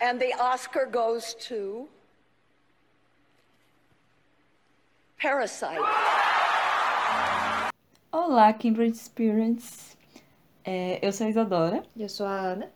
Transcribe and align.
And 0.00 0.20
the 0.20 0.32
Oscar 0.38 0.86
goes 0.86 1.34
to 1.48 1.88
Parasite. 5.20 5.78
Olá, 8.12 8.52
Kindred 8.52 8.96
Spirits. 8.96 9.96
É, 10.64 10.98
eu 11.04 11.12
sou 11.12 11.26
a 11.26 11.30
Isadora 11.30 11.82
Eu 11.96 12.08
sou 12.08 12.26
a 12.26 12.30
Ana. 12.52 12.70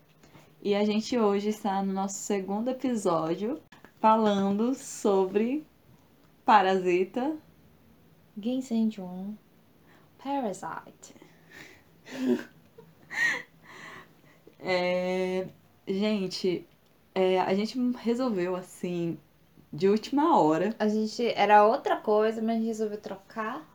e 0.62 0.74
a 0.74 0.84
gente 0.84 1.16
hoje 1.18 1.50
está 1.50 1.82
no 1.82 1.92
nosso 1.92 2.14
segundo 2.18 2.70
episódio 2.70 3.60
falando 4.00 4.74
sobre 4.74 5.64
Parasita. 6.44 7.36
Ginseng 8.38 8.90
Jun. 8.90 9.34
Parasite. 10.18 11.14
É, 14.64 15.48
gente, 15.88 16.64
é, 17.14 17.40
a 17.40 17.54
gente 17.54 17.78
resolveu 17.98 18.56
assim, 18.56 19.18
de 19.72 19.88
última 19.88 20.38
hora, 20.40 20.76
A 20.78 20.88
gente 20.88 21.24
era 21.34 21.64
outra 21.66 21.96
coisa, 21.96 22.40
mas 22.42 22.50
a 22.56 22.58
gente 22.58 22.66
resolveu 22.66 23.00
trocar. 23.00 23.66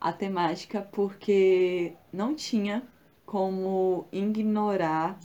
a 0.00 0.12
temática 0.12 0.80
porque 0.82 1.96
não 2.12 2.34
tinha 2.34 2.82
como 3.26 4.06
ignorar 4.12 5.18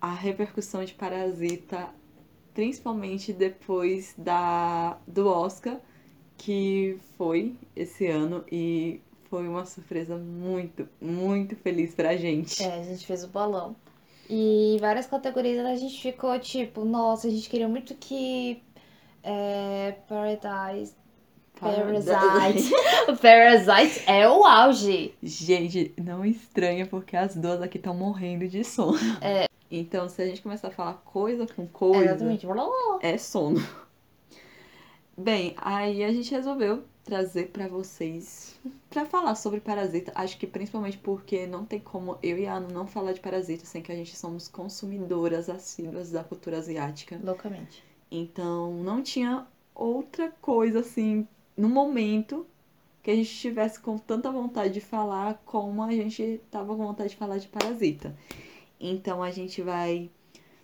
a 0.00 0.12
repercussão 0.14 0.84
de 0.84 0.94
Parasita, 0.94 1.88
principalmente 2.54 3.32
depois 3.32 4.14
da 4.18 4.98
do 5.06 5.26
Oscar, 5.28 5.80
que 6.36 6.98
foi 7.16 7.56
esse 7.74 8.06
ano 8.06 8.44
e 8.50 9.00
foi 9.30 9.48
uma 9.48 9.64
surpresa 9.66 10.16
muito, 10.16 10.88
muito 11.00 11.56
feliz 11.56 11.94
pra 11.94 12.16
gente. 12.16 12.62
É, 12.62 12.80
a 12.80 12.82
gente 12.82 13.06
fez 13.06 13.24
o 13.24 13.28
bolão. 13.28 13.76
E 14.28 14.78
várias 14.80 15.06
categorias 15.06 15.64
a 15.64 15.76
gente 15.76 16.00
ficou 16.00 16.38
tipo, 16.38 16.84
nossa, 16.84 17.28
a 17.28 17.30
gente 17.30 17.48
queria 17.48 17.68
muito 17.68 17.94
que 17.94 18.62
é, 19.22 19.94
Paradise. 20.08 20.94
Parasite. 21.58 22.70
Parasite 23.20 24.02
é 24.06 24.28
o 24.28 24.44
auge. 24.44 25.14
Gente, 25.22 25.94
não 26.02 26.24
estranha 26.24 26.86
porque 26.86 27.16
as 27.16 27.36
duas 27.36 27.62
aqui 27.62 27.78
estão 27.78 27.94
morrendo 27.94 28.48
de 28.48 28.64
sono. 28.64 28.98
É. 29.20 29.46
Então, 29.70 30.08
se 30.08 30.22
a 30.22 30.26
gente 30.26 30.42
começar 30.42 30.68
a 30.68 30.70
falar 30.70 30.94
coisa 31.04 31.46
com 31.46 31.66
coisa, 31.66 32.04
Exatamente. 32.04 32.46
é 33.00 33.18
sono. 33.18 33.64
Bem, 35.16 35.54
aí 35.56 36.02
a 36.02 36.12
gente 36.12 36.30
resolveu 36.30 36.84
trazer 37.04 37.48
pra 37.48 37.68
vocês 37.68 38.58
pra 38.88 39.04
falar 39.04 39.34
sobre 39.34 39.60
Parasita. 39.60 40.10
Acho 40.14 40.38
que 40.38 40.46
principalmente 40.46 40.98
porque 40.98 41.46
não 41.46 41.64
tem 41.64 41.78
como 41.78 42.18
eu 42.22 42.38
e 42.38 42.46
a 42.46 42.54
Ana 42.54 42.68
não 42.68 42.86
falar 42.86 43.12
de 43.12 43.20
Parasita 43.20 43.66
sem 43.66 43.82
que 43.82 43.92
a 43.92 43.94
gente 43.94 44.16
somos 44.16 44.48
consumidoras 44.48 45.50
assíduas 45.50 46.10
da 46.10 46.24
cultura 46.24 46.58
asiática. 46.58 47.20
Loucamente. 47.22 47.84
Então, 48.10 48.72
não 48.82 49.02
tinha 49.02 49.46
outra 49.74 50.30
coisa 50.40 50.80
assim 50.80 51.28
no 51.56 51.68
momento 51.68 52.46
que 53.02 53.10
a 53.10 53.14
gente 53.14 53.30
estivesse 53.30 53.78
com 53.78 53.98
tanta 53.98 54.32
vontade 54.32 54.72
de 54.72 54.80
falar 54.80 55.42
como 55.44 55.82
a 55.82 55.92
gente 55.92 56.40
tava 56.50 56.74
com 56.74 56.86
vontade 56.86 57.10
de 57.10 57.16
falar 57.16 57.36
de 57.36 57.48
Parasita. 57.48 58.16
Então, 58.80 59.22
a 59.22 59.30
gente 59.30 59.60
vai 59.60 60.10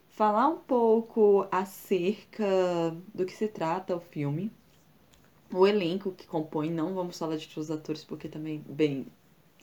falar 0.08 0.48
um 0.48 0.56
pouco 0.56 1.46
acerca 1.50 2.96
do 3.14 3.26
que 3.26 3.32
se 3.32 3.48
trata 3.48 3.94
o 3.94 4.00
filme, 4.00 4.50
o 5.52 5.66
elenco 5.66 6.12
que 6.12 6.26
compõe. 6.26 6.70
Não 6.70 6.94
vamos 6.94 7.18
falar 7.18 7.36
de 7.36 7.48
todos 7.48 7.70
os 7.70 7.76
atores 7.76 8.04
porque 8.04 8.28
também, 8.28 8.64
bem, 8.68 9.06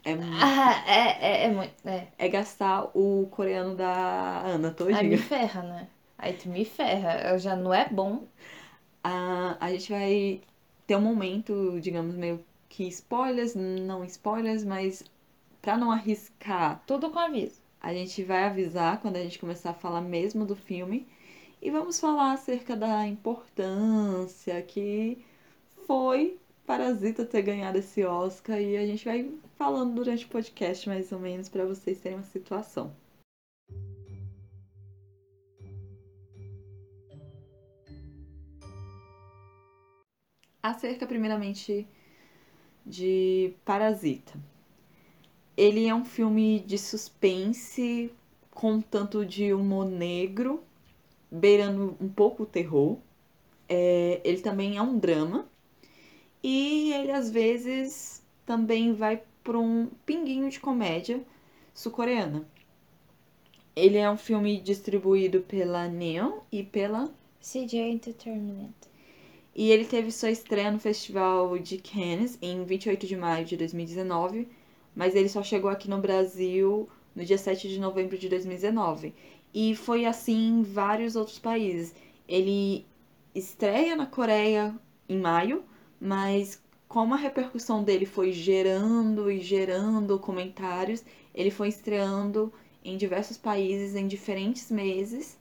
é, 0.06 0.16
mu- 0.16 0.50
Ah, 0.60 0.84
é, 0.88 1.44
é, 1.44 1.44
é 1.46 1.50
muito. 1.50 1.74
É. 1.88 2.08
é 2.18 2.28
gastar 2.30 2.92
o 2.98 3.28
coreano 3.32 3.76
da 3.76 4.42
Ana 4.46 4.72
Aí 4.90 5.04
todinha. 5.04 5.10
me 5.10 5.18
ferra, 5.18 5.64
né? 5.64 5.88
Aí 6.18 6.34
tu 6.34 6.50
me 6.50 6.66
ferra. 6.66 7.30
Eu 7.32 7.40
já 7.40 7.56
não 7.56 7.74
é 7.74 7.88
bom. 7.90 8.28
a, 9.04 9.58
a 9.66 9.72
gente 9.72 9.92
vai 9.92 10.42
ter 10.88 10.96
um 10.98 11.02
momento, 11.02 11.80
digamos, 11.82 12.16
meio 12.16 12.44
que 12.70 12.88
spoilers, 12.88 13.56
não 13.56 14.04
spoilers, 14.06 14.64
mas 14.64 15.04
pra 15.62 15.78
não 15.78 15.92
arriscar, 15.92 16.84
Tudo 16.88 17.10
com 17.12 17.20
aviso. 17.20 17.62
a 17.82 17.94
gente 17.94 18.24
vai 18.24 18.44
avisar 18.46 19.02
quando 19.02 19.18
a 19.18 19.24
gente 19.24 19.40
começar 19.40 19.72
a 19.72 19.74
falar 19.74 20.02
mesmo 20.02 20.46
do 20.46 20.56
filme 20.56 21.08
e 21.62 21.72
vamos 21.72 22.00
falar 22.00 22.34
acerca 22.34 22.76
da 22.76 23.08
importância 23.08 24.62
que 24.64 25.24
foi 25.88 26.38
Parasita 26.66 27.24
ter 27.24 27.42
ganhado 27.42 27.78
esse 27.78 28.04
Oscar 28.04 28.60
e 28.60 28.76
a 28.76 28.86
gente 28.86 29.06
vai 29.06 29.32
falando 29.56 29.96
durante 29.96 30.26
o 30.26 30.30
podcast 30.30 30.88
mais 30.90 31.14
ou 31.14 31.20
menos 31.20 31.48
pra 31.48 31.66
vocês 31.66 31.98
terem 32.02 32.18
uma 32.18 32.26
situação. 32.26 32.94
Acerca 40.62 41.08
primeiramente 41.08 41.88
de 42.86 43.54
Parasita. 43.64 44.38
Ele 45.56 45.88
é 45.88 45.96
um 45.96 46.04
filme 46.04 46.60
de 46.60 46.78
suspense 46.78 48.12
com 48.52 48.74
um 48.74 48.82
tanto 48.82 49.26
de 49.26 49.54
humor 49.54 49.86
negro, 49.86 50.62
beirando 51.32 51.96
um 52.02 52.10
pouco 52.10 52.44
o 52.44 52.46
terror. 52.46 52.98
É, 53.70 54.20
ele 54.26 54.42
também 54.42 54.76
é 54.76 54.82
um 54.82 55.00
drama. 55.00 55.48
E 56.44 56.94
ele 56.94 57.12
às 57.12 57.30
vezes 57.30 58.24
também 58.46 58.94
vai 58.94 59.22
para 59.44 59.58
um 59.60 59.88
pinguinho 60.06 60.50
de 60.50 60.60
comédia 60.60 61.24
sul-coreana. 61.74 62.48
Ele 63.76 63.98
é 63.98 64.10
um 64.10 64.18
filme 64.18 64.60
distribuído 64.60 65.42
pela 65.42 65.88
Neon 65.88 66.40
e 66.52 66.64
pela 66.64 67.14
CJ 67.42 67.80
Entertainment. 67.92 68.74
e 69.56 69.72
ele 69.72 69.86
teve 69.86 70.12
sua 70.12 70.30
estreia 70.32 70.72
no 70.72 70.80
Festival 70.80 71.58
de 71.60 71.78
Cannes 71.80 72.38
em 72.42 72.64
28 72.64 73.08
de 73.08 73.16
maio 73.16 73.46
de 73.46 73.58
2019, 73.58 74.48
mas 74.96 75.16
ele 75.16 75.30
só 75.30 75.44
chegou 75.44 75.70
aqui 75.70 75.90
no 75.90 76.00
Brasil 76.00 76.88
no 77.16 77.26
dia 77.26 77.38
7 77.38 77.68
de 77.70 77.80
novembro 77.80 78.18
de 78.18 78.30
2019. 78.30 79.14
E 79.54 79.76
foi 79.76 80.06
assim 80.06 80.60
em 80.60 80.62
vários 80.64 81.16
outros 81.16 81.40
países. 81.40 81.96
Ele 82.28 82.86
estreia 83.34 83.96
na 83.96 84.06
Coreia 84.06 84.76
em 85.10 85.18
maio, 85.20 85.64
mas 86.00 86.62
como 86.88 87.14
a 87.14 87.18
repercussão 87.18 87.84
dele 87.84 88.06
foi 88.06 88.32
gerando 88.32 89.30
e 89.32 89.40
gerando 89.40 90.20
comentários, 90.20 91.04
ele 91.34 91.52
foi 91.52 91.70
estreando 91.70 92.52
em 92.84 92.98
diversos 92.98 93.38
países 93.38 93.96
em 93.96 94.08
diferentes 94.08 94.72
meses. 94.72 95.38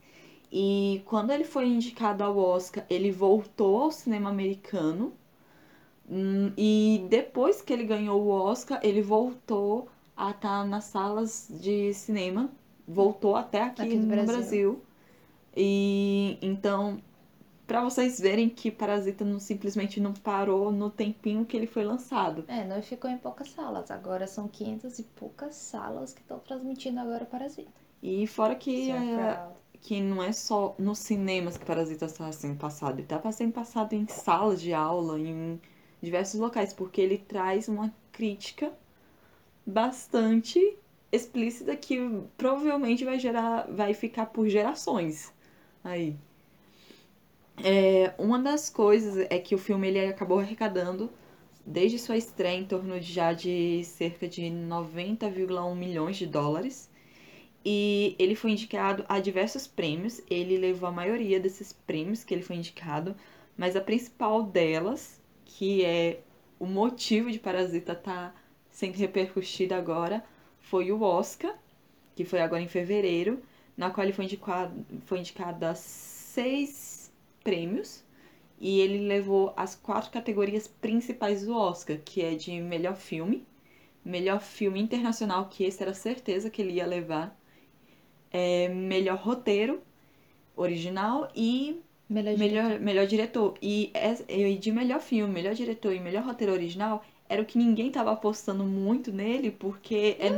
E 0.51 1.01
quando 1.05 1.31
ele 1.31 1.43
foi 1.45 1.67
indicado 1.67 2.23
ao 2.23 2.37
Oscar, 2.37 2.85
ele 2.89 3.11
voltou 3.11 3.83
ao 3.83 3.91
cinema 3.91 4.29
americano. 4.29 5.13
Hum, 6.09 6.51
E 6.57 7.05
depois 7.09 7.61
que 7.61 7.73
ele 7.73 7.83
ganhou 7.85 8.21
o 8.23 8.29
Oscar, 8.29 8.79
ele 8.83 9.01
voltou 9.01 9.89
a 10.15 10.31
estar 10.31 10.65
nas 10.65 10.85
salas 10.85 11.47
de 11.49 11.93
cinema. 11.93 12.49
Voltou 12.87 13.35
até 13.35 13.61
aqui, 13.61 13.81
Aqui 13.81 13.97
no 13.97 14.07
Brasil. 14.07 14.25
Brasil. 14.25 14.81
E 15.55 16.37
então, 16.41 17.01
pra 17.67 17.83
vocês 17.83 18.19
verem 18.19 18.49
que 18.49 18.71
Parasita 18.71 19.25
não, 19.25 19.39
simplesmente 19.39 19.99
não 19.99 20.13
parou 20.13 20.71
no 20.71 20.89
tempinho 20.89 21.45
que 21.45 21.55
ele 21.55 21.67
foi 21.67 21.83
lançado. 21.83 22.45
É, 22.47 22.65
não 22.65 22.81
ficou 22.81 23.11
em 23.11 23.17
poucas 23.17 23.49
salas. 23.49 23.91
Agora 23.91 24.25
são 24.25 24.47
500 24.47 24.99
e 24.99 25.03
poucas 25.03 25.55
salas 25.55 26.13
que 26.13 26.21
estão 26.21 26.39
transmitindo 26.39 26.99
agora 26.99 27.25
Parasita. 27.25 27.69
E 28.01 28.25
fora 28.25 28.55
que 28.55 28.89
é, 28.89 29.15
proud. 29.15 29.53
que 29.81 30.01
não 30.01 30.23
é 30.23 30.31
só 30.31 30.73
nos 30.79 30.99
cinemas 30.99 31.57
que 31.57 31.65
Parasita 31.65 32.05
está 32.05 32.31
sendo 32.31 32.57
passado, 32.57 32.93
ele 32.93 33.01
está 33.03 33.31
sendo 33.31 33.51
passado 33.51 33.93
em 33.93 34.07
salas 34.07 34.61
de 34.61 34.73
aula, 34.73 35.19
em 35.19 35.59
diversos 36.01 36.39
locais, 36.39 36.73
porque 36.73 37.01
ele 37.01 37.17
traz 37.17 37.67
uma 37.67 37.93
crítica 38.11 38.71
bastante 39.65 40.77
explícita 41.11 41.75
que 41.75 41.97
provavelmente 42.37 43.03
vai 43.03 43.19
gerar, 43.19 43.67
vai 43.69 43.93
ficar 43.93 44.27
por 44.27 44.47
gerações 44.47 45.33
aí. 45.83 46.15
É, 47.63 48.13
uma 48.19 48.39
das 48.39 48.69
coisas 48.69 49.25
é 49.29 49.39
que 49.39 49.55
o 49.55 49.57
filme 49.57 49.87
ele 49.87 50.05
acabou 50.05 50.39
arrecadando 50.39 51.11
desde 51.65 51.97
sua 51.99 52.15
estreia 52.15 52.57
em 52.57 52.65
torno 52.65 52.99
de 52.99 53.11
já 53.11 53.33
de 53.33 53.83
cerca 53.83 54.27
de 54.27 54.43
90,1 54.43 55.75
milhões 55.75 56.17
de 56.17 56.27
dólares. 56.27 56.89
E 57.65 58.15
ele 58.19 58.35
foi 58.35 58.51
indicado 58.51 59.05
a 59.09 59.19
diversos 59.19 59.67
prêmios. 59.67 60.21
Ele 60.29 60.57
levou 60.57 60.87
a 60.87 60.91
maioria 60.91 61.39
desses 61.39 61.73
prêmios 61.73 62.23
que 62.23 62.33
ele 62.33 62.43
foi 62.43 62.55
indicado, 62.57 63.15
mas 63.57 63.75
a 63.75 63.81
principal 63.81 64.43
delas, 64.43 65.19
que 65.43 65.83
é 65.83 66.21
o 66.59 66.65
motivo 66.65 67.31
de 67.31 67.39
Parasita 67.39 67.93
estar 67.93 68.35
sendo 68.69 68.95
repercutido 68.95 69.73
agora, 69.73 70.23
foi 70.59 70.91
o 70.91 71.01
Oscar, 71.01 71.57
que 72.15 72.23
foi 72.23 72.39
agora 72.39 72.61
em 72.61 72.67
fevereiro, 72.67 73.41
na 73.75 73.89
qual 73.89 74.05
ele 74.05 74.13
foi 74.13 74.25
indicado, 74.25 74.85
foi 75.05 75.19
indicado 75.19 75.65
a 75.65 75.75
seis 75.75 76.96
prêmios. 77.47 78.03
E 78.59 78.79
ele 78.81 79.07
levou 79.07 79.53
as 79.55 79.75
quatro 79.75 80.11
categorias 80.11 80.67
principais 80.67 81.45
do 81.45 81.55
Oscar, 81.55 81.97
que 82.03 82.21
é 82.23 82.35
de 82.35 82.59
melhor 82.59 82.95
filme, 82.95 83.45
melhor 84.03 84.41
filme 84.41 84.79
internacional, 84.81 85.47
que 85.49 85.63
esse 85.63 85.81
era 85.83 85.93
certeza 85.93 86.49
que 86.49 86.61
ele 86.61 86.73
ia 86.73 86.85
levar, 86.87 87.37
é, 88.31 88.67
melhor 88.69 89.17
roteiro 89.17 89.81
original 90.55 91.29
e 91.35 91.81
Melhor, 92.09 92.37
melhor, 92.37 92.79
melhor 92.79 93.05
diretor. 93.05 93.55
E, 93.61 93.91
e 94.29 94.57
de 94.57 94.71
melhor 94.71 95.01
filme, 95.01 95.33
melhor 95.33 95.53
diretor 95.53 95.93
e 95.93 95.99
melhor 95.99 96.23
roteiro 96.23 96.53
original 96.53 97.03
era 97.27 97.41
o 97.41 97.45
que 97.45 97.57
ninguém 97.57 97.91
tava 97.91 98.13
apostando 98.13 98.63
muito 98.63 99.11
nele, 99.11 99.51
porque 99.51 100.15
é 100.19 100.29
num- 100.29 100.37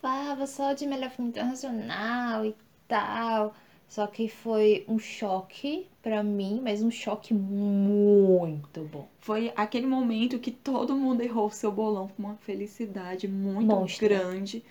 Fava 0.00 0.46
só 0.46 0.72
de 0.72 0.86
melhor 0.86 1.10
filme 1.10 1.30
internacional 1.30 2.46
e 2.46 2.54
tal. 2.88 3.54
Só 3.88 4.06
que 4.06 4.28
foi 4.28 4.84
um 4.88 4.98
choque 4.98 5.86
pra 6.02 6.22
mim, 6.22 6.60
mas 6.62 6.82
um 6.82 6.90
choque 6.90 7.32
muito 7.32 8.82
bom. 8.82 9.08
foi 9.20 9.52
aquele 9.56 9.86
momento 9.86 10.38
que 10.38 10.50
todo 10.50 10.94
mundo 10.94 11.22
errou 11.22 11.46
o 11.46 11.50
seu 11.50 11.70
bolão 11.70 12.08
com 12.08 12.22
uma 12.24 12.36
felicidade 12.36 13.28
muito 13.28 13.66
Monstra. 13.66 14.08
grande. 14.08 14.62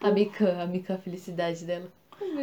A 0.00 0.10
Mika, 0.10 0.62
a 0.62 0.66
Mika, 0.66 0.94
a 0.94 0.98
felicidade 0.98 1.64
dela. 1.64 1.90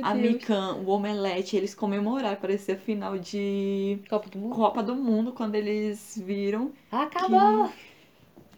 A. 0.02 0.14
Mikan, 0.14 0.76
o 0.86 0.90
Omelete, 0.90 1.56
eles 1.56 1.74
comemoraram, 1.74 2.40
parecia 2.40 2.76
final 2.76 3.18
de 3.18 4.00
Copa 4.10 4.30
do 4.30 4.38
Mundo. 4.38 4.56
Copa 4.56 4.84
do 4.84 4.96
Mundo, 4.96 5.32
quando 5.32 5.56
eles 5.56 6.22
viram 6.24 6.72
Acabou! 6.92 7.72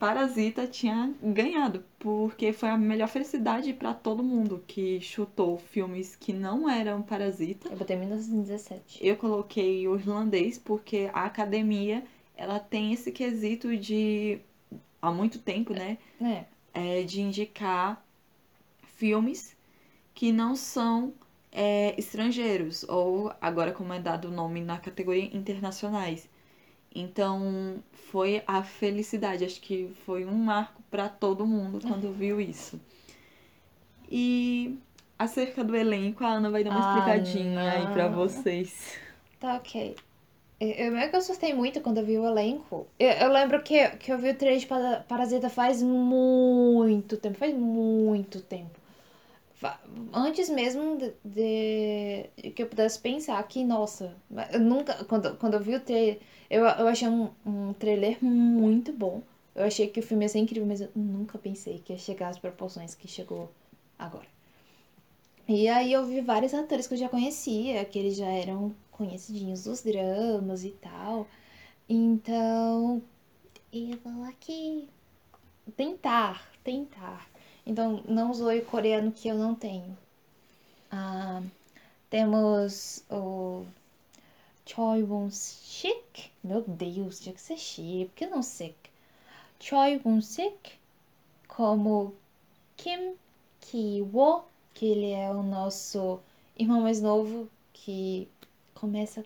Parasita 0.04 0.68
tinha 0.68 1.16
ganhado, 1.24 1.82
porque 1.98 2.52
foi 2.52 2.68
a 2.68 2.78
melhor 2.78 3.08
felicidade 3.08 3.72
pra 3.72 3.94
todo 3.94 4.22
mundo 4.22 4.62
que 4.68 5.00
chutou 5.00 5.58
filmes 5.58 6.14
que 6.14 6.34
não 6.34 6.70
eram 6.70 7.02
Parasita. 7.02 7.70
Eu 7.70 7.78
botei 7.78 7.96
1917. 7.96 9.00
Eu 9.02 9.16
coloquei 9.16 9.88
o 9.88 9.96
irlandês 9.96 10.58
porque 10.58 11.10
a 11.14 11.24
academia 11.24 12.04
ela 12.36 12.60
tem 12.60 12.92
esse 12.92 13.14
quesito 13.14 13.78
de 13.78 14.42
há 15.02 15.10
muito 15.10 15.40
tempo, 15.40 15.72
né, 15.72 15.98
É. 16.22 16.44
é, 16.74 17.04
de 17.04 17.22
indicar 17.22 18.06
filmes 18.98 19.56
que 20.14 20.34
não 20.34 20.54
são 20.54 21.14
é, 21.50 21.98
estrangeiros 21.98 22.84
ou 22.90 23.32
agora 23.40 23.72
como 23.72 23.94
é 23.94 24.02
dado 24.02 24.28
o 24.28 24.32
nome 24.32 24.60
na 24.60 24.78
categoria 24.78 25.34
internacionais. 25.34 26.28
Então 26.96 27.84
foi 28.12 28.44
a 28.48 28.64
felicidade, 28.64 29.44
acho 29.46 29.60
que 29.62 29.92
foi 30.06 30.26
um 30.26 30.36
marco 30.36 30.82
para 30.92 31.10
todo 31.10 31.46
mundo 31.46 31.80
quando 31.82 32.12
viu 32.14 32.40
isso. 32.40 32.80
E 34.10 34.78
acerca 35.18 35.64
do 35.64 35.76
elenco, 35.76 36.24
a 36.24 36.28
Ana 36.34 36.50
vai 36.52 36.64
dar 36.64 36.70
uma 36.72 36.80
Ah, 36.80 36.82
explicadinha 36.82 37.72
aí 37.72 37.88
para 37.88 38.10
não. 38.10 38.16
vocês. 38.16 38.98
Tá, 39.40 39.56
ok. 39.56 39.96
Eu, 40.60 40.96
é 40.96 41.10
que 41.10 41.16
assustei 41.18 41.54
muito 41.54 41.82
quando 41.82 41.98
eu 41.98 42.06
vi 42.06 42.18
o 42.18 42.26
elenco. 42.26 42.88
Eu, 43.00 43.10
eu 43.10 43.32
lembro 43.32 43.62
que, 43.64 43.90
que 43.98 44.12
eu 44.14 44.18
vi 44.18 44.30
o 44.30 44.36
trailer 44.36 44.60
de 44.60 44.66
Para- 44.68 45.02
Parasita 45.08 45.50
faz 45.50 45.82
muito 45.84 47.18
tempo. 47.18 47.38
Faz 47.38 47.54
muito 47.54 48.42
tempo. 48.42 48.80
Antes 50.14 50.50
mesmo 50.50 50.98
de, 50.98 51.14
de- 51.24 52.52
que 52.52 52.64
eu 52.64 52.68
pudesse 52.68 53.00
pensar 53.00 53.42
que, 53.48 53.64
nossa, 53.64 54.14
eu 54.52 54.60
nunca. 54.60 55.04
Quando, 55.06 55.36
quando 55.38 55.54
eu 55.56 55.60
vi 55.60 55.76
o 55.76 55.80
trailer, 55.80 56.20
eu, 56.50 56.64
eu 56.64 56.88
achei 56.88 57.08
um, 57.08 57.30
um 57.46 57.74
trailer 57.74 58.24
muito 58.24 58.92
bom. 58.92 59.22
Eu 59.56 59.66
achei 59.66 59.88
que 59.88 60.00
o 60.00 60.04
filme 60.04 60.26
ia 60.26 60.30
ser 60.30 60.40
incrível, 60.40 60.68
mas 60.68 60.82
eu 60.82 60.90
nunca 60.96 61.38
pensei 61.38 61.80
que 61.80 61.94
ia 61.94 62.00
chegar 62.00 62.30
às 62.30 62.40
proporções 62.40 62.96
que 62.96 63.08
chegou 63.08 63.52
agora. 63.98 64.28
E 65.48 65.68
aí 65.68 65.92
eu 65.92 66.06
vi 66.06 66.22
vários 66.22 66.54
atores 66.54 66.88
que 66.88 66.94
eu 66.94 66.98
já 66.98 67.10
conhecia, 67.10 67.84
que 67.86 68.00
eles 68.00 68.16
já 68.16 68.28
eram 68.28 68.74
conhecidinhos 68.92 69.66
dos 69.66 69.84
dramas 69.84 70.64
e 70.64 70.72
tal. 70.72 71.28
Então, 71.88 73.02
eu 73.72 73.98
vou 74.04 74.24
aqui 74.24 74.88
tentar, 75.76 76.50
tentar. 76.64 77.28
Então, 77.66 78.02
não 78.08 78.34
zoe 78.34 78.60
o 78.60 78.66
coreano 78.66 79.12
que 79.12 79.28
eu 79.28 79.36
não 79.36 79.54
tenho. 79.54 79.98
Ah, 80.92 81.42
temos 82.10 83.04
o 83.10 83.66
Choi 84.66 85.04
Won-sik. 85.04 86.32
Meu 86.44 86.62
Deus, 86.62 87.20
tinha 87.20 87.34
que 87.34 87.42
ser 87.42 87.58
Sik, 87.58 88.06
por 88.06 88.16
que 88.16 88.28
não 88.28 88.42
Sik? 88.42 88.76
Choi 89.60 90.02
Won-sik 90.06 90.74
como 91.48 92.14
Kim 92.78 93.14
Ki-wo, 93.60 94.44
que 94.74 94.86
ele 94.86 95.12
é 95.12 95.30
o 95.30 95.44
nosso 95.44 96.20
irmão 96.58 96.82
mais 96.82 97.02
novo 97.02 97.50
que 97.72 98.28
começa. 98.74 99.24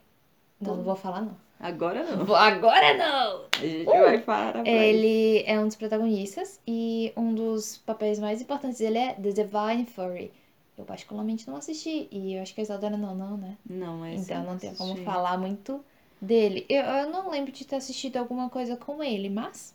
Não, 0.59 0.77
não 0.77 0.83
vou 0.83 0.95
falar 0.95 1.21
não. 1.21 1.37
Agora 1.59 2.03
não. 2.03 2.35
Agora 2.35 2.93
não! 2.95 3.45
A 3.51 3.65
gente 3.65 3.85
vai 3.85 4.19
para. 4.19 4.63
vai. 4.63 4.67
Ele 4.67 5.43
é 5.47 5.59
um 5.59 5.67
dos 5.67 5.75
protagonistas 5.75 6.59
e 6.67 7.11
um 7.17 7.33
dos 7.33 7.77
papéis 7.79 8.19
mais 8.19 8.41
importantes 8.41 8.77
dele 8.77 8.97
é 8.97 9.13
The 9.13 9.31
Divine 9.31 9.85
Furry. 9.85 10.31
Eu 10.77 10.85
particularmente 10.85 11.47
não 11.47 11.55
assisti 11.57 12.07
e 12.11 12.35
eu 12.35 12.41
acho 12.41 12.53
que 12.53 12.61
a 12.61 12.63
Isadora 12.63 12.95
não, 12.95 13.15
não, 13.15 13.35
né? 13.37 13.57
Não, 13.67 14.05
é 14.05 14.13
então 14.13 14.43
não 14.43 14.57
tem 14.57 14.75
como 14.75 14.95
falar 15.03 15.37
muito 15.37 15.83
dele. 16.21 16.65
Eu, 16.69 16.83
eu 16.83 17.09
não 17.09 17.29
lembro 17.31 17.51
de 17.51 17.65
ter 17.65 17.77
assistido 17.77 18.17
alguma 18.17 18.49
coisa 18.49 18.77
com 18.77 19.03
ele, 19.03 19.27
mas 19.29 19.73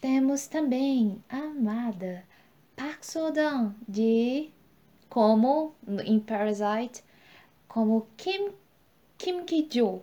temos 0.00 0.46
também 0.46 1.22
a 1.28 1.36
amada 1.38 2.24
Park 2.76 3.02
Sodan 3.02 3.74
de 3.88 4.50
como 5.08 5.74
em 6.04 6.18
Parasite 6.20 7.02
como 7.66 8.06
Kim 8.16 8.50
Kim 9.16 9.44
Ki-jo. 9.44 10.02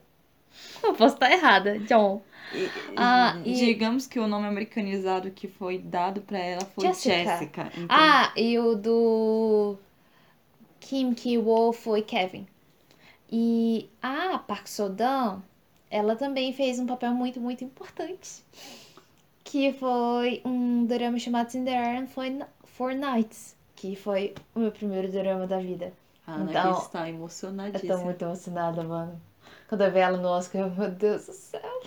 Eu 0.84 0.94
posso 0.96 1.14
estar 1.16 1.32
errada, 1.32 1.78
John. 1.80 2.22
E- 2.54 2.70
Ah, 2.96 3.40
e- 3.46 3.54
Digamos 3.54 4.08
que 4.08 4.20
o 4.20 4.28
nome 4.28 4.48
americanizado 4.48 5.30
que 5.32 5.48
foi 5.48 5.78
dado 5.78 6.22
pra 6.22 6.40
ela 6.40 6.66
foi 6.66 6.88
Jessica. 6.88 7.14
Jessica. 7.38 7.72
então- 7.76 7.86
Ah, 7.90 8.32
e 8.36 8.58
o 8.58 8.74
do 8.76 9.78
Kim 10.88 11.14
Ki-wo 11.14 11.74
foi 11.74 12.02
Kevin. 12.02 12.48
E 13.30 13.90
a 14.02 14.38
Park 14.40 14.68
Sodan, 14.68 15.42
ela 15.92 16.16
também 16.16 16.54
fez 16.54 16.80
um 16.80 16.86
papel 16.86 17.12
muito, 17.14 17.42
muito 17.42 17.62
importante. 17.62 18.42
Que 19.44 19.74
foi 19.74 20.42
um 20.46 20.86
drama 20.86 21.20
chamado 21.20 21.50
Cinderella 21.52 22.08
for- 22.08 22.48
for 22.64 22.94
Nights. 22.96 23.54
Que 23.76 23.98
foi 23.98 24.34
o 24.56 24.60
meu 24.60 24.72
primeiro 24.72 25.12
drama 25.12 25.46
da 25.46 25.60
vida. 25.60 25.92
a 26.26 26.36
Ana 26.36 26.50
então, 26.52 26.78
está 26.80 27.02
Eu 27.10 27.16
emocionadíssima. 27.16 27.98
tô 27.98 28.04
muito 28.06 28.22
emocionada, 28.22 28.84
mano. 28.84 29.22
Quando 29.68 29.82
eu 29.82 29.92
vi 29.92 30.00
ela 30.00 30.18
no 30.18 30.28
Oscar, 30.30 30.62
eu, 30.62 30.70
meu 30.72 30.90
Deus 30.92 31.26
do 31.26 31.34
céu. 31.34 31.82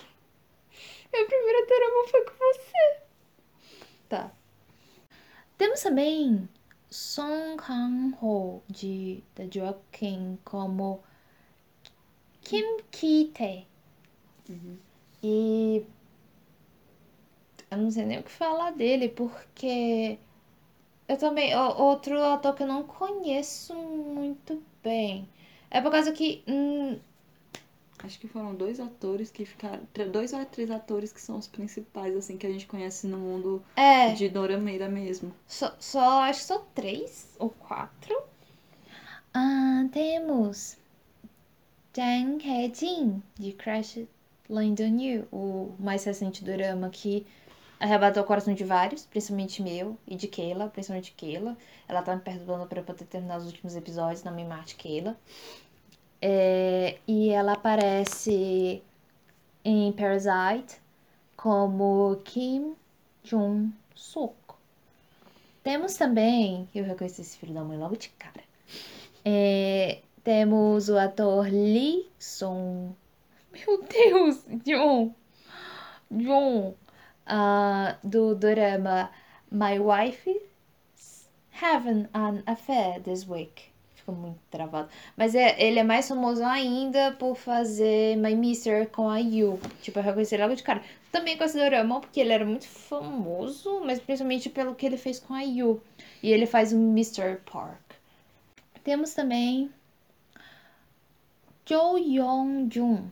Meu 1.13 1.25
primeiro 1.25 1.67
drama 1.67 2.07
foi 2.07 2.21
com 2.21 2.33
você. 2.37 2.99
Tá. 4.09 4.31
Temos 5.57 5.81
também 5.81 6.47
Song 6.91 7.57
Kang-ho, 7.57 8.61
de 8.69 9.23
The 9.35 9.47
Drug 9.47 9.79
King, 9.91 10.37
como 10.43 11.01
Kim 12.41 12.79
Ki-tae. 12.91 13.65
E 15.23 15.85
eu 17.71 17.77
não 17.77 17.89
sei 17.89 18.05
nem 18.05 18.19
o 18.19 18.23
que 18.23 18.31
falar 18.31 18.71
dele, 18.71 19.07
porque 19.09 20.19
eu 21.07 21.17
também. 21.17 21.55
Outro 21.55 22.21
ator 22.23 22.55
que 22.55 22.63
eu 22.63 22.67
não 22.67 22.83
conheço 22.83 23.73
muito 23.75 24.61
bem. 24.83 25.29
É 25.69 25.81
por 25.81 25.91
causa 25.91 26.11
que. 26.11 26.43
hum, 26.47 26.99
Acho 28.03 28.19
que 28.19 28.27
foram 28.27 28.55
dois 28.55 28.79
atores 28.79 29.29
que 29.29 29.45
ficaram. 29.45 29.81
Dois 30.11 30.33
ou 30.33 30.43
três 30.45 30.71
atores 30.71 31.11
que 31.13 31.21
são 31.21 31.37
os 31.37 31.47
principais, 31.47 32.15
assim, 32.15 32.37
que 32.37 32.47
a 32.47 32.51
gente 32.51 32.65
conhece 32.65 33.07
no 33.07 33.17
mundo 33.17 33.63
é. 33.75 34.13
de 34.13 34.27
Dorameira 34.27 34.89
mesmo. 34.89 35.33
Só, 35.47 35.75
só 35.79 36.21
acho 36.23 36.39
que 36.39 36.45
são 36.45 36.63
três 36.73 37.29
ou 37.37 37.49
quatro. 37.49 38.15
Ah, 39.33 39.85
temos 39.91 40.77
Jang 41.95 42.43
Hae-jin, 42.43 43.21
de 43.37 43.53
Crash 43.53 43.99
Landon 44.49 44.99
You, 44.99 45.27
o 45.31 45.73
mais 45.79 46.03
recente 46.03 46.43
drama 46.43 46.89
que 46.89 47.25
arrebatou 47.81 48.23
o 48.23 48.25
coração 48.25 48.53
de 48.53 48.63
vários, 48.63 49.05
principalmente 49.05 49.61
meu 49.61 49.97
e 50.07 50.15
de 50.15 50.27
Keila, 50.27 50.67
principalmente 50.67 51.13
Keila. 51.13 51.57
Ela 51.87 52.01
tá 52.01 52.15
me 52.15 52.21
perdoando 52.21 52.67
pra 52.67 52.79
eu 52.79 52.83
poder 52.83 53.05
terminar 53.05 53.37
os 53.37 53.45
últimos 53.45 53.75
episódios, 53.75 54.23
não 54.23 54.33
me 54.33 54.45
mate, 54.45 54.75
Keila. 54.75 55.17
É, 56.21 56.97
e 57.07 57.29
ela 57.29 57.53
aparece 57.53 58.83
em 59.65 59.91
Parasite 59.91 60.79
como 61.35 62.21
Kim 62.23 62.75
Jong-suk. 63.23 64.35
Temos 65.63 65.95
também, 65.95 66.67
eu 66.73 66.83
reconheci 66.83 67.21
esse 67.21 67.37
filho 67.37 67.53
da 67.53 67.63
mãe 67.63 67.77
logo 67.77 67.95
de 67.95 68.09
cara. 68.09 68.43
É, 69.23 69.99
temos 70.23 70.89
o 70.89 70.97
ator 70.97 71.45
Lee 71.45 72.09
Song. 72.19 72.95
Meu 73.51 73.83
Deus, 73.83 74.45
John! 74.63 75.13
John! 76.09 76.75
ah, 77.31 77.97
do 78.03 78.35
drama 78.35 79.09
My 79.49 79.79
Wife's 79.79 81.29
Having 81.51 82.09
an 82.13 82.43
Affair 82.47 82.99
This 82.99 83.27
Week. 83.27 83.70
Ficou 84.11 84.15
muito 84.15 84.39
travado. 84.49 84.89
Mas 85.15 85.33
é, 85.35 85.55
ele 85.61 85.79
é 85.79 85.83
mais 85.83 86.07
famoso 86.07 86.43
ainda 86.43 87.13
por 87.13 87.35
fazer 87.35 88.17
My 88.17 88.35
Mister 88.35 88.89
com 88.89 89.09
a 89.09 89.17
Yu. 89.17 89.59
Tipo, 89.81 89.99
eu 89.99 90.03
reconheci 90.03 90.35
logo 90.37 90.53
de 90.53 90.63
cara. 90.63 90.81
Também 91.11 91.37
com 91.37 91.43
esse 91.45 91.57
drama, 91.57 92.01
porque 92.01 92.19
ele 92.19 92.33
era 92.33 92.45
muito 92.45 92.67
famoso, 92.67 93.81
mas 93.85 93.99
principalmente 93.99 94.49
pelo 94.49 94.75
que 94.75 94.85
ele 94.85 94.97
fez 94.97 95.19
com 95.19 95.33
a 95.33 95.41
Yu. 95.41 95.81
E 96.21 96.31
ele 96.31 96.45
faz 96.45 96.73
o 96.73 96.75
Mr. 96.75 97.37
Park. 97.49 97.79
Temos 98.83 99.13
também 99.13 99.69
Jo 101.65 101.97
Young-jun. 101.97 103.09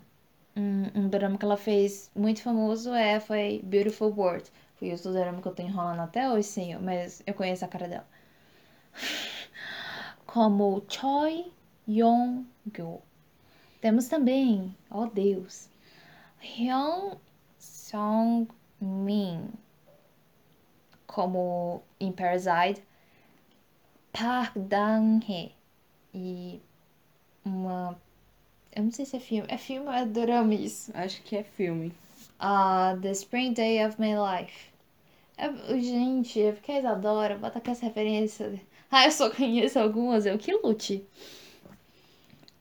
Um, 0.57 0.83
um 0.93 1.07
drama 1.07 1.37
que 1.37 1.45
ela 1.45 1.55
fez 1.55 2.11
muito 2.13 2.41
famoso 2.41 2.93
é, 2.93 3.19
foi 3.19 3.61
Beautiful 3.63 4.13
World. 4.17 4.51
Foi 4.77 4.91
o 4.91 5.13
drama 5.13 5.41
que 5.41 5.47
eu 5.47 5.55
tô 5.55 5.61
enrolando 5.61 6.01
até 6.01 6.29
hoje, 6.29 6.47
sim, 6.47 6.75
mas 6.77 7.23
eu 7.25 7.33
conheço 7.33 7.63
a 7.63 7.67
cara 7.67 7.87
dela. 7.87 8.07
Como 10.31 10.83
Choi 10.87 11.51
Yong-gyo. 11.87 13.01
Temos 13.81 14.07
também, 14.07 14.75
oh 14.91 15.07
Deus, 15.07 15.67
Hyun 16.39 17.17
Song-min. 17.57 19.49
Como 21.07 21.81
em 21.99 22.11
Parasite, 22.11 22.83
Park 24.13 24.53
Dang-hee. 24.55 25.51
E 26.13 26.61
uma. 27.43 27.99
Eu 28.71 28.83
não 28.83 28.91
sei 28.91 29.05
se 29.05 29.17
é 29.17 29.19
filme. 29.19 29.47
É 29.49 29.57
filme 29.57 29.87
ou 29.87 29.93
é 29.93 30.05
drama 30.05 30.53
isso? 30.53 30.91
Acho 30.93 31.23
que 31.23 31.37
é 31.37 31.43
filme. 31.43 31.91
Ah, 32.39 32.95
The 33.01 33.09
Spring 33.13 33.53
Day 33.53 33.83
of 33.83 33.99
My 33.99 34.13
Life. 34.13 34.69
É, 35.35 35.49
gente, 35.79 36.39
é 36.39 36.51
porque 36.51 36.71
a 36.73 36.79
Isadora 36.79 37.35
bota 37.35 37.59
com 37.59 37.71
essa 37.71 37.87
referência. 37.87 38.61
Ah, 38.91 39.05
eu 39.05 39.11
só 39.11 39.29
conheço 39.29 39.77
algumas, 39.79 40.25
eu 40.25 40.37
que 40.37 40.51
lute. 40.51 41.05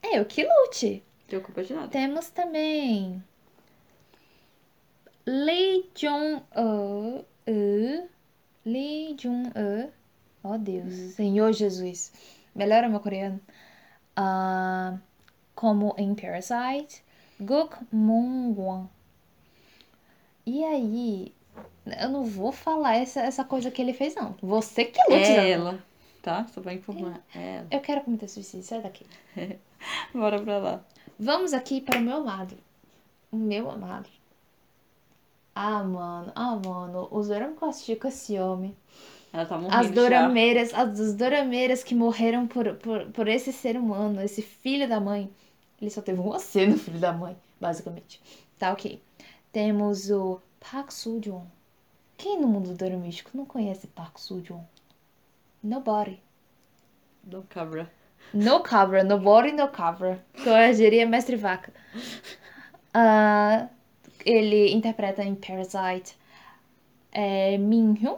É, 0.01 0.19
eu 0.19 0.25
que 0.25 0.43
lute. 0.45 1.03
Preocupa 1.27 1.63
de 1.63 1.73
nada. 1.73 1.87
Temos 1.87 2.29
também 2.29 3.23
Lee 5.25 5.89
Jong-uh. 5.95 7.25
uh, 7.47 8.09
Lee 8.65 9.13
Jong-uh. 9.15 9.91
Oh, 10.43 10.57
Deus. 10.57 10.93
Senhor 11.15 11.51
Jesus. 11.51 12.11
Melhora 12.55 12.87
meu 12.89 12.99
coreano. 12.99 13.39
Ah, 14.15 14.97
como 15.55 15.93
em 15.97 16.13
Parasite. 16.15 17.03
Guk 17.39 17.75
Moon-won. 17.91 18.87
E 20.45 20.63
aí, 20.63 21.33
eu 21.99 22.09
não 22.09 22.23
vou 22.25 22.51
falar 22.51 22.95
essa, 22.97 23.21
essa 23.21 23.43
coisa 23.43 23.69
que 23.71 23.81
ele 23.81 23.93
fez, 23.93 24.15
não. 24.15 24.35
Você 24.41 24.85
que 24.85 24.99
lute, 25.09 25.31
É 25.31 25.47
Isadora. 25.47 25.47
ela, 25.47 25.83
tá? 26.21 26.45
Só 26.47 26.61
pra 26.61 26.73
informar. 26.73 27.21
É 27.35 27.57
ela. 27.57 27.67
Eu 27.71 27.79
quero 27.81 28.01
cometer 28.01 28.27
suicídio, 28.27 28.65
sai 28.65 28.81
daqui. 28.81 29.05
Bora 30.13 30.41
pra 30.41 30.57
lá. 30.57 30.83
Vamos 31.19 31.53
aqui 31.53 31.81
para 31.81 31.99
o 31.99 32.01
meu 32.01 32.17
amado. 32.17 32.55
O 33.31 33.37
meu 33.37 33.69
amado. 33.69 34.09
Ah, 35.55 35.83
mano. 35.83 36.31
Ah, 36.35 36.55
mano. 36.63 37.07
Os 37.11 37.27
doramas 37.27 37.57
que 37.57 37.63
eu 37.63 37.69
assisti 37.69 37.95
com 37.95 38.07
esse 38.07 38.39
homem. 38.39 38.75
Ela 39.31 39.45
tá 39.45 39.57
morrendo 39.57 39.75
As 39.75 39.87
já. 39.87 39.93
dorameiras, 39.93 40.73
as 40.73 40.99
as 40.99 41.13
dorameiras 41.15 41.83
que 41.83 41.93
morreram 41.93 42.47
por, 42.47 42.75
por, 42.75 43.05
por 43.11 43.27
esse 43.27 43.53
ser 43.53 43.77
humano, 43.77 44.21
esse 44.21 44.41
filho 44.41 44.87
da 44.87 44.99
mãe. 44.99 45.29
Ele 45.81 45.91
só 45.91 46.01
teve 46.01 46.19
uma 46.19 46.39
cena, 46.39 46.75
filho 46.77 46.99
da 46.99 47.13
mãe, 47.13 47.37
basicamente. 47.59 48.21
Tá, 48.57 48.71
ok. 48.73 49.01
Temos 49.51 50.09
o 50.09 50.41
Park 50.59 50.91
Soo-joon. 50.91 51.43
Quem 52.17 52.39
no 52.41 52.47
mundo 52.47 52.73
doramístico 52.73 53.31
não 53.33 53.45
conhece 53.45 53.87
Park 53.87 54.17
Soo-joon? 54.17 54.63
Nobody. 55.61 56.21
Do 57.23 57.43
cabra. 57.43 57.91
No 58.33 58.61
cabra, 58.61 59.03
nobody 59.03 59.51
no 59.51 59.67
cabra. 59.69 60.23
Corrigiria 60.43 61.05
mestre 61.05 61.35
vaca. 61.35 61.73
Ah, 62.93 63.67
ele 64.25 64.71
interpreta 64.71 65.23
em 65.23 65.35
Parasite 65.35 66.17
é, 67.11 67.57
Min 67.57 67.93
Hyun 67.93 68.17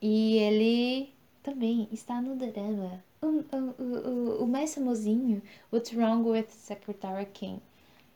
e 0.00 0.38
ele 0.38 1.14
também 1.42 1.88
está 1.92 2.20
no 2.20 2.36
drama. 2.36 3.02
O, 3.20 3.26
o, 3.26 3.82
o, 3.82 4.44
o 4.44 4.46
mais 4.46 4.74
famosinho, 4.74 5.42
What's 5.72 5.94
Wrong 5.94 6.28
with 6.28 6.48
Secretary 6.48 7.26
King. 7.26 7.60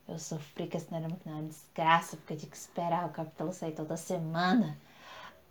Eu 0.09 0.19
sofri 0.19 0.67
com 0.67 0.77
esse 0.77 0.89
drama 0.89 1.17
que 1.17 1.29
não 1.29 1.37
é 1.37 1.41
uma 1.41 1.49
desgraça, 1.49 2.17
porque 2.17 2.33
eu 2.33 2.37
tinha 2.39 2.51
que 2.51 2.57
esperar 2.57 3.07
o 3.07 3.11
capítulo 3.11 3.53
sair 3.53 3.73
toda 3.73 3.97
semana. 3.97 4.77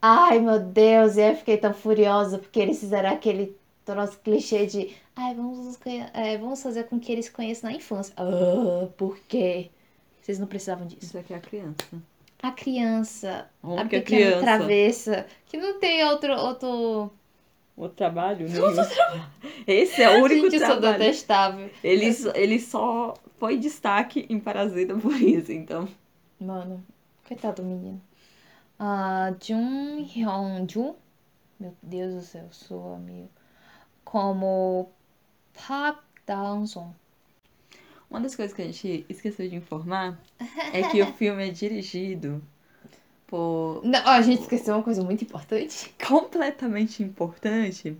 Ai, 0.09 0.39
meu 0.39 0.59
Deus, 0.59 1.17
e 1.17 1.21
eu 1.21 1.35
fiquei 1.35 1.57
tão 1.57 1.73
furiosa 1.73 2.37
porque 2.39 2.59
eles 2.61 2.79
fizeram 2.79 3.09
aquele 3.09 3.57
troço 3.83 4.17
clichê 4.19 4.65
de 4.65 4.95
ai, 5.15 5.33
vamos, 5.35 5.77
é, 6.13 6.37
vamos 6.37 6.61
fazer 6.61 6.83
com 6.85 6.97
que 6.99 7.11
eles 7.11 7.25
se 7.25 7.31
conheçam 7.31 7.69
na 7.69 7.75
infância. 7.75 8.13
Ah, 8.15 8.87
por 8.95 9.17
quê? 9.27 9.69
Vocês 10.21 10.39
não 10.39 10.47
precisavam 10.47 10.85
disso. 10.87 11.03
Isso 11.05 11.17
aqui 11.17 11.33
é 11.33 11.37
a 11.37 11.39
criança. 11.39 11.85
A 12.41 12.51
criança, 12.51 13.49
a 13.63 13.81
é 13.81 13.83
pequena 13.85 14.01
criança? 14.03 14.39
travessa, 14.41 15.25
que 15.47 15.57
não 15.57 15.79
tem 15.79 16.03
outro. 16.05 16.33
outro... 16.33 17.11
O 17.75 17.89
trabalho, 17.89 18.47
né? 18.47 18.55
Esse 19.67 20.01
é 20.01 20.17
o 20.19 20.23
único 20.23 20.49
Gente, 20.49 20.59
trabalho. 20.59 20.97
detestável. 20.99 21.69
Ele, 21.83 22.13
só- 22.13 22.31
ele 22.33 22.59
só 22.59 23.13
foi 23.39 23.57
destaque 23.57 24.25
em 24.29 24.39
Parasita 24.39 24.95
por 24.95 25.13
isso, 25.19 25.51
então. 25.51 25.87
Mano, 26.39 26.83
coitado 27.27 27.61
do 27.61 27.67
menino. 27.67 28.01
Ah, 28.79 29.33
Jun 29.41 30.03
Hyun-ju. 30.03 30.95
Meu 31.59 31.75
Deus 31.81 32.13
do 32.13 32.21
céu, 32.21 32.47
sou 32.51 32.93
amigo. 32.95 33.29
Como 34.03 34.89
Park 35.53 36.03
Dang-sung. 36.25 36.93
Uma 38.09 38.21
das 38.21 38.35
coisas 38.35 38.55
que 38.55 38.61
a 38.61 38.65
gente 38.65 39.05
esqueceu 39.09 39.49
de 39.49 39.55
informar 39.55 40.17
é 40.71 40.83
que 40.89 41.01
o 41.01 41.13
filme 41.13 41.47
é 41.47 41.51
dirigido 41.51 42.41
por. 43.25 43.81
Não, 43.83 44.07
a 44.07 44.21
gente 44.21 44.41
esqueceu 44.41 44.75
uma 44.75 44.83
coisa 44.83 45.03
muito 45.03 45.23
importante. 45.23 45.93
Completamente 46.05 47.03
importante 47.03 47.97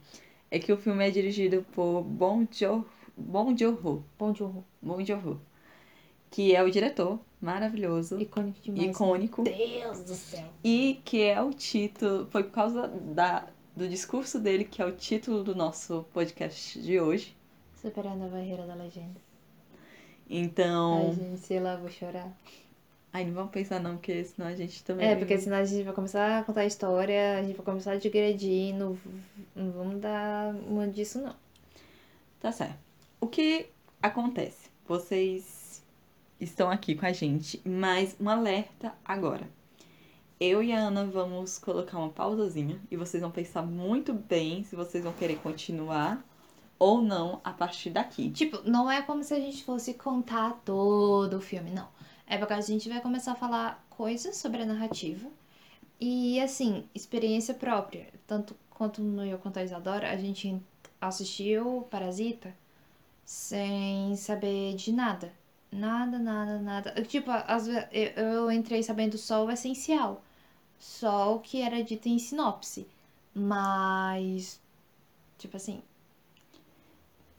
é 0.51 0.59
que 0.59 0.71
o 0.71 0.77
filme 0.77 1.05
é 1.05 1.11
dirigido 1.11 1.65
por 1.73 2.03
Bong 2.03 2.47
Jo- 2.51 2.85
Bong 3.17 3.57
Joon-ho. 3.59 4.05
Bong 4.17 4.37
Joon-ho. 5.05 5.41
Que 6.29 6.55
é 6.55 6.61
o 6.63 6.69
diretor 6.69 7.19
maravilhoso, 7.41 8.19
Icônico 8.19 8.59
demais. 8.61 8.89
icônico. 8.91 9.41
Meu 9.43 9.55
Deus 9.55 9.99
do 10.01 10.15
céu. 10.15 10.45
E 10.63 11.01
que 11.05 11.21
é 11.23 11.41
o 11.41 11.51
título, 11.53 12.27
foi 12.31 12.43
por 12.43 12.51
causa 12.51 12.87
da, 12.87 13.47
do 13.75 13.87
discurso 13.87 14.39
dele 14.39 14.63
que 14.63 14.81
é 14.81 14.85
o 14.85 14.91
título 14.91 15.43
do 15.43 15.55
nosso 15.55 16.05
podcast 16.13 16.81
de 16.81 16.99
hoje. 16.99 17.35
Superando 17.81 18.23
a 18.25 18.27
barreira 18.27 18.65
da 18.65 18.73
legenda. 18.75 19.19
Então, 20.29 21.07
Ai, 21.09 21.13
gente, 21.15 21.39
sei 21.39 21.59
lá, 21.59 21.75
vou 21.77 21.89
chorar. 21.89 22.27
ai, 23.13 23.23
não 23.25 23.33
vamos 23.33 23.51
pensar 23.51 23.79
não, 23.79 23.95
porque 23.95 24.25
senão 24.25 24.47
a 24.49 24.55
gente 24.55 24.83
também. 24.83 25.07
É, 25.07 25.15
porque 25.15 25.37
senão 25.37 25.57
a 25.57 25.63
gente 25.63 25.83
vai 25.83 25.93
começar 25.93 26.39
a 26.39 26.43
contar 26.43 26.61
a 26.61 26.65
história, 26.65 27.37
a 27.39 27.43
gente 27.43 27.55
vai 27.55 27.65
começar 27.65 27.91
a 27.93 27.95
digredir, 27.97 28.75
não, 28.75 28.97
não 29.55 29.71
vamos 29.71 30.01
dar 30.01 30.53
uma 30.67 30.85
disso, 30.87 31.21
não. 31.21 31.33
Tá 32.41 32.51
certo. 32.51 32.77
O 33.21 33.27
que 33.27 33.67
acontece? 34.01 34.69
Vocês 34.85 35.56
estão 36.39 36.69
aqui 36.69 36.95
com 36.95 37.05
a 37.05 37.11
gente, 37.11 37.61
mas 37.65 38.15
um 38.19 38.29
alerta 38.29 38.93
agora. 39.03 39.49
Eu 40.39 40.61
e 40.61 40.71
a 40.71 40.77
Ana 40.77 41.05
vamos 41.05 41.57
colocar 41.57 41.97
uma 41.97 42.09
pausazinha 42.09 42.79
e 42.91 42.95
vocês 42.95 43.21
vão 43.21 43.31
pensar 43.31 43.63
muito 43.63 44.13
bem 44.13 44.63
se 44.63 44.75
vocês 44.75 45.03
vão 45.03 45.13
querer 45.13 45.37
continuar 45.37 46.23
ou 46.77 47.01
não 47.01 47.41
a 47.43 47.51
partir 47.51 47.89
daqui. 47.89 48.29
Tipo, 48.29 48.61
não 48.69 48.89
é 48.89 49.01
como 49.01 49.23
se 49.23 49.33
a 49.33 49.39
gente 49.39 49.63
fosse 49.63 49.95
contar 49.95 50.61
todo 50.63 51.37
o 51.37 51.41
filme, 51.41 51.71
não. 51.71 51.87
É 52.27 52.37
porque 52.37 52.53
a 52.53 52.61
gente 52.61 52.87
vai 52.87 53.01
começar 53.01 53.31
a 53.31 53.35
falar 53.35 53.83
coisas 53.89 54.37
sobre 54.37 54.61
a 54.61 54.65
narrativa 54.65 55.27
e, 55.99 56.39
assim, 56.39 56.85
experiência 56.93 57.53
própria. 57.53 58.07
Tanto 58.27 58.55
quanto 58.69 59.01
no 59.01 59.25
Eu 59.25 59.39
quanto 59.39 59.57
a 59.57 59.63
Isadora, 59.63 60.11
a 60.11 60.17
gente 60.17 60.61
assistiu 61.01 61.87
Parasita 61.89 62.53
sem 63.25 64.15
saber 64.15 64.75
de 64.75 64.91
nada. 64.91 65.33
Nada, 65.71 66.17
nada, 66.19 66.59
nada. 66.59 67.01
Tipo, 67.03 67.31
às 67.31 67.67
eu 67.67 67.77
eu 67.91 68.51
entrei 68.51 68.81
sabendo 68.83 69.17
só 69.17 69.45
o 69.45 69.51
essencial. 69.51 70.23
Só 70.79 71.35
o 71.35 71.39
que 71.41 71.61
era 71.61 71.83
dito 71.83 72.07
em 72.09 72.19
sinopse. 72.19 72.87
Mas, 73.35 74.61
tipo 75.37 75.57
assim, 75.57 75.83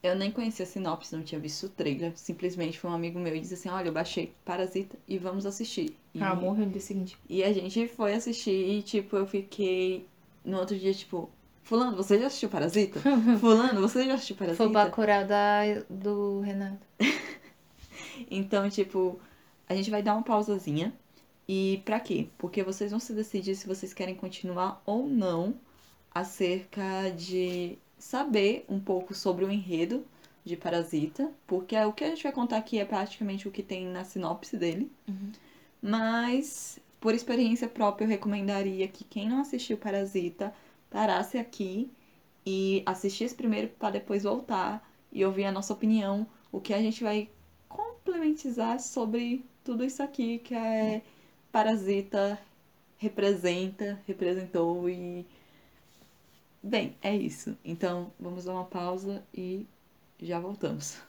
Eu 0.02 0.14
nem 0.16 0.30
conhecia 0.30 0.64
a 0.64 0.68
sinopse, 0.68 1.14
não 1.14 1.23
tinha 1.25 1.40
visto 1.40 1.66
o 1.66 1.68
trailer. 1.68 2.12
Simplesmente 2.16 2.78
foi 2.78 2.90
um 2.90 2.94
amigo 2.94 3.18
meu 3.18 3.35
e 3.35 3.40
disse 3.40 3.54
assim: 3.54 3.68
Olha, 3.68 3.88
eu 3.88 3.92
baixei 3.92 4.32
Parasita 4.44 4.97
e 5.08 5.18
vamos 5.18 5.44
assistir. 5.47 5.97
E, 6.14 6.20
ah, 6.23 6.35
morreu 6.35 6.66
no 6.66 6.73
dia 6.73 6.80
seguinte. 6.80 7.16
e 7.28 7.42
a 7.42 7.52
gente 7.52 7.88
foi 7.88 8.14
assistir 8.14 8.50
e, 8.52 8.82
tipo, 8.82 9.16
eu 9.16 9.26
fiquei 9.26 10.06
no 10.44 10.58
outro 10.58 10.78
dia, 10.78 10.92
tipo, 10.94 11.28
Fulano, 11.62 11.97
você 11.97 12.18
já 12.18 12.26
assistiu 12.28 12.49
Parasita? 12.49 13.00
Fulano, 13.40 13.80
você 13.80 14.04
já 14.06 14.14
assistiu 14.14 14.37
Parasita? 14.37 14.56
Foi 14.56 14.66
o 14.66 14.70
Bacurau 14.70 15.26
da, 15.26 15.62
do 15.90 16.40
Renato. 16.40 16.87
Então, 18.30 18.68
tipo, 18.68 19.20
a 19.68 19.75
gente 19.75 19.90
vai 19.90 20.02
dar 20.02 20.14
uma 20.14 20.22
pausazinha. 20.22 20.92
E 21.46 21.82
pra 21.84 21.98
quê? 21.98 22.28
Porque 22.37 22.62
vocês 22.62 22.90
vão 22.90 23.00
se 23.00 23.12
decidir 23.12 23.54
se 23.54 23.66
vocês 23.66 23.94
querem 23.94 24.14
continuar 24.14 24.82
ou 24.84 25.08
não 25.08 25.54
acerca 26.14 27.10
de 27.10 27.78
saber 27.98 28.64
um 28.68 28.78
pouco 28.78 29.14
sobre 29.14 29.44
o 29.44 29.50
enredo 29.50 30.04
de 30.44 30.56
Parasita, 30.56 31.30
porque 31.46 31.76
é 31.76 31.87
o 31.87 31.92
que 31.92 32.04
a 32.04 32.08
gente 32.08 32.22
vai 32.22 32.32
contar 32.32 32.56
aqui 32.58 32.78
é 32.78 32.84
praticamente 32.84 33.46
o 33.46 33.50
que 33.50 33.62
tem 33.62 33.87
na 33.87 34.04
sinopse 34.04 34.56
dele. 34.56 34.90
Uhum. 35.06 35.32
Mas, 35.80 36.78
por 37.00 37.14
experiência 37.14 37.68
própria, 37.68 38.04
eu 38.04 38.08
recomendaria 38.08 38.88
que 38.88 39.04
quem 39.04 39.28
não 39.28 39.40
assistiu 39.40 39.76
Parasita 39.76 40.52
parasse 40.90 41.38
aqui 41.38 41.90
e 42.44 42.82
assistisse 42.87 43.34
primeiro 43.34 43.68
para 43.68 43.90
depois 43.90 44.22
voltar 44.22 44.88
e 45.12 45.25
ouvir 45.25 45.44
a 45.44 45.52
nossa 45.52 45.72
opinião, 45.72 46.26
o 46.50 46.60
que 46.60 46.72
a 46.72 46.80
gente 46.80 47.02
vai 47.02 47.28
problematizar 48.08 48.80
sobre 48.80 49.44
tudo 49.62 49.84
isso 49.84 50.02
aqui 50.02 50.38
que 50.38 50.54
é 50.54 51.02
Parasita 51.52 52.38
representa, 52.96 54.00
representou 54.06 54.88
e. 54.88 55.26
Bem, 56.62 56.96
é 57.02 57.14
isso. 57.14 57.56
Então 57.64 58.10
vamos 58.18 58.44
dar 58.44 58.52
uma 58.52 58.64
pausa 58.64 59.22
e 59.32 59.66
já 60.20 60.40
voltamos. 60.40 61.07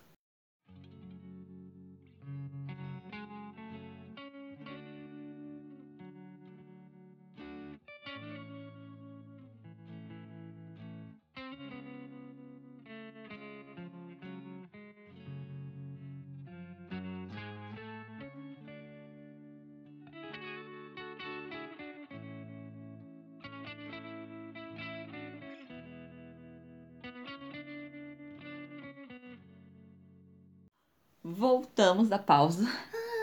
Voltamos 31.79 32.09
da 32.09 32.19
pausa. 32.19 32.67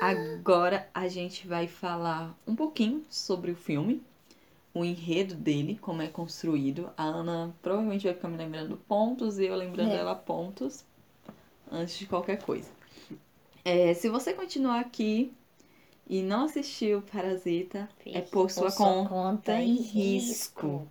Agora 0.01 0.89
a 0.95 1.09
gente 1.09 1.47
vai 1.47 1.69
falar 1.69 2.35
um 2.47 2.57
pouquinho 2.57 3.05
sobre 3.11 3.51
o 3.51 3.55
filme, 3.55 4.03
o 4.73 4.83
enredo 4.83 5.35
dele, 5.35 5.77
como 5.79 6.01
é 6.01 6.09
construído. 6.09 6.91
A 6.97 7.03
Ana 7.03 7.55
provavelmente 7.61 8.05
vai 8.05 8.15
ficar 8.15 8.29
me 8.29 8.39
lembrando 8.39 8.79
pontos 8.89 9.39
e 9.39 9.45
eu 9.45 9.55
lembrando 9.55 9.91
É. 9.93 9.97
ela 9.97 10.15
pontos 10.15 10.87
antes 11.71 11.99
de 11.99 12.07
qualquer 12.07 12.43
coisa. 12.43 12.71
É, 13.63 13.93
se 13.93 14.09
você 14.09 14.33
continuar 14.33 14.81
aqui 14.81 15.35
e 16.09 16.23
não 16.23 16.47
assistiu 16.47 17.03
Parasita, 17.13 17.87
é 18.07 18.23
por 18.23 18.51
sua 18.51 18.73
conta 18.73 19.61
em 19.61 19.75
risco. 19.77 20.89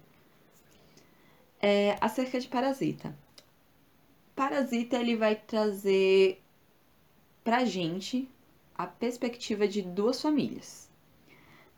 É, 1.60 1.98
acerca 2.00 2.40
de 2.40 2.48
Parasita. 2.48 3.16
Parasita 4.36 4.98
ele 4.98 5.16
vai 5.16 5.34
trazer 5.34 6.45
pra 7.46 7.64
gente 7.64 8.28
a 8.76 8.88
perspectiva 8.88 9.68
de 9.68 9.84
duas 9.84 10.20
famílias, 10.20 10.90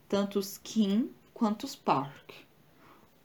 tanto 0.08 0.40
os 0.40 0.58
Kim 0.58 1.12
quanto 1.34 1.66
os 1.66 1.76
Park. 1.76 2.32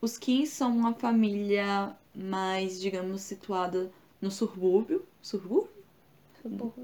Os 0.00 0.18
Kim 0.18 0.44
são 0.44 0.76
uma 0.76 0.92
família 0.92 1.96
mais, 2.12 2.80
digamos, 2.80 3.22
situada 3.22 3.90
no 4.20 4.30
subúrbio, 4.30 5.06
subúrbio 5.22 5.70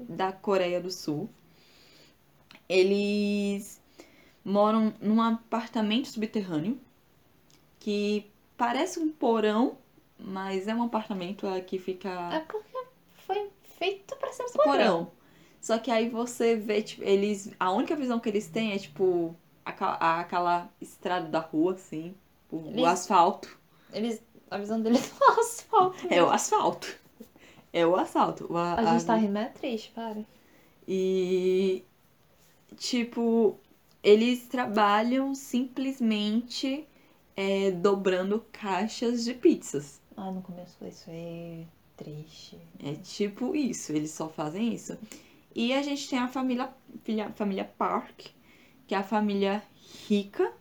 da 0.07 0.31
Coreia 0.31 0.79
do 0.79 0.89
Sul. 0.89 1.29
Eles 2.67 3.81
moram 4.43 4.93
num 5.01 5.21
apartamento 5.21 6.07
subterrâneo 6.07 6.79
que 7.79 8.31
parece 8.55 8.97
um 8.99 9.09
porão, 9.11 9.77
mas 10.17 10.69
é 10.69 10.73
um 10.73 10.83
apartamento 10.83 11.45
é, 11.45 11.59
que 11.59 11.77
fica 11.77 12.09
É 12.33 12.39
porque 12.39 12.77
foi 13.25 13.49
feito 13.77 14.15
pra 14.15 14.31
ser 14.31 14.43
um 14.43 14.51
porão. 14.51 14.63
porão. 14.63 15.18
Só 15.61 15.77
que 15.77 15.91
aí 15.91 16.09
você 16.09 16.55
vê, 16.55 16.81
tipo, 16.81 17.03
eles. 17.03 17.51
A 17.59 17.71
única 17.71 17.95
visão 17.95 18.19
que 18.19 18.29
eles 18.29 18.47
têm 18.47 18.71
é, 18.73 18.77
tipo, 18.77 19.35
aca- 19.65 19.97
a- 19.99 20.19
aquela 20.21 20.69
estrada 20.81 21.27
da 21.27 21.39
rua, 21.39 21.73
assim. 21.73 22.13
O, 22.51 22.57
o 22.57 22.67
Eles- 22.71 22.85
asfalto. 22.85 23.57
Eles, 23.93 24.21
a 24.49 24.57
visão 24.57 24.79
deles 24.81 25.11
é 25.21 25.25
o 25.31 25.39
asfalto. 25.41 26.07
É 26.09 26.23
o 26.23 26.29
asfalto. 26.29 26.97
É 27.73 27.85
o 27.85 27.95
asfalto. 27.95 28.47
O 28.51 28.57
a- 28.57 28.75
A 28.75 28.85
gente 28.93 29.05
tá 29.05 29.13
a- 29.13 29.17
rindo 29.17 29.37
é 29.37 29.45
triste, 29.45 29.91
para. 29.93 30.23
E. 30.87 31.83
Tipo, 32.77 33.57
eles 34.01 34.47
trabalham 34.47 35.35
simplesmente 35.35 36.87
é, 37.35 37.71
dobrando 37.71 38.43
caixas 38.51 39.23
de 39.23 39.33
pizzas. 39.33 39.99
Ai, 40.15 40.31
no 40.31 40.41
começo 40.41 40.75
isso 40.85 41.05
é 41.09 41.63
triste. 41.97 42.57
É 42.83 42.93
tipo 42.93 43.55
isso, 43.55 43.91
eles 43.91 44.11
só 44.11 44.29
fazem 44.29 44.73
isso. 44.73 44.97
E 45.55 45.73
a 45.73 45.81
gente 45.81 46.07
tem 46.07 46.19
a 46.19 46.27
família, 46.27 46.69
filha- 47.03 47.31
família 47.31 47.65
Park, 47.77 48.27
que 48.87 48.93
é 48.95 48.97
a 48.97 49.03
família 49.03 49.63
rica, 50.07 50.53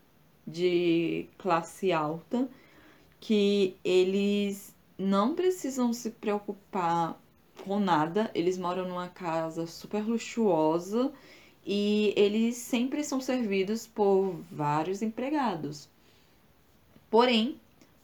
de 0.46 1.28
classe 1.36 1.92
alta, 1.92 2.48
que 3.20 3.76
eles 3.84 4.74
não 4.96 5.34
precisam 5.34 5.92
se 5.92 6.10
preocupar 6.10 7.20
com 7.64 7.78
nada, 7.78 8.30
eles 8.34 8.56
moram 8.56 8.88
numa 8.88 9.08
casa 9.08 9.66
super 9.66 10.02
luxuosa 10.02 11.12
e 11.66 12.14
eles 12.16 12.56
sempre 12.56 13.04
são 13.04 13.20
servidos 13.20 13.86
por 13.86 14.40
vários 14.50 15.02
empregados. 15.02 15.88
Porém, 17.10 17.60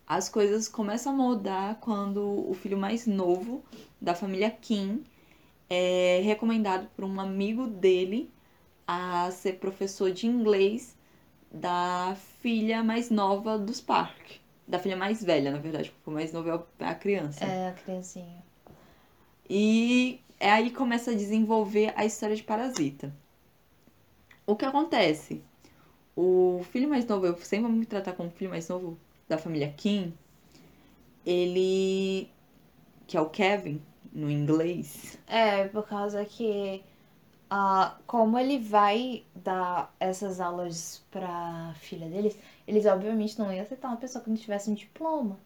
as 0.07 0.29
coisas 0.29 0.69
começam 0.69 1.15
a 1.15 1.17
mudar 1.17 1.81
quando 1.81 2.21
o 2.51 2.53
filho 2.55 2.77
mais 2.77 3.07
novo 3.07 3.63
da 4.01 4.15
família 4.15 4.51
Kim 4.51 5.03
é 5.75 6.21
recomendado 6.23 6.89
por 6.95 7.05
um 7.05 7.21
amigo 7.21 7.67
dele 7.67 8.31
a 8.87 9.31
ser 9.31 9.55
professor 9.55 10.11
de 10.13 10.27
inglês 10.27 10.97
da 11.51 12.17
filha 12.41 12.83
mais 12.83 13.11
nova 13.11 13.59
dos 13.59 13.81
Park. 13.81 14.39
Da 14.67 14.79
filha 14.79 14.97
mais 14.97 15.23
velha, 15.23 15.51
na 15.51 15.59
verdade, 15.59 15.91
porque 15.91 16.11
o 16.11 16.13
mais 16.13 16.33
novo 16.33 16.49
é 16.79 16.85
a 16.85 16.95
criança. 16.95 17.45
É, 17.45 17.69
a 17.69 17.73
criancinha. 17.73 18.43
E 19.49 20.21
é 20.41 20.51
aí 20.51 20.71
que 20.71 20.77
começa 20.77 21.11
a 21.11 21.15
desenvolver 21.15 21.93
a 21.97 22.05
história 22.05 22.35
de 22.35 22.43
Parasita. 22.43 23.15
O 24.47 24.57
que 24.57 24.65
acontece? 24.65 25.43
O 26.17 26.63
filho 26.71 26.89
mais 26.89 27.07
novo, 27.07 27.27
eu 27.27 27.37
sempre 27.39 27.67
vou 27.67 27.73
me 27.73 27.87
tratar 27.87 28.13
como 28.13 28.31
filho 28.31 28.51
mais 28.51 28.69
novo 28.69 28.99
da 29.29 29.37
família 29.37 29.73
Kim, 29.77 30.15
ele. 31.27 32.29
que 33.07 33.17
é 33.17 33.21
o 33.21 33.29
Kevin, 33.29 33.83
no 34.15 34.31
inglês. 34.31 35.19
É, 35.27 35.67
por 35.69 35.87
causa 35.87 36.25
que 36.25 36.83
ah, 37.51 37.97
como 38.07 38.39
ele 38.39 38.59
vai 38.59 39.25
dar 39.35 39.95
essas 40.01 40.41
aulas 40.41 41.05
pra 41.11 41.75
filha 41.77 42.09
deles, 42.09 42.39
eles 42.67 42.87
obviamente 42.87 43.39
não 43.39 43.53
iam 43.53 43.63
aceitar 43.63 43.89
uma 43.89 43.97
pessoa 43.97 44.23
que 44.23 44.31
não 44.31 44.37
tivesse 44.37 44.71
um 44.71 44.75
diploma. 44.75 45.39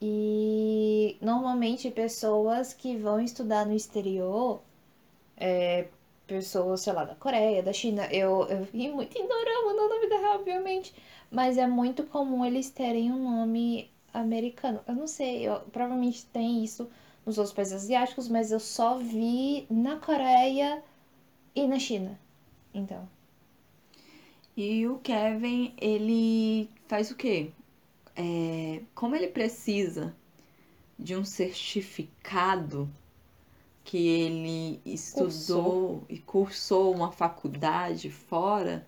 E 0.00 1.16
normalmente 1.20 1.90
pessoas 1.90 2.72
que 2.72 2.96
vão 2.96 3.20
estudar 3.20 3.66
no 3.66 3.74
exterior, 3.74 4.62
é, 5.36 5.88
pessoas, 6.26 6.82
sei 6.82 6.92
lá, 6.92 7.04
da 7.04 7.14
Coreia, 7.14 7.62
da 7.62 7.72
China, 7.72 8.06
eu, 8.12 8.46
eu 8.48 8.64
vi 8.64 8.90
muito 8.90 9.18
em 9.18 9.26
dorama, 9.26 9.74
não 9.74 9.88
na 9.88 10.00
vida 10.00 10.18
real, 10.18 10.36
obviamente, 10.36 10.94
mas 11.30 11.58
é 11.58 11.66
muito 11.66 12.04
comum 12.04 12.44
eles 12.44 12.70
terem 12.70 13.10
um 13.12 13.22
nome 13.22 13.90
americano. 14.14 14.80
Eu 14.86 14.94
não 14.94 15.06
sei, 15.06 15.48
eu, 15.48 15.60
provavelmente 15.72 16.26
tem 16.26 16.62
isso 16.64 16.88
nos 17.28 17.36
outros 17.36 17.54
países 17.54 17.74
asiáticos, 17.74 18.26
mas 18.26 18.50
eu 18.50 18.58
só 18.58 18.96
vi 18.98 19.66
na 19.70 19.96
Coreia 19.98 20.82
e 21.54 21.66
na 21.66 21.78
China. 21.78 22.18
Então, 22.72 23.08
E 24.56 24.86
o 24.88 24.98
Kevin, 24.98 25.74
ele 25.78 26.70
faz 26.86 27.10
o 27.10 27.16
quê? 27.16 27.52
É, 28.16 28.80
como 28.94 29.14
ele 29.14 29.28
precisa 29.28 30.16
de 30.98 31.14
um 31.14 31.24
certificado 31.24 32.90
que 33.84 33.98
ele 34.08 34.80
estudou 34.84 36.04
e 36.08 36.18
cursou 36.18 36.94
uma 36.94 37.12
faculdade 37.12 38.10
fora 38.10 38.86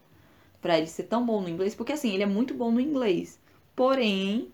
para 0.61 0.77
ele 0.79 0.87
ser 0.89 1.05
tão 1.05 1.25
bom 1.25 1.41
no 1.41 1.49
inglês, 1.49 1.75
porque 1.75 1.93
assim, 1.93 2.11
ele 2.13 2.23
é 2.23 2.27
muito 2.27 2.55
bom 2.55 2.71
no 2.73 2.81
inglês. 2.81 3.39
Porém, 3.77 4.51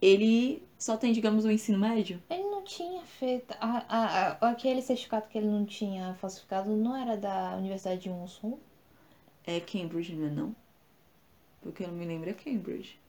ele 0.00 0.62
só 0.78 0.96
tem, 0.96 1.12
digamos, 1.12 1.44
o 1.44 1.50
ensino 1.50 1.78
médio. 1.78 2.22
ele 2.30 2.51
não 2.62 2.68
tinha 2.68 3.02
feito. 3.04 3.52
a- 3.60 3.84
a- 3.88 4.28
a- 4.40 4.50
aquele 4.50 4.82
certificado 4.82 5.28
que 5.28 5.36
ele 5.38 5.46
não 5.48 5.64
tinha 5.66 6.14
falsificado 6.14 6.74
não 6.76 6.96
era 6.96 7.16
da 7.16 7.56
Universidade 7.56 8.00
de 8.02 8.08
Monsun? 8.10 8.58
É 9.44 9.60
Cambridge, 9.60 10.16
não 10.16 10.26
é 10.26 10.30
não? 10.30 10.56
Porque 11.62 11.82
eu 11.82 11.88
não 11.88 11.94
me 11.94 12.04
lembro 12.04 12.28
é 12.28 12.34
Cambridge. 12.34 13.00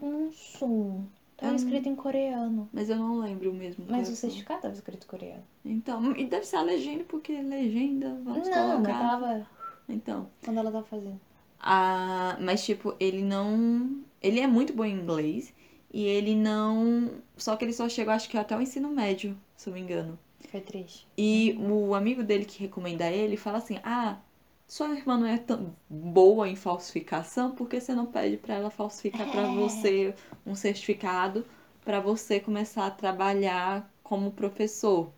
Monsun. 0.00 1.06
Tava 1.36 1.52
Hum. 1.52 1.56
escrito 1.56 1.88
em 1.88 1.94
coreano. 1.94 2.68
Mas 2.72 2.90
eu 2.90 2.96
não 2.96 3.18
lembro 3.18 3.52
mesmo. 3.52 3.86
Mas 3.88 4.08
o 4.08 4.12
é. 4.12 4.14
certificado 4.14 4.62
tava 4.62 4.74
escrito 4.74 5.04
em 5.04 5.08
coreano. 5.08 5.44
Então, 5.64 6.16
e 6.16 6.26
deve 6.26 6.44
ser 6.46 6.56
a 6.56 6.62
legenda, 6.62 7.04
porque 7.04 7.40
legenda, 7.40 8.18
vamos 8.24 8.48
não, 8.48 8.68
não 8.68 8.82
colocar. 8.82 8.98
tava. 8.98 9.46
Então, 9.88 10.28
Quando 10.44 10.58
ela 10.58 10.70
tava 10.72 10.84
fazendo. 10.84 11.20
a... 11.60 12.36
mas 12.40 12.64
tipo, 12.64 12.94
ele 13.00 13.22
não... 13.22 14.02
Ele 14.22 14.40
é 14.40 14.46
muito 14.46 14.72
bom 14.72 14.84
em 14.84 14.94
inglês 14.94 15.54
e 15.92 16.04
ele 16.04 16.34
não... 16.34 17.10
Só 17.36 17.56
que 17.56 17.64
ele 17.64 17.72
só 17.72 17.88
chegou, 17.88 18.12
acho 18.12 18.28
que 18.28 18.36
até 18.36 18.56
o 18.56 18.60
ensino 18.60 18.90
médio, 18.90 19.36
se 19.56 19.68
eu 19.68 19.72
não 19.72 19.78
me 19.78 19.84
engano. 19.84 20.18
Foi 20.50 20.60
triste. 20.60 21.06
E 21.16 21.58
o 21.60 21.94
amigo 21.94 22.22
dele 22.22 22.44
que 22.44 22.60
recomenda 22.60 23.10
ele 23.10 23.36
fala 23.36 23.58
assim, 23.58 23.78
ah, 23.82 24.18
sua 24.66 24.94
irmã 24.94 25.18
não 25.18 25.26
é 25.26 25.38
tão 25.38 25.74
boa 25.88 26.48
em 26.48 26.56
falsificação, 26.56 27.52
por 27.52 27.68
que 27.68 27.80
você 27.80 27.94
não 27.94 28.06
pede 28.06 28.36
pra 28.36 28.54
ela 28.54 28.70
falsificar 28.70 29.30
pra 29.30 29.42
É. 29.42 29.54
você 29.54 30.14
um 30.46 30.54
certificado 30.54 31.44
pra 31.84 32.00
você 32.00 32.38
começar 32.38 32.86
a 32.86 32.90
trabalhar 32.90 33.90
como 34.02 34.30
professor? 34.30 35.10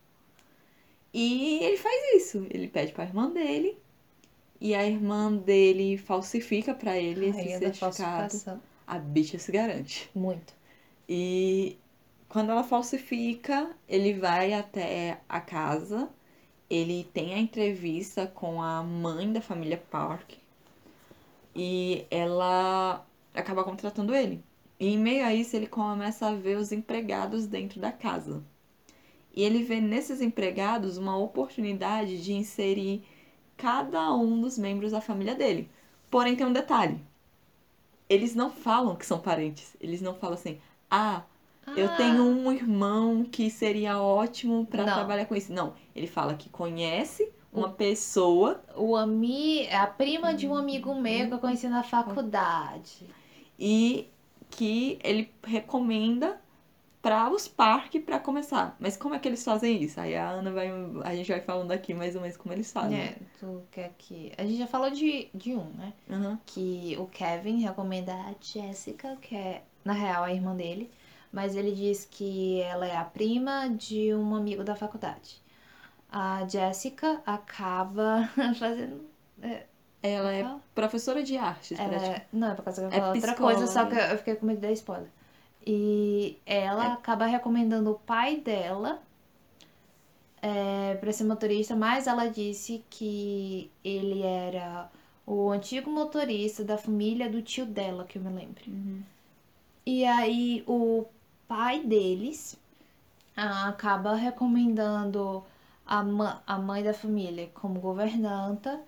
E 1.13 1.59
ele 1.63 1.77
faz 1.77 2.15
isso. 2.15 2.47
Ele 2.51 2.69
pede 2.69 2.93
pra 2.93 3.05
irmã 3.05 3.29
dele. 3.29 3.77
E 4.61 4.75
a 4.75 4.87
irmã 4.87 5.33
dele 5.33 5.97
falsifica 5.97 6.75
pra 6.75 6.97
ele 6.97 7.31
esse 7.31 7.59
certificado. 7.59 8.61
A 8.87 8.99
bicha 8.99 9.39
se 9.39 9.51
garante. 9.51 10.11
Muito. 10.15 10.60
E 11.13 11.77
quando 12.29 12.51
ela 12.53 12.63
falsifica, 12.63 13.75
ele 13.89 14.15
vai 14.15 14.53
até 14.53 15.21
a 15.29 15.41
casa. 15.41 16.09
Ele 16.71 17.03
tem 17.13 17.35
a 17.35 17.39
entrevista 17.39 18.29
com 18.29 18.63
a 18.63 18.81
mãe 18.81 19.33
da 19.33 19.41
família 19.41 19.83
Park. 19.91 20.35
E 21.53 22.07
ela 22.13 23.05
acaba 23.35 23.65
contratando 23.65 24.15
ele. 24.15 24.45
E 24.79 24.87
em 24.87 24.99
meio 24.99 25.27
a 25.27 25.35
isso, 25.35 25.57
ele 25.57 25.67
começa 25.67 26.29
a 26.29 26.35
ver 26.35 26.57
os 26.57 26.71
empregados 26.71 27.45
dentro 27.45 27.81
da 27.81 27.91
casa. 27.91 28.41
E 29.35 29.43
ele 29.43 29.65
vê 29.65 29.81
nesses 29.81 30.21
empregados 30.21 30.97
uma 30.97 31.17
oportunidade 31.19 32.23
de 32.23 32.33
inserir 32.33 33.05
cada 33.57 34.15
um 34.15 34.41
dos 34.41 34.57
membros 34.57 34.93
da 34.93 35.01
família 35.01 35.35
dele. 35.35 35.69
Porém, 36.09 36.37
tem 36.37 36.47
um 36.47 36.53
detalhe. 36.53 37.01
Eles 38.09 38.33
não 38.37 38.49
falam 38.49 38.95
que 38.95 39.05
são 39.05 39.19
parentes. 39.19 39.77
Eles 39.81 40.01
não 40.01 40.15
falam 40.15 40.35
assim, 40.35 40.61
ah, 40.91 41.23
eu 41.77 41.87
Ah, 41.87 41.97
tenho 41.97 42.23
um 42.25 42.51
irmão 42.53 43.25
que 43.25 43.51
seria 43.51 44.01
ótimo 44.01 44.67
pra 44.67 44.85
Não. 44.85 44.95
trabalhar 44.95 45.27
com 45.27 45.35
isso. 45.37 45.53
Não, 45.53 45.75
ele 45.95 46.07
fala 46.07 46.35
que 46.35 46.49
conhece 46.49 47.31
uma 47.53 47.71
pessoa 47.71 48.63
O 48.77 48.97
ami... 48.97 49.69
A 49.71 49.87
prima 49.87 50.35
de 50.35 50.47
um 50.49 50.55
amigo 50.57 50.95
meu 50.95 51.29
que 51.29 51.35
eu 51.35 51.39
conheci 51.39 51.69
na 51.69 51.83
faculdade. 51.83 53.07
e 53.59 54.09
que 54.51 54.99
ele 55.05 55.33
recomenda 55.45 56.41
para 57.03 57.31
os 57.31 57.49
parques 57.49 58.03
para 58.05 58.19
começar. 58.19 58.77
Mas 58.79 58.97
como 58.97 59.15
é 59.15 59.19
que 59.19 59.27
eles 59.29 59.43
fazem 59.45 59.83
isso? 59.83 60.01
Aí 60.01 60.15
a 60.17 60.29
Ana 60.31 60.53
vai, 60.53 60.69
a 61.05 61.15
gente 61.15 61.29
vai 61.31 61.41
falando 61.41 61.73
aqui 61.73 61.95
mais 61.95 62.15
ou 62.15 62.21
menos 62.23 62.37
como 62.37 62.53
eles 62.55 62.73
fazem. 62.73 62.99
É, 62.99 63.17
tu 63.39 63.63
quer 63.71 63.95
que. 63.97 64.33
A 64.37 64.43
gente 64.45 64.59
já 64.59 64.67
falou 64.67 64.91
de, 64.91 65.29
de 65.35 65.55
um, 65.55 65.65
né? 65.71 65.93
Aham. 66.11 66.39
que 66.47 66.97
o 66.99 67.07
Kevin 67.07 67.61
recomenda 67.61 68.13
a 68.15 68.35
Jessica, 68.41 69.17
que 69.23 69.35
é, 69.37 69.63
na 69.85 69.93
real, 69.93 70.25
a 70.25 70.33
irmã 70.33 70.55
dele, 70.57 70.91
mas 71.33 71.57
ele 71.57 71.73
diz 71.73 72.05
que 72.11 72.61
ela 72.63 72.87
é 72.87 72.97
a 72.97 73.05
prima 73.05 73.69
de 73.69 74.15
um 74.15 74.35
amigo 74.35 74.65
da 74.65 74.75
faculdade. 74.77 75.41
A 76.11 76.47
Jessica 76.49 77.23
acaba 77.27 78.29
fazendo. 78.59 79.05
Ela 80.03 80.33
é 80.33 80.43
Fala. 80.45 80.61
professora 80.75 81.23
de 81.23 81.37
artes, 81.37 81.79
Ela 81.79 81.95
é, 81.97 82.27
não, 82.33 82.51
é 82.51 82.55
por 82.55 82.65
causa 82.65 82.81
que 82.81 82.87
eu 82.87 82.91
É 82.91 83.01
falar 83.01 83.15
outra 83.15 83.35
coisa, 83.35 83.67
só 83.67 83.85
que 83.87 83.95
eu 83.97 84.19
fiquei 84.19 84.35
com 84.37 84.47
medo 84.47 84.61
dar 84.61 84.73
spoiler. 84.73 85.11
E 85.67 86.39
ela 86.47 86.85
É. 86.87 86.93
acaba 86.93 87.27
recomendando 87.27 87.91
o 87.91 87.99
pai 87.99 88.37
dela 88.39 89.03
é, 90.43 90.95
para 90.97 91.13
ser 91.13 91.25
motorista, 91.25 91.77
mas 91.77 92.07
ela 92.07 92.27
disse 92.29 92.85
que 92.91 93.71
ele 93.85 94.23
era 94.23 94.91
o 95.27 95.51
antigo 95.51 95.91
motorista 95.91 96.65
da 96.65 96.79
família 96.79 97.29
do 97.31 97.43
tio 97.43 97.67
dela, 97.67 98.05
que 98.05 98.19
eu 98.19 98.23
me 98.23 98.31
lembro. 98.31 98.65
Uhum. 98.67 99.03
E 99.87 100.05
aí 100.05 100.65
o 100.67 101.07
pai 101.49 101.85
deles 101.85 102.59
ah, 103.37 103.69
acaba 103.69 104.15
recomendando 104.15 105.45
a, 105.87 106.01
a 106.47 106.59
mãe 106.59 106.83
da 106.83 106.95
família 106.95 107.49
como 107.55 107.81
governanta, 107.81 108.81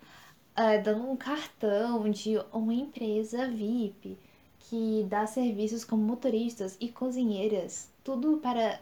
eh, 0.57 0.79
dando 0.79 1.11
um 1.11 1.17
cartão 1.17 2.11
de 2.11 2.39
uma 2.53 2.75
empresa 2.75 3.49
VIP 3.49 4.19
que 4.61 5.05
dá 5.09 5.27
serviços 5.27 5.85
como 5.85 6.03
motoristas 6.05 6.77
e 6.81 6.89
cozinheiras, 6.89 7.91
tudo 8.05 8.39
para 8.39 8.81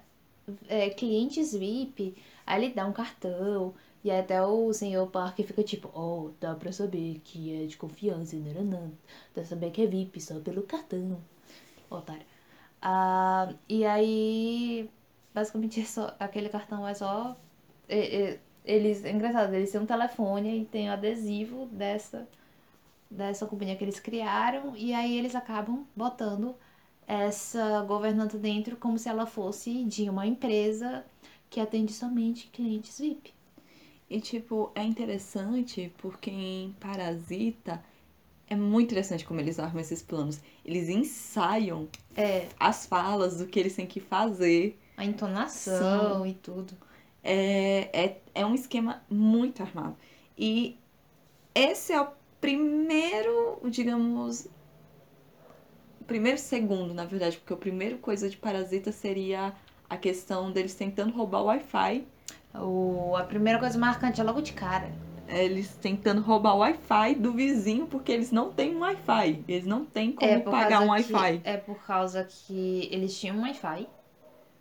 eh, 0.68 0.90
clientes 0.90 1.52
VIP. 1.54 2.14
Aí 2.46 2.64
ele 2.64 2.74
dá 2.74 2.86
um 2.86 2.92
cartão. 2.92 3.74
E 4.04 4.10
até 4.10 4.42
o 4.42 4.72
senhor 4.72 5.06
Park 5.08 5.36
fica 5.42 5.62
tipo, 5.62 5.90
oh, 5.94 6.30
dá 6.40 6.54
pra 6.54 6.72
saber 6.72 7.20
que 7.24 7.62
é 7.62 7.66
de 7.66 7.76
confiança, 7.76 8.36
não. 8.36 8.88
Dá 8.88 8.92
pra 9.34 9.44
saber 9.44 9.70
que 9.72 9.82
é 9.82 9.86
VIP 9.86 10.20
só 10.20 10.40
pelo 10.40 10.62
cartão. 10.62 11.20
Otário. 11.90 12.24
Ah, 12.82 13.54
e 13.68 13.84
aí, 13.84 14.90
basicamente, 15.34 15.80
é 15.80 15.84
só, 15.84 16.14
aquele 16.20 16.48
cartão 16.48 16.86
é 16.88 16.94
só. 16.94 17.36
é- 17.88 18.22
é- 18.34 18.40
eles, 18.64 19.04
é 19.04 19.10
engraçado, 19.12 19.54
eles 19.54 19.72
têm 19.72 19.80
um 19.80 19.86
telefone 19.86 20.62
e 20.62 20.64
tem 20.66 20.88
o 20.90 20.92
adesivo 20.92 21.66
dessa, 21.66 22.28
dessa 23.10 23.46
companhia 23.46 23.76
que 23.76 23.84
eles 23.84 24.00
criaram, 24.00 24.76
e 24.76 24.92
aí 24.94 25.16
eles 25.18 25.34
acabam 25.34 25.86
botando 25.96 26.54
essa 27.06 27.82
governanta 27.82 28.38
dentro 28.38 28.76
como 28.76 28.98
se 28.98 29.08
ela 29.08 29.26
fosse 29.26 29.84
de 29.84 30.08
uma 30.10 30.26
empresa 30.26 31.04
que 31.50 31.60
atende 31.60 31.92
somente 31.92 32.48
clientes 32.48 32.98
VIP. 33.00 33.34
E, 34.10 34.20
tipo, 34.20 34.72
é 34.74 34.84
interessante 34.84 35.92
porque 35.98 36.30
em 36.30 36.72
Parasita 36.80 37.82
é 38.50 38.56
muito 38.56 38.88
interessante 38.88 39.24
como 39.24 39.40
eles 39.40 39.58
armam 39.58 39.80
esses 39.80 40.02
planos. 40.02 40.40
Eles 40.64 40.88
ensaiam 40.88 41.88
É, 42.16 42.48
as 42.58 42.84
falas 42.84 43.38
do 43.38 43.46
que 43.46 43.58
eles 43.58 43.74
têm 43.76 43.86
que 43.86 44.00
fazer. 44.00 44.78
a 44.96 45.04
entonação 45.04 46.26
e 46.26 46.34
tudo. 46.34 46.74
É, 47.22 47.88
é, 47.92 48.20
é 48.34 48.44
um 48.44 48.54
esquema 48.54 49.02
muito 49.08 49.62
armado. 49.62 49.96
E 50.36 50.76
esse 51.54 51.92
é 51.92 52.00
o 52.00 52.08
primeiro, 52.40 53.60
digamos. 53.70 54.46
O 56.00 56.04
primeiro 56.04 56.38
segundo, 56.38 56.92
na 56.92 57.04
verdade, 57.04 57.36
porque 57.38 57.52
a 57.52 57.56
primeira 57.56 57.96
coisa 57.98 58.28
de 58.28 58.36
Parasita 58.36 58.90
seria 58.90 59.54
a 59.88 59.96
questão 59.96 60.50
deles 60.50 60.74
tentando 60.74 61.12
roubar 61.14 61.42
o 61.42 61.44
Wi-Fi. 61.46 62.04
O, 62.54 63.14
a 63.16 63.22
primeira 63.22 63.58
coisa 63.60 63.78
marcante 63.78 64.20
é 64.20 64.24
logo 64.24 64.40
de 64.40 64.52
cara. 64.52 64.90
Eles 65.32 65.76
tentando 65.76 66.20
roubar 66.20 66.54
o 66.54 66.58
Wi-Fi 66.58 67.14
do 67.14 67.32
vizinho 67.32 67.86
porque 67.86 68.10
eles 68.12 68.30
não 68.32 68.52
têm 68.52 68.76
um 68.76 68.80
Wi-Fi. 68.80 69.44
Eles 69.46 69.66
não 69.66 69.84
têm 69.84 70.12
como 70.12 70.30
É 70.30 70.38
pagar 70.40 70.82
um 70.82 70.88
Wi-Fi. 70.88 71.40
é 71.44 71.56
por 71.56 71.76
causa 71.84 72.24
que 72.24 72.88
eles 72.90 73.18
tinham 73.18 73.36
um 73.36 73.42
Wi-Fi 73.42 73.88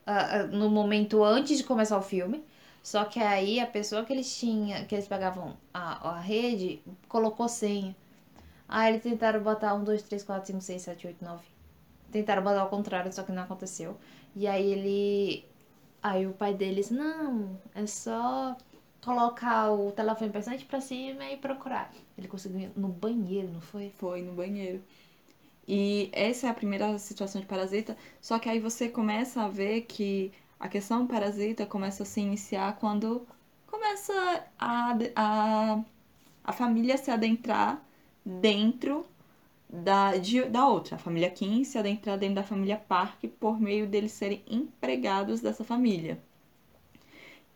ah, 0.05 0.39
ah, 0.41 0.43
no 0.47 0.69
momento 0.69 1.23
antes 1.23 1.57
de 1.57 1.63
começar 1.63 1.97
o 1.97 2.01
filme. 2.01 2.43
Só 2.81 3.03
que 3.05 3.19
aí 3.19 3.59
a 3.59 3.67
pessoa 3.67 4.05
que 4.05 4.13
eles 4.13 4.37
tinham, 4.37 4.85
que 4.85 4.95
eles 4.95 5.07
pegavam 5.07 5.57
a, 5.73 6.09
a 6.11 6.19
rede, 6.19 6.81
colocou 7.07 7.47
senha. 7.47 7.95
Aí 8.67 8.93
eles 8.93 9.03
tentaram 9.03 9.41
botar 9.41 9.73
1, 9.75 9.83
2, 9.83 10.03
3, 10.03 10.23
4, 10.23 10.47
5, 10.47 10.61
6, 10.61 10.81
7, 10.81 11.07
8, 11.07 11.25
9. 11.25 11.43
Tentaram 12.11 12.43
botar 12.43 12.61
ao 12.61 12.69
contrário, 12.69 13.11
só 13.11 13.23
que 13.23 13.31
não 13.31 13.43
aconteceu. 13.43 13.97
E 14.35 14.47
aí 14.47 14.71
ele. 14.71 15.45
Aí 16.01 16.25
o 16.25 16.31
pai 16.33 16.53
deles, 16.53 16.89
não, 16.89 17.59
é 17.75 17.85
só 17.85 18.55
colocar 19.03 19.71
o 19.71 19.91
telefone 19.91 20.31
bastante 20.31 20.65
pra 20.65 20.81
cima 20.81 21.25
e 21.31 21.37
procurar. 21.37 21.91
Ele 22.17 22.27
conseguiu 22.27 22.69
no 22.75 22.87
banheiro, 22.89 23.49
não 23.49 23.61
foi? 23.61 23.91
Foi 23.97 24.21
no 24.21 24.33
banheiro. 24.33 24.81
E 25.67 26.09
essa 26.13 26.47
é 26.47 26.49
a 26.49 26.53
primeira 26.53 26.97
situação 26.99 27.39
de 27.41 27.47
parasita. 27.47 27.95
Só 28.21 28.39
que 28.39 28.49
aí 28.49 28.59
você 28.59 28.89
começa 28.89 29.43
a 29.43 29.47
ver 29.47 29.81
que 29.81 30.31
a 30.59 30.67
questão 30.67 31.07
parasita 31.07 31.65
começa 31.65 32.03
a 32.03 32.05
se 32.05 32.19
iniciar 32.19 32.77
quando 32.79 33.25
começa 33.67 34.13
a, 34.59 34.97
a, 35.15 35.83
a 36.43 36.53
família 36.53 36.97
se 36.97 37.11
adentrar 37.11 37.81
dentro 38.25 39.05
da, 39.69 40.17
de, 40.17 40.43
da 40.45 40.67
outra. 40.67 40.95
A 40.95 40.99
família 40.99 41.29
Kim 41.29 41.63
se 41.63 41.77
adentrar 41.77 42.17
dentro 42.17 42.35
da 42.35 42.43
família 42.43 42.77
Park 42.77 43.23
por 43.39 43.59
meio 43.61 43.87
deles 43.87 44.11
serem 44.11 44.43
empregados 44.49 45.39
dessa 45.41 45.63
família. 45.63 46.19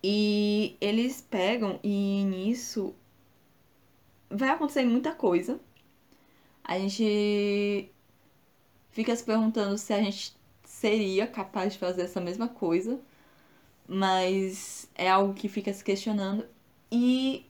E 0.04 0.76
eles 0.82 1.22
pegam 1.22 1.80
e 1.84 2.24
nisso 2.26 2.94
vai 4.30 4.50
acontecer 4.50 4.84
muita 4.86 5.14
coisa. 5.14 5.60
A 6.64 6.78
gente 6.80 7.90
fica 8.92 9.16
se 9.16 9.24
perguntando 9.24 9.78
se 9.78 9.94
a 9.94 10.02
gente 10.02 10.36
seria 10.64 11.28
capaz 11.28 11.74
de 11.74 11.80
fazer 11.80 12.04
essa 12.04 12.22
mesma 12.22 12.48
coisa, 12.48 13.00
mas 13.88 14.90
é 14.96 15.10
algo 15.10 15.34
que 15.34 15.48
fica 15.50 15.74
se 15.74 15.84
questionando 15.84 16.46
e 16.92 17.46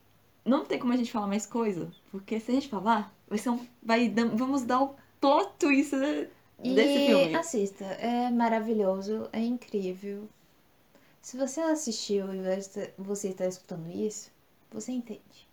não 0.45 0.65
tem 0.65 0.79
como 0.79 0.93
a 0.93 0.97
gente 0.97 1.11
falar 1.11 1.27
mais 1.27 1.45
coisa, 1.45 1.91
porque 2.11 2.39
se 2.39 2.51
a 2.51 2.55
gente 2.55 2.69
falar, 2.69 3.13
vai 3.27 3.37
ser 3.37 3.49
um, 3.49 3.59
vai 3.81 4.09
vamos 4.35 4.63
dar 4.63 4.81
o 4.83 4.95
plot 5.21 5.51
twist 5.59 5.91
de- 5.95 6.29
desse 6.73 6.99
E 6.99 7.05
filme. 7.07 7.35
assista, 7.35 7.85
é 7.85 8.29
maravilhoso, 8.31 9.29
é 9.31 9.39
incrível. 9.41 10.27
Se 11.23 11.37
você 11.37 11.61
assistiu 11.61 12.33
e 12.33 12.41
você- 12.97 13.29
está 13.29 13.47
escutando 13.47 13.89
isso, 13.89 14.29
você 14.69 14.91
entende. 14.91 15.47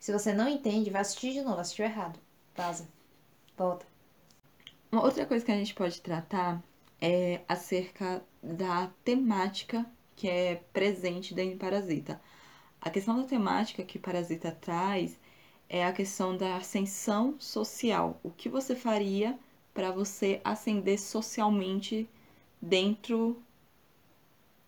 Se 0.00 0.12
você 0.12 0.32
não 0.32 0.48
entende, 0.48 0.90
vai 0.90 1.00
assistir 1.00 1.32
de 1.32 1.42
novo, 1.42 1.60
assistiu 1.60 1.84
errado. 1.84 2.18
Vaza. 2.56 2.88
Volta. 3.56 3.86
Uma 4.90 5.04
outra 5.04 5.24
coisa 5.26 5.44
que 5.44 5.52
a 5.52 5.56
gente 5.56 5.74
pode 5.74 6.00
tratar 6.00 6.60
é 7.00 7.40
acerca 7.48 8.20
da 8.42 8.90
temática 9.04 9.86
que 10.16 10.28
é 10.28 10.56
presente 10.72 11.34
dentro 11.34 11.52
de 11.52 11.60
Parasita. 11.60 12.20
A 12.80 12.90
questão 12.90 13.16
da 13.16 13.28
temática 13.28 13.84
que 13.84 13.96
Parasita 13.96 14.50
traz 14.50 15.16
é 15.68 15.86
a 15.86 15.92
questão 15.92 16.36
da 16.36 16.56
ascensão 16.56 17.36
social. 17.38 18.18
O 18.24 18.30
que 18.30 18.48
você 18.48 18.74
faria 18.74 19.38
para 19.72 19.92
você 19.92 20.40
ascender 20.44 21.00
socialmente 21.00 22.10
dentro 22.60 23.40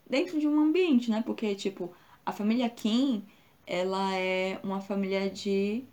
dentro 0.08 0.38
de 0.38 0.46
um 0.46 0.60
ambiente, 0.60 1.10
né? 1.10 1.22
Porque 1.24 1.54
tipo, 1.54 1.92
a 2.24 2.32
família 2.32 2.68
Kim, 2.68 3.24
ela 3.66 4.14
é 4.14 4.60
uma 4.62 4.80
família 4.80 5.28
de 5.28 5.84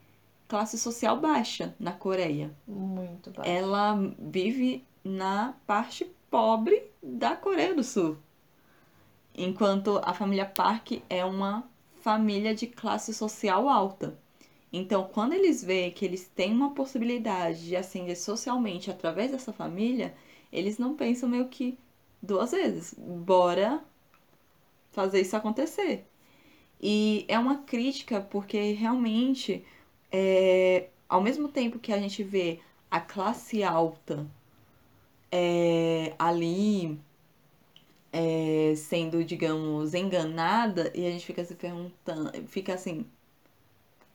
classe 0.48 0.78
social 0.78 1.20
baixa 1.20 1.76
na 1.80 1.92
Coreia. 1.92 2.56
Muito 2.68 3.32
baixo. 3.32 3.50
Ela 3.50 3.96
vive 4.20 4.86
na 5.04 5.56
parte 5.66 6.06
pobre 6.30 6.84
da 7.02 7.36
Coreia 7.36 7.74
do 7.74 7.84
Sul. 7.84 8.18
Enquanto 9.36 10.00
a 10.04 10.14
família 10.14 10.46
Park 10.46 10.92
é 11.10 11.26
uma 11.26 11.68
família 12.02 12.54
de 12.54 12.68
classe 12.68 13.14
social 13.14 13.68
alta. 13.68 14.18
Então, 14.72 15.10
quando 15.12 15.34
eles 15.34 15.64
veem 15.64 15.92
que 15.92 16.04
eles 16.04 16.28
têm 16.28 16.52
uma 16.52 16.72
possibilidade 16.72 17.66
de 17.66 17.76
ascender 17.76 18.18
socialmente 18.18 18.90
através 18.90 19.32
dessa 19.32 19.54
família, 19.54 20.16
eles 20.52 20.78
não 20.78 20.96
pensam 20.96 21.30
meio 21.30 21.48
que 21.48 21.78
duas 22.22 22.52
vezes. 22.52 22.96
Bora 22.98 23.84
fazer 24.94 25.22
isso 25.22 25.36
acontecer. 25.36 26.08
E 26.82 27.26
é 27.28 27.38
uma 27.38 27.58
crítica 27.58 28.22
porque 28.22 28.72
realmente, 28.74 29.66
é, 30.12 30.88
ao 31.10 31.22
mesmo 31.22 31.50
tempo 31.50 31.80
que 31.80 31.92
a 31.92 32.00
gente 32.00 32.24
vê 32.24 32.60
a 32.90 33.00
classe 33.02 33.64
alta 33.64 34.26
é, 35.32 36.14
ali 36.20 37.00
é, 38.12 38.76
sendo, 38.76 39.24
digamos, 39.24 39.96
enganada, 39.96 40.92
e 40.96 41.08
a 41.08 41.12
gente 41.12 41.26
fica 41.26 41.44
se 41.44 41.56
perguntando, 41.56 42.32
fica 42.48 42.74
assim, 42.76 43.06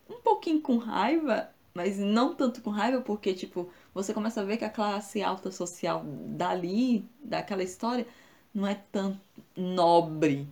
um 0.09 0.21
pouquinho 0.21 0.61
com 0.61 0.77
raiva, 0.79 1.51
mas 1.75 1.99
não 1.99 2.35
tanto 2.35 2.61
com 2.63 2.71
raiva, 2.71 3.01
porque, 3.01 3.35
tipo, 3.35 3.69
você 3.93 4.15
começa 4.15 4.41
a 4.41 4.45
ver 4.45 4.57
que 4.57 4.65
a 4.65 4.71
classe 4.71 5.23
alta 5.23 5.51
social 5.51 6.05
dali, 6.05 7.05
daquela 7.23 7.63
história, 7.63 8.07
não 8.55 8.67
é 8.67 8.77
tão 8.93 9.21
nobre. 9.57 10.49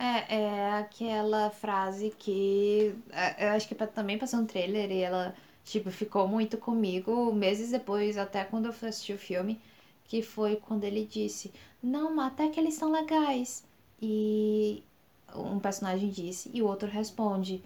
É, 0.00 0.34
é 0.34 0.72
aquela 0.78 1.50
frase 1.50 2.10
que 2.18 2.94
é, 3.12 3.48
eu 3.48 3.50
acho 3.50 3.68
que 3.68 3.74
também 3.74 4.16
passou 4.18 4.40
um 4.40 4.46
trailer 4.46 4.90
e 4.90 5.00
ela, 5.02 5.34
tipo, 5.62 5.90
ficou 5.90 6.26
muito 6.26 6.56
comigo 6.56 7.32
meses 7.34 7.70
depois, 7.70 8.16
até 8.16 8.42
quando 8.44 8.64
eu 8.66 8.72
fui 8.72 8.88
assistir 8.88 9.12
o 9.12 9.18
filme, 9.18 9.60
que 10.08 10.22
foi 10.22 10.56
quando 10.56 10.84
ele 10.84 11.04
disse, 11.04 11.52
não, 11.82 12.14
mas 12.14 12.28
até 12.32 12.48
que 12.48 12.58
eles 12.58 12.74
são 12.74 12.90
legais. 12.90 13.62
E 14.00 14.82
um 15.34 15.58
personagem 15.58 16.08
disse, 16.08 16.50
e 16.54 16.62
o 16.62 16.66
outro 16.66 16.88
responde, 16.88 17.62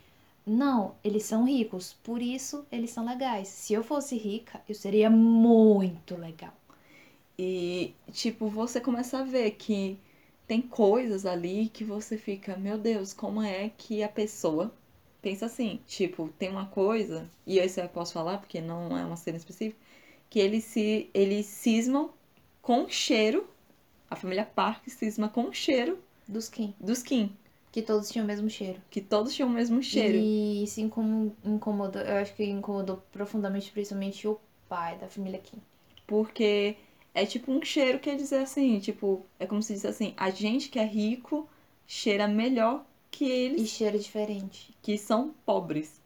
não, 0.46 0.96
eles 1.04 1.22
são 1.24 1.44
ricos, 1.46 1.94
por 2.02 2.20
isso 2.20 2.66
eles 2.70 2.90
são 2.90 3.04
legais. 3.06 3.46
Se 3.48 3.74
eu 3.74 3.84
fosse 3.84 4.16
rica, 4.16 4.60
eu 4.68 4.74
seria 4.74 5.08
muito 5.08 6.16
legal. 6.16 6.52
E, 7.38 7.94
tipo, 8.12 8.48
você 8.48 8.80
começa 8.80 9.18
a 9.20 9.24
ver 9.24 9.52
que 9.52 9.98
tem 10.46 10.62
coisas 10.62 11.26
ali 11.26 11.68
que 11.68 11.85
você 11.85 12.16
fica, 12.18 12.57
meu 12.57 12.78
Deus, 12.78 13.12
como 13.12 13.42
é 13.42 13.70
que 13.76 14.02
a 14.02 14.09
pessoa 14.09 14.72
pensa 15.22 15.46
assim? 15.46 15.80
Tipo, 15.87 16.28
tem 16.38 16.50
uma 16.50 16.66
coisa, 16.66 17.28
e 17.46 17.59
esse 17.59 17.80
eu 17.80 17.88
posso 17.88 18.12
falar 18.12 18.38
porque 18.38 18.61
não 18.61 18.96
é 18.96 19.04
uma 19.04 19.16
cena 19.16 19.37
específica, 19.38 19.80
que 20.30 20.38
eles 20.38 20.64
se 20.64 21.11
eles 21.14 21.46
cismam 21.46 22.11
com 22.62 22.88
cheiro, 22.88 23.48
a 24.11 24.16
família 24.16 24.44
Park 24.46 24.88
cisma 24.88 25.28
com 25.28 25.52
cheiro 25.52 25.98
Dos 26.28 26.48
Kim, 26.50 26.74
dos 26.80 27.02
Kim, 27.02 27.33
que 27.72 27.83
todos 27.83 28.11
tinham 28.11 28.24
o 28.24 28.28
mesmo 28.28 28.48
cheiro. 28.50 28.80
que 28.90 29.00
todos 29.00 29.35
tinham 29.35 29.48
o 29.48 29.52
mesmo 29.52 29.83
cheiro. 29.83 30.24
E 30.24 30.62
isso 30.64 30.80
incom- 30.80 31.33
incomodou, 31.44 32.02
eu 32.02 32.16
acho 32.18 32.35
que 32.35 32.44
incomodou 32.44 32.98
profundamente, 33.12 33.70
principalmente 33.72 34.28
o 34.28 34.38
pai 34.68 34.98
da 34.98 35.09
família 35.09 35.38
Kim. 35.38 35.59
Porque 36.07 36.76
é 37.14 37.24
tipo 37.27 37.50
um 37.53 37.62
cheiro 37.62 37.98
que 38.00 38.11
é 38.11 38.14
dizer 38.16 38.38
assim, 38.40 38.79
tipo, 38.81 39.24
é 39.38 39.46
como 39.46 39.62
se 39.62 39.74
diz 39.74 39.85
assim, 39.87 40.14
a 40.16 40.31
gente 40.31 40.68
que 40.68 40.79
é 40.79 40.85
rico 40.85 41.48
cheira 41.87 42.29
melhor 42.29 42.85
que 43.11 43.24
E 43.57 43.66
eles 43.66 43.66
cheiro 43.66 43.98
diferente. 43.98 44.72
que 44.83 44.98
são 44.98 45.35
pobres. 45.46 46.00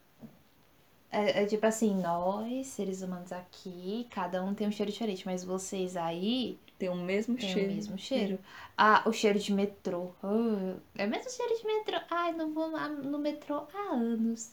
É, 1.11 1.43
é 1.43 1.47
tipo 1.47 1.65
assim, 1.67 1.95
nós, 2.01 2.67
seres 2.69 3.03
humanos 3.03 3.33
aqui, 3.33 4.07
cada 4.11 4.43
um 4.43 4.55
tem 4.55 4.67
um 4.69 4.73
cheiro 4.73 4.91
diferente, 4.93 5.25
mas 5.27 5.45
vocês 5.45 5.97
aí 5.97 6.59
Tem 6.79 6.89
o 6.89 6.95
mesmo 6.97 7.37
têm 7.39 7.55
cheiro. 7.55 7.59
o 7.59 7.63
mesmo 7.63 7.99
cheiro. 7.99 8.39
Ah, 8.77 9.03
o 9.07 9.13
cheiro 9.13 9.39
de 9.39 9.53
metrô. 9.53 10.13
Ah, 10.23 10.77
é 10.97 11.07
o 11.07 11.11
mesmo 11.11 11.31
cheiro 11.31 11.57
de 11.59 11.67
metrô. 11.67 11.99
Ai, 12.11 12.33
não 12.35 12.53
vou 12.55 12.71
lá 12.71 12.89
no 12.89 13.19
metrô 13.19 13.67
há 13.75 13.95
anos. 13.95 14.53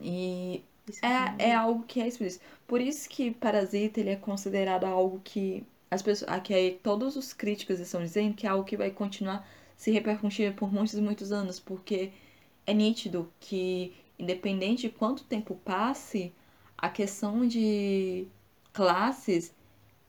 E 0.00 0.62
Isso 0.88 1.04
é 1.04 1.34
é, 1.38 1.50
é 1.50 1.54
algo 1.54 1.84
que 1.84 2.00
é 2.00 2.08
explícito. 2.08 2.44
Por 2.66 2.80
isso 2.80 3.08
que 3.08 3.30
Parasita 3.30 4.00
ele 4.00 4.10
é 4.10 4.16
considerado 4.16 4.84
algo 4.84 5.20
que 5.24 5.64
as 5.90 6.02
pessoas, 6.02 6.40
que 6.42 6.54
aí 6.54 6.78
todos 6.82 7.16
os 7.16 7.32
críticos 7.32 7.80
estão 7.80 8.02
dizendo 8.02 8.34
que 8.34 8.46
é 8.46 8.50
algo 8.50 8.64
que 8.64 8.76
vai 8.76 8.90
continuar 8.90 9.48
se 9.76 9.90
repercutindo 9.90 10.54
por 10.54 10.72
muitos 10.72 10.94
e 10.94 11.00
muitos 11.00 11.32
anos, 11.32 11.60
porque 11.60 12.12
é 12.66 12.74
nítido 12.74 13.32
que 13.40 13.94
independente 14.18 14.82
de 14.82 14.90
quanto 14.90 15.24
tempo 15.24 15.54
passe, 15.64 16.32
a 16.76 16.88
questão 16.88 17.46
de 17.46 18.26
classes 18.72 19.54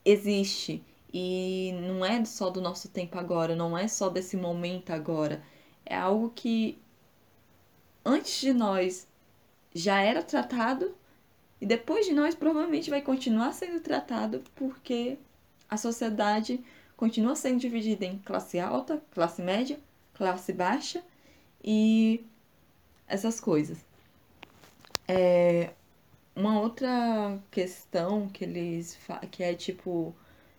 existe 0.04 0.84
e 1.14 1.72
não 1.82 2.06
é 2.06 2.24
só 2.26 2.50
do 2.50 2.62
nosso 2.62 2.90
tempo 2.90 3.18
agora, 3.18 3.56
não 3.56 3.78
é 3.78 3.88
só 3.88 4.10
desse 4.10 4.38
momento 4.38 4.92
agora. 4.92 5.44
É 5.86 5.96
algo 5.96 6.32
que 6.36 6.78
antes 8.06 8.42
de 8.42 8.54
nós 8.54 9.08
já 9.74 10.02
era 10.02 10.24
tratado 10.24 10.96
e 11.62 11.66
depois 11.66 12.06
de 12.06 12.14
nós 12.14 12.36
provavelmente 12.36 12.90
vai 12.90 13.02
continuar 13.02 13.54
sendo 13.54 13.80
tratado 13.80 14.44
porque 14.56 15.18
a 15.70 15.78
sociedade 15.78 16.64
continua 16.96 17.36
sendo 17.36 17.60
dividida 17.60 18.06
em 18.06 18.18
classe 18.20 18.60
alta, 18.60 19.02
classe 19.12 19.42
média, 19.42 19.80
classe 20.14 20.52
baixa 20.52 21.04
e 21.64 22.26
essas 23.08 23.40
coisas. 23.40 23.78
É, 25.08 25.72
uma 26.36 26.60
outra 26.60 27.40
questão 27.52 28.30
que 28.30 28.44
eles 28.44 28.98
que 29.32 29.44
é 29.44 29.54
tipo 29.54 30.16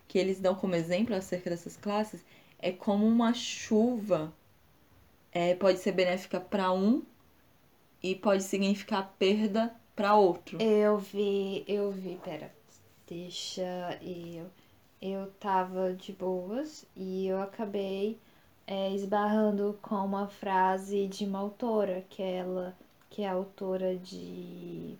que 0.08 0.18
eles 0.18 0.40
dão 0.40 0.54
como 0.54 0.74
exemplo 0.74 1.14
acerca 1.14 1.50
dessas 1.50 1.76
classes 1.76 2.24
é 2.58 2.72
como 2.72 3.06
uma 3.06 3.32
chuva 3.32 4.32
é, 5.32 5.54
pode 5.54 5.78
ser 5.78 5.92
benéfica 5.92 6.40
para 6.40 6.72
um 6.72 7.02
e 8.02 8.14
pode 8.14 8.42
significar 8.42 9.14
perda 9.18 9.74
para 9.94 10.14
outro. 10.14 10.60
Eu 10.60 10.98
vi, 10.98 11.64
eu 11.66 11.90
vi, 11.90 12.18
pera. 12.24 12.52
Deixa 13.06 13.98
eu. 14.02 14.46
Eu 15.02 15.30
tava 15.40 15.94
de 15.94 16.12
boas 16.12 16.86
e 16.94 17.26
eu 17.26 17.40
acabei 17.40 18.18
é, 18.66 18.94
esbarrando 18.94 19.78
com 19.82 19.96
uma 19.96 20.28
frase 20.28 21.06
de 21.08 21.24
uma 21.24 21.40
autora, 21.40 22.04
que 22.08 22.22
é 22.22 22.36
ela, 22.36 22.76
que 23.08 23.22
é 23.22 23.28
autora 23.28 23.96
de 23.96 24.96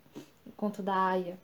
Conto 0.57 0.83
da 0.83 0.95
Aya. 0.95 1.39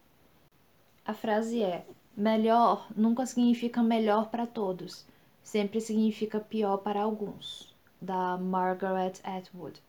A 1.04 1.14
frase 1.14 1.62
é: 1.62 1.86
melhor 2.16 2.86
nunca 2.96 3.24
significa 3.24 3.82
melhor 3.82 4.28
para 4.28 4.46
todos, 4.46 5.06
sempre 5.42 5.80
significa 5.80 6.40
pior 6.40 6.78
para 6.78 7.02
alguns. 7.02 7.74
Da 8.00 8.36
Margaret 8.36 9.14
Atwood. 9.22 9.80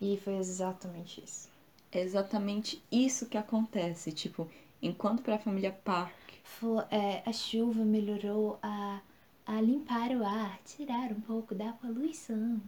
E 0.00 0.16
foi 0.16 0.34
exatamente 0.36 1.22
isso. 1.24 1.48
É 1.92 2.00
exatamente 2.00 2.82
isso 2.90 3.26
que 3.26 3.36
acontece, 3.36 4.10
tipo, 4.10 4.48
enquanto 4.80 5.22
para 5.22 5.34
a 5.34 5.38
família 5.38 5.70
Park 5.70 6.14
Fo- 6.42 6.80
é, 6.90 7.22
a 7.24 7.32
chuva 7.32 7.84
melhorou 7.84 8.58
a, 8.62 9.00
a 9.46 9.60
limpar 9.60 10.10
o 10.12 10.24
ar, 10.24 10.58
tirar 10.64 11.12
um 11.12 11.20
pouco 11.20 11.54
da 11.54 11.72
poluição. 11.72 12.60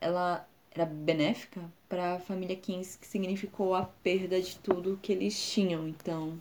ela 0.00 0.48
era 0.70 0.86
benéfica 0.86 1.70
para 1.88 2.14
a 2.14 2.18
família 2.20 2.56
Kings, 2.56 2.96
que 2.98 3.06
significou 3.06 3.74
a 3.74 3.84
perda 3.84 4.40
de 4.40 4.56
tudo 4.56 4.98
que 5.02 5.12
eles 5.12 5.38
tinham. 5.52 5.86
Então, 5.88 6.40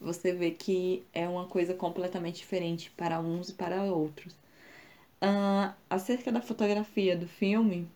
você 0.00 0.32
vê 0.32 0.50
que 0.50 1.02
é 1.12 1.28
uma 1.28 1.46
coisa 1.46 1.74
completamente 1.74 2.36
diferente 2.38 2.90
para 2.96 3.20
uns 3.20 3.50
e 3.50 3.54
para 3.54 3.82
outros. 3.84 4.34
Ah, 5.20 5.74
acerca 5.90 6.32
da 6.32 6.40
fotografia 6.42 7.16
do 7.16 7.28
filme, 7.28 7.88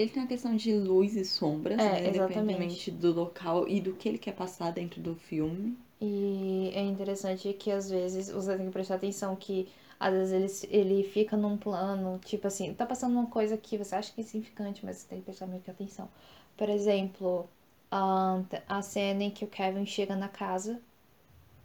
ele 0.00 0.10
tem 0.10 0.22
a 0.22 0.26
questão 0.26 0.56
de 0.56 0.72
luz 0.74 1.16
e 1.16 1.24
sombras, 1.24 1.86
É, 1.86 1.88
né, 1.88 2.06
independentemente 2.08 2.90
do 2.90 3.12
local 3.12 3.68
e 3.68 3.80
do 3.80 3.94
que 3.94 4.08
ele 4.08 4.18
quer 4.18 4.32
passar 4.34 4.72
dentro 4.72 5.00
do 5.02 5.14
filme. 5.14 5.76
E 6.00 6.70
é 6.74 6.82
interessante 6.82 7.52
que 7.54 7.70
às 7.70 7.90
vezes 7.90 8.30
você 8.30 8.56
tem 8.56 8.66
que 8.66 8.72
prestar 8.72 8.96
atenção 8.96 9.34
que 9.36 9.68
às 9.98 10.12
vezes 10.30 10.64
ele, 10.64 10.92
ele 10.92 11.04
fica 11.04 11.36
num 11.36 11.56
plano, 11.58 12.20
tipo 12.24 12.46
assim, 12.46 12.72
tá 12.74 12.86
passando 12.86 13.12
uma 13.14 13.26
coisa 13.26 13.56
que 13.56 13.76
você 13.76 13.94
acha 13.96 14.12
que 14.12 14.20
é 14.20 14.24
insignificante, 14.24 14.84
mas 14.84 14.98
você 14.98 15.08
tem 15.08 15.18
que 15.18 15.24
prestar 15.24 15.46
meio 15.46 15.60
que 15.62 15.70
atenção. 15.70 16.08
Por 16.56 16.68
exemplo, 16.68 17.48
a, 17.90 18.40
a 18.68 18.82
cena 18.82 19.24
em 19.24 19.30
que 19.30 19.44
o 19.44 19.48
Kevin 19.48 19.86
chega 19.86 20.14
na 20.16 20.28
casa 20.28 20.80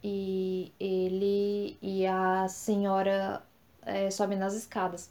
e 0.02 0.72
ele 0.80 1.78
e 1.82 2.06
a 2.06 2.48
senhora 2.48 3.42
é, 3.84 4.10
sobem 4.10 4.38
nas 4.38 4.54
escadas. 4.54 5.10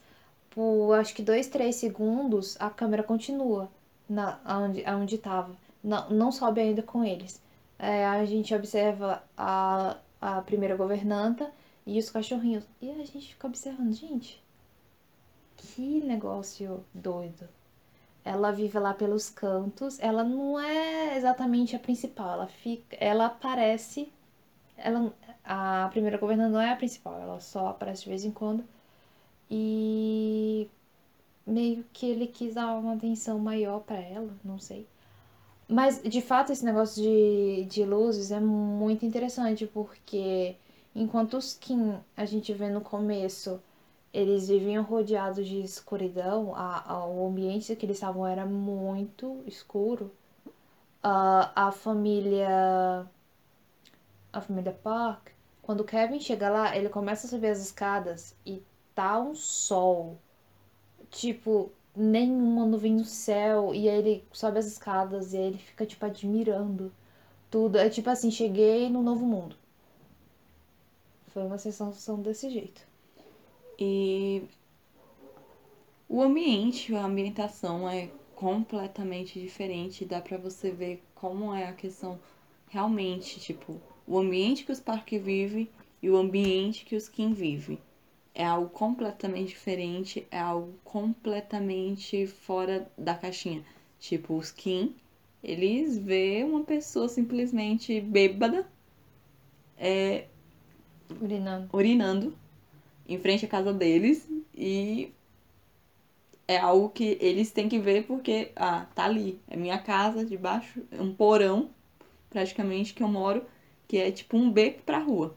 Por 0.53 0.93
acho 0.95 1.15
que 1.15 1.21
dois, 1.23 1.47
três 1.47 1.75
segundos, 1.77 2.55
a 2.59 2.69
câmera 2.69 3.03
continua 3.03 3.69
na, 4.07 4.39
onde, 4.45 4.83
onde 4.89 5.17
tava. 5.17 5.55
Não, 5.83 6.09
não 6.09 6.31
sobe 6.31 6.61
ainda 6.61 6.83
com 6.83 7.03
eles. 7.03 7.41
É, 7.79 8.05
a 8.05 8.23
gente 8.25 8.53
observa 8.53 9.23
a, 9.37 9.97
a 10.21 10.41
primeira 10.41 10.75
governanta 10.75 11.51
e 11.85 11.99
os 11.99 12.09
cachorrinhos. 12.09 12.65
E 12.81 12.91
a 12.91 12.95
gente 13.05 13.33
fica 13.33 13.47
observando, 13.47 13.93
gente. 13.93 14.41
que 15.57 16.01
negócio 16.01 16.85
doido. 16.93 17.47
Ela 18.23 18.51
vive 18.51 18.79
lá 18.79 18.93
pelos 18.93 19.29
cantos. 19.29 19.99
Ela 19.99 20.23
não 20.23 20.59
é 20.59 21.17
exatamente 21.17 21.75
a 21.75 21.79
principal. 21.79 22.33
Ela 22.33 22.47
fica, 22.47 22.95
ela 22.99 23.25
aparece. 23.27 24.11
Ela, 24.77 25.13
a 25.43 25.89
primeira 25.91 26.17
governanta 26.17 26.49
não 26.51 26.61
é 26.61 26.71
a 26.71 26.75
principal. 26.75 27.19
Ela 27.19 27.39
só 27.39 27.67
aparece 27.69 28.03
de 28.03 28.09
vez 28.09 28.23
em 28.25 28.31
quando. 28.31 28.63
E 29.49 30.69
meio 31.45 31.85
que 31.93 32.05
ele 32.05 32.27
quis 32.27 32.55
dar 32.55 32.73
uma 32.77 32.93
atenção 32.93 33.39
maior 33.39 33.81
pra 33.81 33.97
ela, 33.99 34.33
não 34.43 34.59
sei. 34.59 34.87
Mas 35.67 36.01
de 36.01 36.21
fato 36.21 36.51
esse 36.51 36.63
negócio 36.65 37.01
de, 37.01 37.65
de 37.65 37.85
luzes 37.85 38.31
é 38.31 38.39
muito 38.39 39.05
interessante 39.05 39.65
porque 39.65 40.55
enquanto 40.95 41.37
os 41.37 41.53
Kim 41.53 41.95
a 42.15 42.25
gente 42.25 42.53
vê 42.53 42.69
no 42.69 42.81
começo 42.81 43.61
eles 44.13 44.47
viviam 44.47 44.83
rodeados 44.83 45.47
de 45.47 45.59
escuridão, 45.61 46.53
a, 46.55 46.91
a, 46.93 47.05
o 47.07 47.27
ambiente 47.27 47.75
que 47.75 47.85
eles 47.85 47.97
estavam 47.97 48.27
era 48.27 48.45
muito 48.45 49.41
escuro. 49.47 50.11
Uh, 51.03 51.49
a 51.55 51.71
família. 51.71 53.07
A 54.31 54.41
família 54.41 54.71
Park, 54.71 55.29
quando 55.61 55.81
o 55.81 55.83
Kevin 55.83 56.19
chega 56.19 56.49
lá, 56.49 56.75
ele 56.75 56.89
começa 56.89 57.27
a 57.27 57.29
subir 57.29 57.47
as 57.47 57.59
escadas 57.59 58.35
e 58.45 58.63
tá 58.95 59.19
um 59.19 59.35
sol. 59.35 60.17
Tipo, 61.09 61.71
nenhuma 61.95 62.65
nuvem 62.65 62.93
no 62.93 63.05
céu. 63.05 63.73
E 63.73 63.89
aí 63.89 63.97
ele 63.97 64.23
sobe 64.31 64.59
as 64.59 64.65
escadas 64.65 65.33
e 65.33 65.37
aí 65.37 65.45
ele 65.45 65.57
fica, 65.57 65.85
tipo, 65.85 66.05
admirando 66.05 66.91
tudo. 67.49 67.77
É 67.77 67.89
tipo 67.89 68.09
assim, 68.09 68.31
cheguei 68.31 68.89
no 68.89 69.01
novo 69.01 69.25
mundo. 69.25 69.55
Foi 71.27 71.43
uma 71.43 71.57
sensação 71.57 72.21
desse 72.21 72.49
jeito. 72.49 72.81
E 73.79 74.43
o 76.07 76.21
ambiente, 76.21 76.95
a 76.95 77.05
ambientação 77.05 77.89
é 77.89 78.09
completamente 78.35 79.39
diferente. 79.39 80.05
Dá 80.05 80.21
pra 80.21 80.37
você 80.37 80.71
ver 80.71 81.03
como 81.15 81.53
é 81.53 81.67
a 81.67 81.73
questão 81.73 82.19
realmente, 82.69 83.39
tipo, 83.39 83.79
o 84.07 84.17
ambiente 84.17 84.63
que 84.63 84.71
os 84.71 84.79
parques 84.79 85.21
vivem 85.23 85.69
e 86.01 86.09
o 86.09 86.17
ambiente 86.17 86.85
que 86.85 86.95
os 86.95 87.07
Kim 87.07 87.33
vivem. 87.33 87.79
É 88.35 88.43
algo 88.45 88.69
completamente 88.69 89.49
diferente, 89.49 90.27
é 90.31 90.39
algo 90.39 90.73
completamente 90.83 92.25
fora 92.25 92.91
da 92.97 93.13
caixinha. 93.13 93.63
Tipo, 93.99 94.35
os 94.35 94.51
Kim, 94.51 94.95
eles 95.43 95.97
vê 95.97 96.43
uma 96.43 96.63
pessoa 96.63 97.07
simplesmente 97.07 98.01
bêbada, 98.01 98.67
é, 99.77 100.25
Urinando. 101.21 101.69
urinando 101.71 102.33
em 103.07 103.19
frente 103.19 103.45
à 103.45 103.47
casa 103.47 103.73
deles 103.73 104.27
e 104.55 105.11
é 106.47 106.57
algo 106.57 106.89
que 106.89 107.17
eles 107.21 107.51
têm 107.51 107.69
que 107.69 107.79
ver 107.79 108.05
porque, 108.05 108.51
ah, 108.55 108.85
tá 108.95 109.05
ali, 109.05 109.39
é 109.47 109.55
minha 109.55 109.77
casa 109.77 110.25
debaixo, 110.25 110.81
é 110.91 111.01
um 111.01 111.13
porão 111.13 111.69
praticamente 112.29 112.93
que 112.93 113.03
eu 113.03 113.07
moro, 113.07 113.43
que 113.87 113.97
é 113.97 114.11
tipo 114.11 114.37
um 114.37 114.51
beco 114.51 114.81
pra 114.83 114.97
rua. 114.99 115.35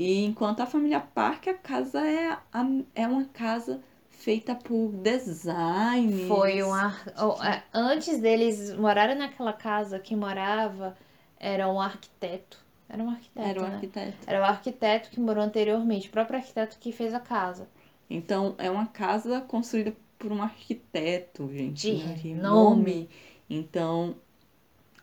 E 0.00 0.24
enquanto 0.24 0.60
a 0.60 0.66
família 0.66 1.00
Park, 1.00 1.48
a 1.48 1.54
casa 1.54 2.06
é, 2.06 2.38
a, 2.52 2.64
é 2.94 3.04
uma 3.08 3.24
casa 3.24 3.82
feita 4.08 4.54
por 4.54 4.92
design. 4.92 6.28
Foi 6.28 6.62
um 6.62 6.72
ar... 6.72 7.04
oh, 7.20 7.42
é, 7.42 7.64
antes 7.74 8.20
deles 8.20 8.72
morarem 8.76 9.18
naquela 9.18 9.52
casa, 9.52 9.98
quem 9.98 10.16
morava 10.16 10.96
era 11.36 11.68
um 11.68 11.80
arquiteto. 11.80 12.64
Era 12.88 13.02
um 13.02 13.10
arquiteto. 13.10 13.48
Era 13.48 13.60
um 13.60 13.64
né? 13.64 13.74
arquiteto. 13.74 14.16
Era 14.24 14.40
o 14.40 14.44
arquiteto 14.44 15.10
que 15.10 15.18
morou 15.18 15.42
anteriormente, 15.42 16.06
o 16.06 16.12
próprio 16.12 16.38
arquiteto 16.38 16.78
que 16.78 16.92
fez 16.92 17.12
a 17.12 17.18
casa. 17.18 17.68
Então, 18.08 18.54
é 18.56 18.70
uma 18.70 18.86
casa 18.86 19.40
construída 19.40 19.92
por 20.16 20.30
um 20.30 20.40
arquiteto, 20.40 21.50
gente. 21.52 21.90
De 21.90 22.06
né? 22.06 22.14
Que 22.14 22.28
renome. 22.28 23.10
Então, 23.50 24.14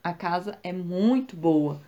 a 0.01 0.13
casa 0.13 0.58
é 0.63 0.71
muito 0.71 1.36
boa. 1.36 1.81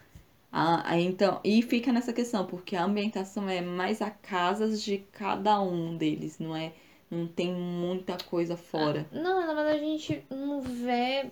Ah, 0.60 1.00
então, 1.00 1.40
e 1.44 1.62
fica 1.62 1.92
nessa 1.94 2.12
questão, 2.12 2.46
porque 2.48 2.76
a 2.76 2.84
ambientação 2.84 3.48
é 3.48 3.62
mais 3.62 4.02
a 4.02 4.10
casas 4.10 4.82
de 4.82 4.98
cada 5.12 5.62
um 5.62 5.96
deles, 5.96 6.40
não 6.40 6.56
é? 6.56 6.74
Não 7.12 7.28
tem 7.28 7.54
muita 7.54 8.18
coisa 8.26 8.58
fora. 8.58 9.06
Não, 9.12 9.46
na 9.46 9.54
verdade 9.54 9.78
a 9.78 9.84
gente 9.84 10.24
não 10.32 10.60
vê 10.62 11.30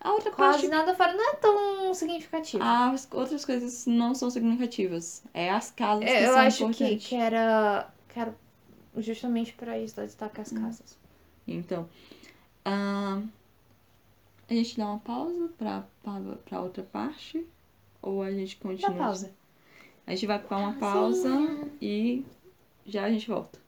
A 0.00 0.12
outra 0.12 0.30
quase 0.30 0.68
parte, 0.68 0.68
nada 0.68 0.94
fora, 0.94 1.12
não 1.12 1.30
é 1.32 1.34
tão 1.34 1.92
significativo. 1.94 2.64
as 2.64 3.06
outras 3.12 3.44
coisas 3.44 3.84
não 3.86 4.14
são 4.14 4.30
significativas. 4.30 5.22
É 5.34 5.50
as 5.50 5.70
casas 5.70 6.04
que 6.04 6.10
É, 6.10 6.24
eu 6.26 6.32
são 6.32 6.40
acho 6.40 6.56
que, 6.56 6.64
importantes. 6.64 7.08
que 7.08 7.14
era. 7.14 7.90
Que 8.08 8.20
era 8.20 8.34
justamente 8.96 9.52
pra 9.52 9.78
isso, 9.78 9.96
dar 9.96 10.06
destaque 10.06 10.40
Hum. 10.40 10.62
casas. 10.62 10.98
Então, 11.46 11.86
ah, 12.64 13.20
a 14.48 14.54
gente 14.54 14.78
dá 14.78 14.86
uma 14.86 14.98
pausa 14.98 15.50
pra 15.58 16.60
outra 16.60 16.82
parte? 16.82 17.46
Ou 18.02 18.22
a 18.22 18.32
gente 18.32 18.56
continua? 18.56 18.92
pausa. 18.94 19.32
A 20.06 20.10
gente 20.10 20.26
vai 20.26 20.38
pra 20.38 20.58
uma 20.58 20.72
pausa 20.74 21.30
e 21.80 22.24
já 22.84 23.04
a 23.04 23.10
gente 23.10 23.28
volta. 23.28 23.61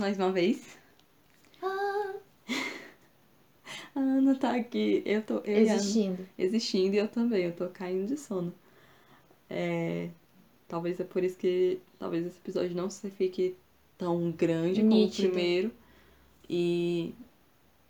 Mais 0.00 0.18
uma 0.18 0.32
vez. 0.32 0.78
Ah, 1.62 2.14
A 3.94 4.00
Ana 4.00 4.34
tá 4.36 4.54
aqui. 4.54 5.02
Eu 5.04 5.22
tô. 5.22 5.38
Eu 5.38 5.56
e 5.58 5.60
existindo. 5.68 6.26
existindo 6.38 6.94
e 6.94 6.98
eu 6.98 7.08
também. 7.08 7.44
Eu 7.44 7.52
tô 7.52 7.68
caindo 7.68 8.06
de 8.06 8.16
sono. 8.16 8.54
É, 9.48 10.08
talvez 10.68 10.98
é 11.00 11.04
por 11.04 11.22
isso 11.24 11.36
que. 11.36 11.80
Talvez 11.98 12.24
esse 12.26 12.38
episódio 12.38 12.74
não 12.76 12.88
se 12.88 13.10
fique 13.10 13.56
tão 13.98 14.30
grande 14.30 14.80
como 14.80 14.92
o 14.92 14.98
Nítido. 14.98 15.28
primeiro. 15.28 15.72
E. 16.48 17.14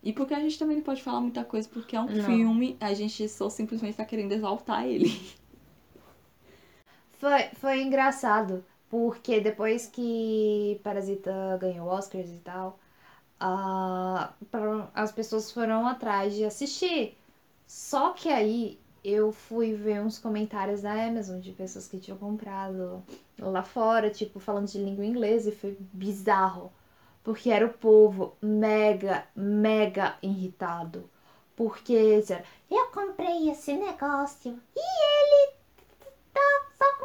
E 0.02 0.12
porque 0.14 0.32
a 0.32 0.40
gente 0.40 0.58
também 0.58 0.76
não 0.76 0.82
pode 0.82 1.02
falar 1.02 1.20
muita 1.20 1.44
coisa, 1.44 1.68
porque 1.68 1.94
é 1.94 2.00
um 2.00 2.06
Não. 2.06 2.24
filme, 2.24 2.74
a 2.80 2.94
gente 2.94 3.28
só 3.28 3.50
simplesmente 3.50 3.96
tá 3.98 4.04
querendo 4.04 4.32
exaltar 4.32 4.86
ele. 4.86 5.10
Foi, 7.18 7.42
foi 7.60 7.82
engraçado, 7.82 8.64
porque 8.90 9.40
depois 9.40 9.87
que 9.87 10.81
Parasita 10.83 11.57
ganhou 11.61 11.88
Oscars 11.88 12.29
e 12.31 12.38
tal, 12.38 12.79
pra- 14.50 14.90
as 14.92 15.12
pessoas 15.12 15.50
foram 15.50 15.87
atrás 15.87 16.35
de 16.35 16.44
assistir. 16.44 17.16
Só 17.66 18.11
que 18.12 18.29
aí 18.29 18.79
eu 19.05 19.33
fui 19.33 19.72
ver 19.74 20.03
uns 20.03 20.18
comentários 20.18 20.83
da 20.83 20.92
Amazon 20.92 21.40
de 21.40 21.53
pessoas 21.53 21.87
que 21.87 21.98
tinham 21.98 22.18
comprado 22.18 23.03
lá 23.38 23.62
fora, 23.62 24.11
tipo, 24.11 24.40
falando 24.40 24.66
de 24.66 24.79
língua 24.79 25.07
inglesa, 25.07 25.50
e 25.50 25.57
foi 25.57 25.76
bizarro. 25.92 26.72
Porque 27.22 27.50
era 27.50 27.66
o 27.66 27.72
povo 27.72 28.35
mega, 28.42 29.24
mega 29.37 30.16
irritado. 30.22 31.09
Porque 31.55 32.20
disseram, 32.20 32.44
eu 32.70 32.87
comprei 32.87 33.50
esse 33.50 33.74
negócio 33.74 34.59
e 34.74 34.81
ele 34.81 35.53
tá 36.33 36.40
só 36.76 36.85
com 36.98 37.05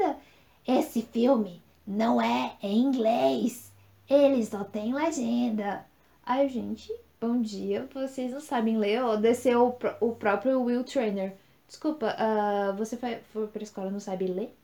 legenda. 0.00 0.18
Esse 0.66 1.02
filme 1.02 1.62
não 1.86 2.20
é 2.20 2.56
em 2.62 2.78
inglês. 2.80 3.72
Ele 4.08 4.44
só 4.44 4.64
tem 4.64 4.92
legenda. 4.94 5.86
Ai, 6.24 6.48
gente, 6.48 6.92
bom 7.20 7.40
dia. 7.40 7.88
Vocês 7.92 8.32
não 8.32 8.40
sabem 8.40 8.76
ler? 8.78 9.02
Ó, 9.02 9.16
desceu 9.16 9.68
o, 9.68 9.72
pró- 9.72 9.96
o 10.00 10.14
próprio 10.14 10.60
Will 10.62 10.84
Trainer. 10.84 11.36
Desculpa, 11.68 12.14
ah, 12.18 12.72
você 12.76 12.96
foi, 12.96 13.16
foi 13.32 13.46
pra 13.48 13.62
escola 13.62 13.88
e 13.88 13.92
não 13.92 14.00
sabe 14.00 14.26
ler? 14.26 14.54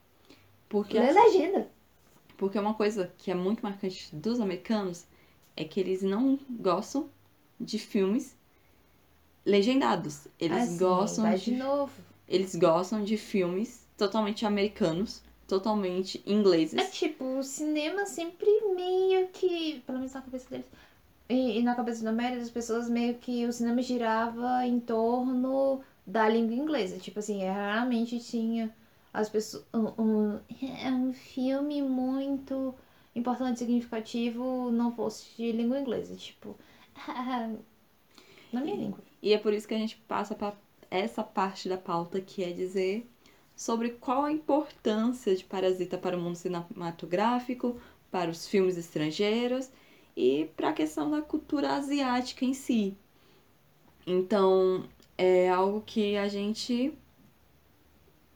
Porque 0.68 0.98
Lê 0.98 1.12
legenda. 1.12 1.68
Porque 2.38 2.58
uma 2.58 2.72
coisa 2.74 3.12
que 3.18 3.30
é 3.30 3.34
muito 3.34 3.62
marcante 3.62 4.14
dos 4.16 4.40
americanos 4.40 5.04
é 5.56 5.64
que 5.64 5.78
eles 5.80 6.02
não 6.02 6.38
gostam 6.50 7.10
de 7.60 7.78
filmes 7.78 8.34
legendados. 9.44 10.26
Eles 10.38 10.56
Assim, 10.58 10.78
gostam 10.78 11.34
de, 11.34 11.44
de 11.44 11.52
novo. 11.52 11.92
eles 12.28 12.54
gostam 12.54 13.02
de 13.02 13.16
filmes 13.16 13.86
totalmente 13.96 14.46
americanos, 14.46 15.22
totalmente 15.48 16.22
ingleses. 16.26 16.78
É 16.78 16.86
tipo, 16.88 17.24
o 17.38 17.42
cinema 17.42 18.06
sempre 18.06 18.48
meio 18.76 19.28
que, 19.28 19.80
pelo 19.86 19.98
menos 19.98 20.14
na 20.14 20.22
cabeça 20.22 20.48
deles, 20.50 20.66
e, 21.28 21.58
e 21.58 21.62
na 21.62 21.74
cabeça 21.74 22.04
da 22.04 22.12
maioria 22.12 22.40
das 22.40 22.50
pessoas, 22.50 22.88
meio 22.88 23.14
que 23.16 23.46
o 23.46 23.52
cinema 23.52 23.82
girava 23.82 24.66
em 24.66 24.80
torno 24.80 25.82
da 26.06 26.28
língua 26.28 26.54
inglesa. 26.54 26.98
Tipo 26.98 27.18
assim, 27.20 27.44
raramente 27.44 28.18
tinha 28.20 28.74
as 29.12 29.28
pessoas. 29.28 29.64
Um, 29.74 30.02
um- 30.02 30.40
é 30.84 30.90
um 30.90 31.12
filme 31.12 31.82
muito 31.82 32.74
importante, 33.14 33.58
significativo, 33.58 34.70
não 34.70 34.92
fosse 34.94 35.26
de 35.36 35.52
língua 35.52 35.80
inglesa. 35.80 36.14
Tipo, 36.16 36.56
na 38.52 38.60
minha 38.60 38.76
língua. 38.76 39.00
E 39.22 39.32
é 39.32 39.38
por 39.38 39.52
isso 39.52 39.66
que 39.68 39.74
a 39.74 39.78
gente 39.78 39.96
passa 40.08 40.34
pra 40.34 40.54
essa 40.90 41.22
parte 41.22 41.68
da 41.68 41.76
pauta 41.76 42.20
que 42.20 42.42
é 42.42 42.50
dizer 42.52 43.08
sobre 43.58 43.90
qual 43.90 44.22
a 44.24 44.30
importância 44.30 45.34
de 45.34 45.42
Parasita 45.42 45.98
para 45.98 46.16
o 46.16 46.20
mundo 46.20 46.36
cinematográfico, 46.36 47.76
para 48.08 48.30
os 48.30 48.46
filmes 48.46 48.76
estrangeiros 48.78 49.68
e 50.16 50.48
para 50.56 50.68
a 50.68 50.72
questão 50.72 51.10
da 51.10 51.20
cultura 51.20 51.72
asiática 51.72 52.44
em 52.44 52.54
si. 52.54 52.96
Então, 54.06 54.84
é 55.18 55.48
algo 55.50 55.82
que 55.84 56.16
a 56.16 56.28
gente 56.28 56.94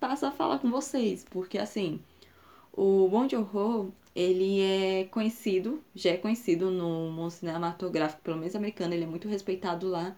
passa 0.01 0.27
a 0.27 0.33
falar 0.33 0.59
com 0.59 0.69
vocês, 0.73 1.25
porque 1.31 1.57
assim, 1.57 2.01
o 2.73 3.07
Bong 3.09 3.31
Joon-ho, 3.31 3.95
ele 4.17 4.61
é 4.61 5.05
conhecido, 5.05 5.81
já 5.95 6.11
é 6.11 6.17
conhecido 6.17 6.69
no 6.69 7.13
mundo 7.13 7.31
cinematográfico, 7.31 8.23
pelo 8.23 8.39
menos 8.39 8.57
americano, 8.57 8.93
ele 8.93 9.05
é 9.05 9.07
muito 9.07 9.29
respeitado 9.29 9.87
lá, 9.87 10.17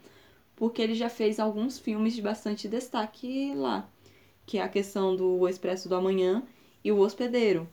porque 0.57 0.81
ele 0.81 0.95
já 0.95 1.11
fez 1.11 1.39
alguns 1.39 1.79
filmes 1.79 2.15
de 2.15 2.23
bastante 2.23 2.67
destaque 2.69 3.53
lá, 3.55 3.87
que 4.47 4.59
é 4.59 4.63
a 4.63 4.69
questão 4.69 5.15
do 5.17 5.49
Expresso 5.49 5.89
do 5.89 5.95
Amanhã 5.95 6.43
e 6.83 6.93
O 6.93 6.99
Hospedeiro. 6.99 7.69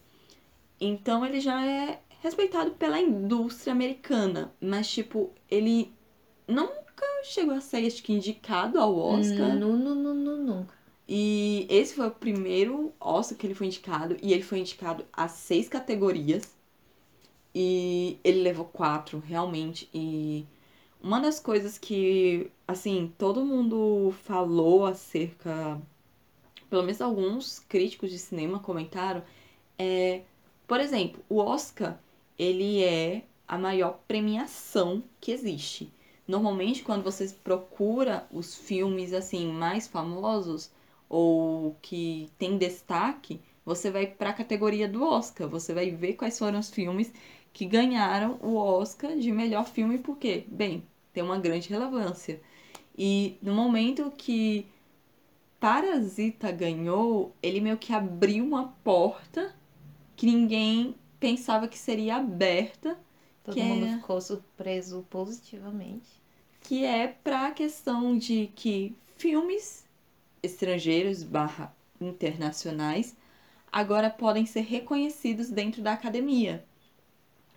Então 0.80 1.26
ele 1.26 1.40
já 1.40 1.66
é 1.66 2.00
respeitado 2.22 2.72
pela 2.72 3.00
indústria 3.00 3.74
americana, 3.74 4.54
mas 4.62 4.90
tipo, 4.90 5.32
ele 5.50 5.94
nunca 6.48 7.06
chegou 7.24 7.56
a 7.56 7.62
ser 7.62 7.86
acho 7.86 8.04
que 8.04 8.14
indicado 8.14 8.80
ao 8.80 8.98
Oscar. 8.98 9.56
Nu, 9.56 9.76
nu, 9.76 9.96
nu, 9.96 10.14
nu, 10.14 10.38
nunca. 10.38 10.82
E 11.14 11.68
esse 11.70 11.96
foi 11.96 12.08
o 12.08 12.12
primeiro 12.12 12.94
Oscar 13.00 13.38
que 13.38 13.46
ele 13.46 13.54
foi 13.54 13.68
indicado. 13.68 14.16
E 14.22 14.34
ele 14.34 14.44
foi 14.44 14.60
indicado 14.60 15.06
a 15.12 15.28
seis 15.28 15.68
categorias. 15.68 16.56
E 17.54 18.18
ele 18.24 18.42
levou 18.42 18.66
quatro, 18.66 19.20
realmente. 19.20 19.90
E 19.94 20.46
uma 21.02 21.20
das 21.20 21.40
coisas 21.40 21.78
que, 21.78 22.50
assim, 22.68 23.14
todo 23.18 23.44
mundo 23.44 24.14
falou 24.24 24.86
acerca. 24.86 25.82
Pelo 26.72 26.84
menos 26.84 27.02
alguns 27.02 27.60
críticos 27.60 28.10
de 28.10 28.18
cinema 28.18 28.60
comentaram. 28.60 29.22
É. 29.78 30.22
Por 30.66 30.80
exemplo, 30.80 31.22
o 31.28 31.38
Oscar, 31.38 32.00
ele 32.40 32.82
é 32.82 33.24
a 33.46 33.58
maior 33.58 34.00
premiação 34.08 35.04
que 35.20 35.34
existe. 35.34 35.92
Normalmente, 36.26 36.82
quando 36.82 37.04
você 37.04 37.28
procura 37.44 38.26
os 38.32 38.56
filmes, 38.56 39.12
assim, 39.12 39.52
mais 39.52 39.86
famosos 39.86 40.72
ou 41.10 41.76
que 41.82 42.30
tem 42.40 42.58
destaque, 42.58 43.42
você 43.66 43.92
vai 43.92 44.08
para 44.08 44.30
a 44.30 44.34
categoria 44.34 44.88
do 44.88 45.04
Oscar. 45.04 45.50
Você 45.50 45.74
vai 45.74 45.92
ver 45.92 46.14
quais 46.14 46.40
foram 46.40 46.60
os 46.60 46.70
filmes 46.70 47.12
que 47.52 47.66
ganharam 47.66 48.40
o 48.42 48.56
Oscar 48.56 49.18
de 49.18 49.30
melhor 49.30 49.66
filme, 49.66 49.98
porque, 49.98 50.46
bem, 50.48 50.86
tem 51.12 51.22
uma 51.22 51.38
grande 51.38 51.68
relevância. 51.68 52.40
E 52.98 53.38
no 53.42 53.54
momento 53.54 54.10
que 54.18 54.66
Parasita 55.62 56.51
ganhou, 56.51 57.34
ele 57.41 57.62
meio 57.62 57.78
que 57.78 57.93
abriu 57.93 58.43
uma 58.43 58.70
porta 58.84 59.55
que 60.18 60.26
ninguém 60.26 60.95
pensava 61.20 61.68
que 61.70 61.78
seria 61.78 62.18
aberta, 62.18 62.99
Todo 63.43 63.55
Que 63.55 63.64
mundo 63.64 63.86
é- 63.86 63.95
ficou 63.95 64.20
surpreso 64.22 65.05
positivamente. 65.09 66.07
que 66.62 66.84
é 66.86 67.07
para 67.07 67.47
a 67.47 67.51
questão 67.51 68.18
de 68.18 68.51
que 68.55 68.95
filmes 69.18 69.86
estrangeiros 70.43 71.24
barra 71.24 71.76
internacionais 71.99 73.16
agora 73.72 74.09
podem 74.09 74.45
ser 74.45 74.62
reconhecidos 74.62 75.49
dentro 75.49 75.82
da 75.82 75.93
academia. 75.93 76.66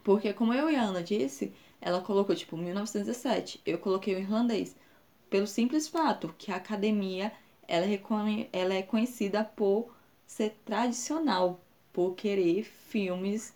Porque 0.03 0.33
como 0.33 0.55
eu 0.55 0.71
e 0.71 0.77
a 0.77 0.83
Ana 0.83 1.03
disse, 1.03 1.53
ela 1.81 2.01
colocou 2.03 2.35
tipo 2.37 2.57
1917, 2.57 3.61
eu 3.67 3.79
coloquei 3.79 4.15
o 4.15 4.19
irlandês. 4.19 4.77
Pelo 5.31 5.47
simples 5.47 5.89
fato 5.89 6.35
que 6.39 6.53
a 6.53 6.57
academia 6.57 7.33
ela 7.69 7.87
é, 7.87 8.01
ela 8.53 8.75
é 8.75 8.83
conhecida 8.83 9.45
por 9.45 9.95
ser 10.27 10.57
tradicional, 10.65 11.61
por 11.93 12.15
querer 12.15 12.65
filmes 12.65 13.55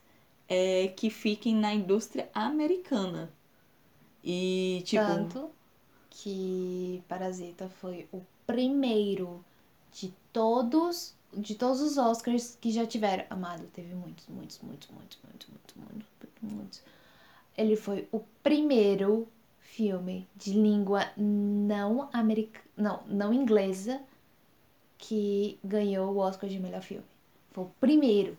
é, 0.49 0.89
que 0.89 1.11
fiquem 1.11 1.55
na 1.55 1.75
indústria 1.75 2.29
americana. 2.35 3.31
E, 4.23 4.83
tipo. 4.85 5.05
Tanto 5.05 5.51
que 6.11 7.03
Parasita 7.09 7.69
foi 7.69 8.09
o 8.13 8.21
primeiro 8.47 9.45
de 9.93 10.13
todos 10.33 11.15
de 11.33 11.55
todos 11.55 11.81
os 11.81 11.99
Oscars 11.99 12.57
que 12.61 12.71
já 12.71 12.87
tiveram. 12.87 13.25
Amado, 13.29 13.67
teve 13.75 13.95
muitos, 13.95 14.27
muitos, 14.29 14.59
muitos, 14.63 14.89
muitos, 14.91 15.19
muitos, 15.23 15.47
muitos, 15.49 15.77
muitos, 15.77 16.43
muitos. 16.43 16.83
Ele 17.57 17.77
foi 17.77 18.09
o 18.11 18.21
primeiro 18.43 19.29
filme 19.75 20.17
de 20.37 20.53
língua 20.53 21.03
não 21.17 22.09
americana, 22.13 22.65
não, 22.77 23.03
não 23.07 23.35
inglesa 23.35 24.01
que 24.99 25.59
ganhou 25.65 26.13
o 26.15 26.19
Oscar 26.19 26.49
de 26.51 26.61
melhor 26.61 26.83
filme. 26.83 27.05
Foi 27.53 27.65
o 27.65 27.71
primeiro. 27.81 28.37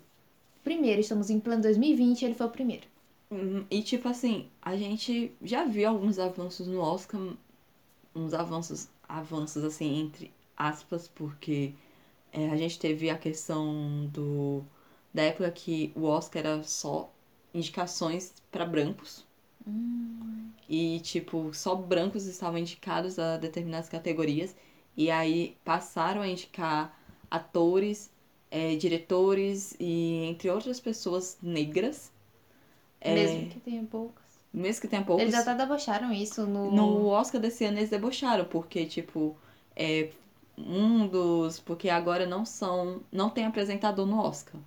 Primeiro, 0.64 1.02
estamos 1.02 1.30
em 1.30 1.40
plano 1.40 1.64
2020, 1.64 2.24
ele 2.26 2.36
foi 2.36 2.48
o 2.48 2.52
primeiro. 2.52 2.88
Hum, 3.32 3.66
E 3.72 3.82
tipo 3.84 4.08
assim, 4.08 4.50
a 4.62 4.76
gente 4.78 5.36
já 5.42 5.64
viu 5.66 5.90
alguns 5.90 6.20
avanços 6.20 6.68
no 6.68 6.80
Oscar, 6.82 7.20
uns 8.16 8.34
avanços, 8.34 8.90
avanços 9.08 9.64
assim, 9.64 10.00
entre 10.02 10.34
aspas, 10.58 11.08
porque 11.10 11.74
é, 12.34 12.50
a 12.52 12.58
gente 12.58 12.80
teve 12.80 13.10
a 13.10 13.18
questão 13.20 14.08
do 14.08 14.64
da 15.14 15.24
época 15.24 15.52
que 15.52 15.92
o 15.96 16.04
Oscar 16.06 16.42
era 16.46 16.64
só 16.64 17.12
indicações 17.54 18.34
para 18.52 18.66
brancos. 18.66 19.26
E 20.68 21.00
tipo, 21.02 21.54
só 21.54 21.76
brancos 21.76 22.26
estavam 22.26 22.58
indicados 22.60 23.18
a 23.20 23.38
determinadas 23.38 23.90
categorias. 23.90 24.56
E 24.96 25.10
aí 25.10 25.58
passaram 25.64 26.22
a 26.22 26.28
indicar 26.28 26.98
atores, 27.30 28.12
é, 28.52 28.76
diretores 28.76 29.76
e 29.80 30.26
entre 30.30 30.50
outras 30.50 30.80
pessoas 30.80 31.38
negras. 31.42 32.12
É, 33.02 33.14
Mesmo 33.14 33.48
que 33.50 33.60
tenha 33.60 33.84
poucas. 33.84 34.26
mesmo 34.54 34.82
que 34.82 34.88
tenha 34.88 35.04
poucos. 35.04 35.24
Eles 35.24 35.36
até 35.36 35.56
debocharam 35.56 36.12
isso 36.12 36.46
no. 36.48 36.72
No 36.72 37.08
Oscar 37.08 37.40
desse 37.42 37.66
ano 37.66 37.78
eles 37.80 37.90
debocharam, 37.90 38.46
porque, 38.46 38.86
tipo, 38.86 39.38
é 39.76 40.12
um 40.58 41.08
dos. 41.08 41.60
Porque 41.60 41.90
agora 41.90 42.26
não 42.26 42.46
são. 42.46 43.02
Não 43.12 43.30
tem 43.30 43.46
apresentador 43.46 44.06
no 44.06 44.20
Oscar. 44.20 44.60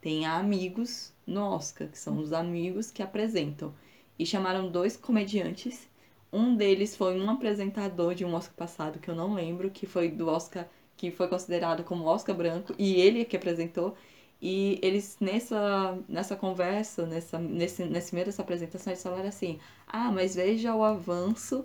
Tem 0.00 0.26
amigos 0.26 1.12
no 1.26 1.42
Oscar, 1.42 1.88
que 1.88 1.98
são 1.98 2.18
os 2.18 2.32
amigos 2.32 2.90
que 2.90 3.02
apresentam. 3.02 3.74
E 4.20 4.26
chamaram 4.26 4.70
dois 4.70 4.98
comediantes. 4.98 5.88
Um 6.30 6.54
deles 6.54 6.94
foi 6.94 7.18
um 7.18 7.30
apresentador 7.30 8.14
de 8.14 8.22
um 8.22 8.34
Oscar 8.34 8.54
passado, 8.54 8.98
que 8.98 9.08
eu 9.08 9.14
não 9.14 9.32
lembro, 9.32 9.70
que 9.70 9.86
foi 9.86 10.10
do 10.10 10.28
Oscar, 10.28 10.68
que 10.94 11.10
foi 11.10 11.26
considerado 11.26 11.82
como 11.84 12.04
Oscar 12.04 12.36
branco, 12.36 12.74
e 12.78 13.00
ele 13.00 13.22
é 13.22 13.24
que 13.24 13.34
apresentou. 13.34 13.96
E 14.40 14.78
eles, 14.82 15.16
nessa, 15.20 15.98
nessa 16.06 16.36
conversa, 16.36 17.06
nessa, 17.06 17.38
nesse, 17.38 17.84
nesse 17.86 18.14
meio 18.14 18.26
dessa 18.26 18.42
apresentação, 18.42 18.92
eles 18.92 19.02
falaram 19.02 19.28
assim: 19.28 19.58
ah, 19.86 20.12
mas 20.12 20.34
veja 20.34 20.74
o 20.74 20.84
avanço 20.84 21.64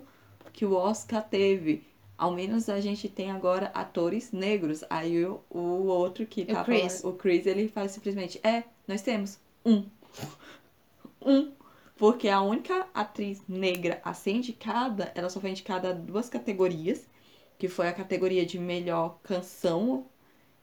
que 0.50 0.64
o 0.64 0.72
Oscar 0.72 1.22
teve. 1.28 1.84
Ao 2.16 2.32
menos 2.32 2.70
a 2.70 2.80
gente 2.80 3.06
tem 3.06 3.30
agora 3.30 3.66
atores 3.74 4.32
negros. 4.32 4.82
Aí 4.88 5.26
o, 5.26 5.42
o 5.50 5.88
outro 5.88 6.24
que 6.24 6.42
O 6.42 6.46
tá 6.46 6.64
Chris. 6.64 7.04
o 7.04 7.12
Chris, 7.12 7.44
ele 7.46 7.68
fala 7.68 7.88
simplesmente: 7.90 8.40
é, 8.42 8.64
nós 8.88 9.02
temos 9.02 9.38
um. 9.62 9.84
Um. 11.28 11.50
Porque 11.96 12.28
a 12.28 12.42
única 12.42 12.86
atriz 12.94 13.42
negra 13.48 14.00
a 14.04 14.12
ser 14.12 14.32
indicada, 14.32 15.10
ela 15.14 15.30
só 15.30 15.40
foi 15.40 15.50
indicada 15.50 15.90
a 15.90 15.92
duas 15.92 16.28
categorias, 16.28 17.08
que 17.58 17.68
foi 17.68 17.88
a 17.88 17.92
categoria 17.92 18.44
de 18.44 18.58
melhor 18.58 19.18
canção, 19.22 20.06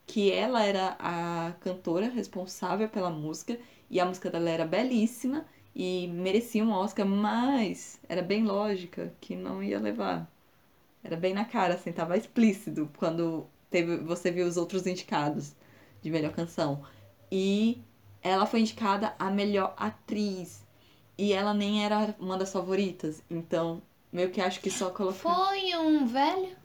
que 0.05 0.31
ela 0.31 0.63
era 0.63 0.95
a 0.99 1.53
cantora 1.61 2.07
responsável 2.07 2.87
pela 2.87 3.09
música, 3.09 3.59
e 3.89 3.99
a 3.99 4.05
música 4.05 4.29
dela 4.29 4.49
era 4.49 4.65
belíssima 4.65 5.45
e 5.75 6.07
merecia 6.07 6.63
um 6.63 6.71
Oscar, 6.71 7.05
mas 7.05 7.99
era 8.07 8.21
bem 8.21 8.43
lógica 8.43 9.13
que 9.19 9.35
não 9.35 9.63
ia 9.63 9.79
levar. 9.79 10.31
Era 11.03 11.17
bem 11.17 11.33
na 11.33 11.45
cara, 11.45 11.73
assim, 11.75 11.91
tava 11.91 12.17
explícito 12.17 12.89
quando 12.97 13.47
teve, 13.69 13.97
você 13.97 14.31
viu 14.31 14.45
os 14.47 14.55
outros 14.57 14.85
indicados 14.85 15.55
de 16.01 16.11
melhor 16.11 16.31
canção. 16.31 16.83
E 17.31 17.81
ela 18.21 18.45
foi 18.45 18.61
indicada 18.61 19.15
a 19.17 19.31
melhor 19.31 19.73
atriz. 19.77 20.63
E 21.17 21.33
ela 21.33 21.53
nem 21.53 21.85
era 21.85 22.15
uma 22.19 22.37
das 22.37 22.51
favoritas. 22.51 23.21
Então, 23.29 23.81
meio 24.11 24.29
que 24.31 24.41
acho 24.41 24.59
que 24.59 24.69
só 24.69 24.89
colocar. 24.89 25.15
Foi 25.15 25.75
um 25.77 26.05
velho? 26.05 26.55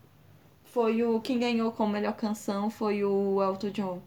Foi 0.65 1.03
o. 1.03 1.21
Quem 1.21 1.39
ganhou 1.39 1.73
como 1.73 1.93
melhor 1.93 2.15
canção 2.15 2.71
foi 2.71 3.05
o 3.05 3.43
Elton 3.43 3.71
John. 3.71 4.03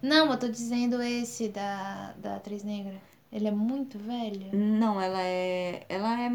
Não, 0.00 0.30
eu 0.30 0.38
tô 0.38 0.48
dizendo 0.48 1.00
esse 1.00 1.48
da, 1.48 2.12
da 2.18 2.36
atriz 2.36 2.62
negra. 2.64 2.94
Ele 3.32 3.48
é 3.48 3.50
muito 3.50 3.98
velho. 3.98 4.50
Não, 4.52 5.00
ela 5.00 5.20
é. 5.22 5.84
Ela 5.88 6.20
é. 6.20 6.30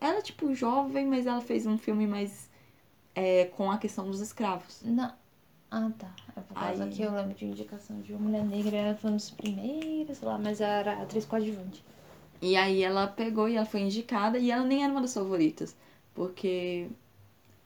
Ela 0.00 0.18
é 0.18 0.22
tipo 0.22 0.54
jovem, 0.54 1.06
mas 1.06 1.26
ela 1.26 1.40
fez 1.40 1.66
um 1.66 1.78
filme 1.78 2.06
mais. 2.06 2.50
É, 3.14 3.44
com 3.46 3.70
a 3.70 3.78
questão 3.78 4.10
dos 4.10 4.20
escravos. 4.20 4.82
Não. 4.84 5.12
Ah, 5.70 5.90
tá. 5.96 6.10
É 6.36 6.40
por 6.40 6.54
causa 6.54 6.84
Aí- 6.84 6.90
que 6.90 7.02
eu 7.02 7.12
lembro 7.12 7.34
de 7.34 7.44
indicação 7.46 8.00
de 8.00 8.12
uma 8.12 8.20
mulher 8.28 8.44
negra, 8.44 8.76
ela 8.76 8.94
foi 8.96 9.10
um 9.10 9.16
dos 9.16 9.30
primeiros, 9.30 10.18
sei 10.18 10.28
lá, 10.28 10.38
mas 10.38 10.60
era 10.60 11.00
atriz 11.02 11.24
coadjuvante. 11.24 11.84
E 12.40 12.56
aí 12.56 12.82
ela 12.82 13.06
pegou 13.06 13.48
e 13.48 13.56
ela 13.56 13.66
foi 13.66 13.80
indicada 13.80 14.38
e 14.38 14.50
ela 14.50 14.64
nem 14.64 14.84
era 14.84 14.92
uma 14.92 15.00
das 15.00 15.14
favoritas. 15.14 15.76
Porque 16.14 16.88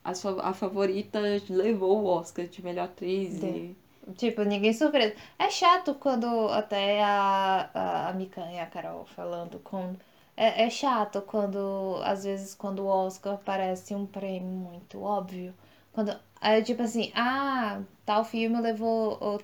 a, 0.03 0.13
sua, 0.13 0.41
a 0.41 0.53
favorita 0.53 1.19
levou 1.49 2.03
o 2.03 2.05
Oscar 2.05 2.47
de 2.47 2.63
melhor 2.63 2.85
atriz. 2.85 3.43
E... 3.43 3.75
Tipo, 4.17 4.43
ninguém 4.43 4.73
surpresa. 4.73 5.13
É 5.37 5.49
chato 5.49 5.93
quando 5.95 6.25
até 6.49 7.03
a, 7.03 7.69
a, 7.73 8.09
a 8.09 8.13
Mikan 8.13 8.49
e 8.51 8.59
a 8.59 8.65
Carol 8.65 9.05
falando 9.05 9.59
com. 9.59 9.95
É, 10.35 10.63
é 10.63 10.69
chato 10.69 11.21
quando, 11.21 11.99
às 12.03 12.23
vezes, 12.23 12.55
quando 12.55 12.79
o 12.79 12.87
Oscar 12.87 13.37
parece 13.43 13.93
um 13.93 14.05
prêmio 14.05 14.49
muito 14.49 15.01
óbvio. 15.01 15.53
Quando. 15.91 16.17
É 16.41 16.61
tipo 16.61 16.81
assim, 16.81 17.11
ah, 17.13 17.81
tal 18.05 18.23
filme 18.23 18.59
levou, 18.61 19.17
ou, 19.19 19.41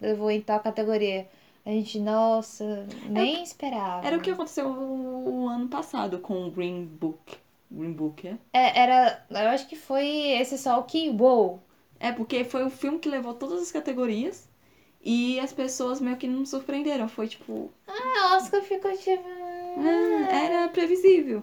levou 0.00 0.30
em 0.30 0.40
tal 0.40 0.60
categoria. 0.60 1.28
A 1.64 1.70
gente, 1.70 2.00
nossa, 2.00 2.86
nem 3.08 3.42
esperava. 3.42 4.06
Era 4.06 4.16
o 4.16 4.20
que 4.20 4.30
aconteceu 4.30 4.66
o 4.68 5.46
ano 5.48 5.68
passado 5.68 6.18
com 6.18 6.46
o 6.46 6.50
Green 6.50 6.86
Book. 6.86 7.36
Green 7.70 7.92
Book, 7.92 8.26
é? 8.26 8.38
É, 8.52 8.80
era. 8.80 9.24
Eu 9.30 9.48
acho 9.48 9.68
que 9.68 9.76
foi 9.76 10.06
esse 10.06 10.58
só 10.58 10.80
o 10.80 10.84
que. 10.84 11.10
Uou! 11.10 11.60
É, 11.98 12.10
porque 12.12 12.44
foi 12.44 12.64
o 12.64 12.70
filme 12.70 12.98
que 12.98 13.08
levou 13.08 13.34
todas 13.34 13.60
as 13.60 13.70
categorias 13.70 14.48
e 15.02 15.38
as 15.38 15.52
pessoas 15.52 16.00
meio 16.00 16.16
que 16.16 16.26
não 16.26 16.44
surpreenderam. 16.46 17.08
Foi 17.08 17.28
tipo. 17.28 17.70
Ah, 17.86 18.36
Oscar 18.36 18.62
ficou 18.62 18.96
tipo. 18.96 19.22
Ah, 19.78 20.34
era 20.34 20.68
previsível. 20.68 21.42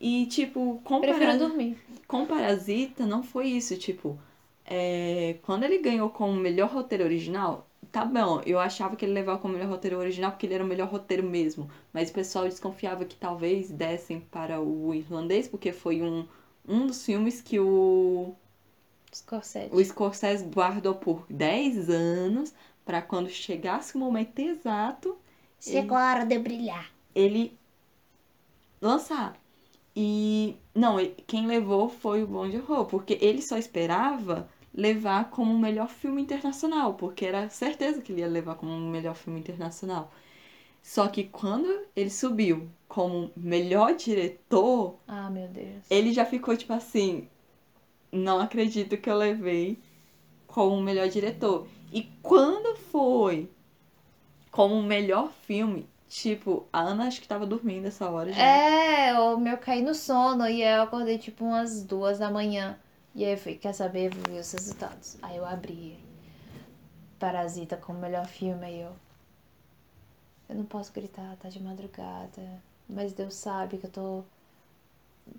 E, 0.00 0.26
tipo, 0.26 0.80
com, 0.84 1.00
Prefiro 1.00 1.38
dormir. 1.38 1.78
com 2.06 2.26
Parasita 2.26 3.06
não 3.06 3.22
foi 3.22 3.48
isso. 3.48 3.76
Tipo, 3.76 4.18
é, 4.64 5.36
quando 5.42 5.64
ele 5.64 5.78
ganhou 5.78 6.10
como 6.10 6.32
melhor 6.34 6.70
roteiro 6.70 7.04
original, 7.04 7.66
tá 7.94 8.04
bom. 8.04 8.42
Eu 8.44 8.58
achava 8.58 8.96
que 8.96 9.04
ele 9.04 9.12
levava 9.12 9.38
como 9.38 9.54
melhor 9.54 9.70
roteiro 9.70 9.96
original 9.98 10.32
porque 10.32 10.46
ele 10.46 10.54
era 10.54 10.64
o 10.64 10.66
melhor 10.66 10.88
roteiro 10.88 11.22
mesmo. 11.22 11.70
Mas 11.92 12.10
o 12.10 12.12
pessoal 12.12 12.44
desconfiava 12.44 13.04
que 13.04 13.14
talvez 13.14 13.70
dessem 13.70 14.18
para 14.18 14.60
o 14.60 14.92
irlandês, 14.92 15.46
porque 15.46 15.70
foi 15.72 16.02
um, 16.02 16.26
um 16.66 16.88
dos 16.88 17.04
filmes 17.04 17.40
que 17.40 17.60
o 17.60 18.34
Scorsese. 19.14 19.72
o 19.72 19.84
Scorsese 19.84 20.44
guardou 20.44 20.96
por 20.96 21.24
10 21.30 21.88
anos 21.88 22.52
para 22.84 23.00
quando 23.00 23.30
chegasse 23.30 23.94
o 23.94 23.98
momento 23.98 24.40
exato 24.40 25.16
Chegou 25.60 25.96
a 25.96 26.10
hora 26.10 26.26
de 26.26 26.38
brilhar. 26.38 26.90
ele 27.14 27.56
lançar. 28.82 29.38
E 29.96 30.56
não, 30.74 30.96
quem 31.28 31.46
levou 31.46 31.88
foi 31.88 32.24
o 32.24 32.26
Bong 32.26 32.50
Joon-ho, 32.50 32.86
porque 32.86 33.16
ele 33.20 33.40
só 33.40 33.56
esperava 33.56 34.48
levar 34.74 35.30
como 35.30 35.52
o 35.54 35.58
melhor 35.58 35.88
filme 35.88 36.22
internacional, 36.22 36.94
porque 36.94 37.24
era 37.24 37.48
certeza 37.48 38.02
que 38.02 38.12
ele 38.12 38.20
ia 38.22 38.28
levar 38.28 38.56
como 38.56 38.72
o 38.72 38.90
melhor 38.90 39.14
filme 39.14 39.40
internacional. 39.40 40.10
Só 40.82 41.08
que 41.08 41.24
quando 41.24 41.68
ele 41.96 42.10
subiu 42.10 42.68
como 42.88 43.30
melhor 43.36 43.94
diretor, 43.94 44.96
Ah, 45.08 45.30
meu 45.30 45.48
Deus. 45.48 45.84
ele 45.90 46.12
já 46.12 46.24
ficou 46.26 46.56
tipo 46.56 46.72
assim, 46.72 47.28
não 48.12 48.40
acredito 48.40 48.96
que 48.98 49.10
eu 49.10 49.16
levei 49.16 49.78
como 50.46 50.76
o 50.76 50.82
melhor 50.82 51.08
diretor. 51.08 51.66
E 51.92 52.02
quando 52.22 52.76
foi 52.76 53.48
como 54.50 54.74
o 54.76 54.82
melhor 54.82 55.30
filme, 55.46 55.86
tipo, 56.08 56.66
a 56.72 56.80
Ana 56.80 57.06
acho 57.06 57.20
que 57.20 57.28
tava 57.28 57.46
dormindo 57.46 57.86
essa 57.86 58.08
hora 58.08 58.32
já. 58.32 58.40
É, 58.42 59.18
o 59.18 59.36
meu 59.38 59.58
caí 59.58 59.82
no 59.82 59.94
sono 59.94 60.48
e 60.48 60.62
eu 60.62 60.82
acordei 60.82 61.18
tipo 61.18 61.44
umas 61.44 61.82
duas 61.84 62.18
da 62.18 62.30
manhã. 62.30 62.78
E 63.14 63.24
aí 63.24 63.32
eu 63.32 63.38
fui, 63.38 63.54
quer 63.54 63.72
saber, 63.72 64.12
vou 64.12 64.34
ver 64.34 64.40
os 64.40 64.52
resultados. 64.52 65.16
Aí 65.22 65.36
eu 65.36 65.46
abri 65.46 65.98
Parasita 67.18 67.76
como 67.76 68.00
melhor 68.00 68.26
filme, 68.26 68.66
aí 68.66 68.80
eu. 68.80 68.92
Eu 70.48 70.56
não 70.56 70.64
posso 70.64 70.92
gritar, 70.92 71.36
tá 71.36 71.48
de 71.48 71.62
madrugada. 71.62 72.62
Mas 72.88 73.12
Deus 73.12 73.34
sabe 73.34 73.78
que 73.78 73.86
eu 73.86 73.90
tô 73.90 74.24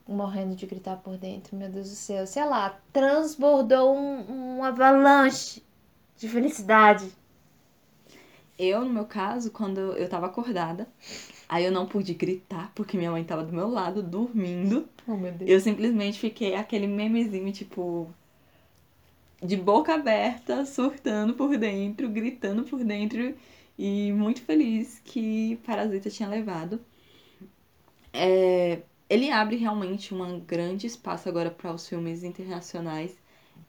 morrendo 0.07 0.55
de 0.55 0.65
gritar 0.65 0.97
por 0.97 1.17
dentro, 1.17 1.55
meu 1.55 1.69
Deus 1.69 1.89
do 1.89 1.95
céu. 1.95 2.25
Sei 2.25 2.43
lá, 2.45 2.79
transbordou 2.91 3.95
um, 3.95 4.57
um 4.57 4.63
avalanche 4.63 5.61
de 6.17 6.29
felicidade. 6.29 7.11
Eu, 8.57 8.85
no 8.85 8.89
meu 8.89 9.05
caso, 9.05 9.51
quando 9.51 9.79
eu 9.79 10.07
tava 10.07 10.27
acordada, 10.27 10.87
aí 11.47 11.65
eu 11.65 11.71
não 11.71 11.85
pude 11.85 12.13
gritar 12.13 12.71
porque 12.75 12.97
minha 12.97 13.11
mãe 13.11 13.23
tava 13.23 13.43
do 13.43 13.53
meu 13.53 13.67
lado 13.69 14.01
dormindo. 14.01 14.87
Oh, 15.07 15.15
meu 15.15 15.31
Deus. 15.31 15.49
Eu 15.49 15.59
simplesmente 15.59 16.19
fiquei 16.19 16.55
aquele 16.55 16.87
memezinho, 16.87 17.51
tipo, 17.51 18.09
de 19.41 19.55
boca 19.55 19.93
aberta, 19.93 20.65
surtando 20.65 21.33
por 21.33 21.57
dentro, 21.57 22.09
gritando 22.09 22.63
por 22.63 22.83
dentro 22.83 23.35
e 23.77 24.11
muito 24.13 24.41
feliz 24.41 25.01
que 25.03 25.57
Parasita 25.65 26.09
tinha 26.09 26.29
levado. 26.29 26.79
É, 28.13 28.81
ele 29.09 29.29
abre 29.29 29.57
realmente 29.57 30.13
um 30.13 30.39
grande 30.39 30.87
espaço 30.87 31.27
agora 31.29 31.51
para 31.51 31.73
os 31.73 31.87
filmes 31.87 32.23
internacionais 32.23 33.15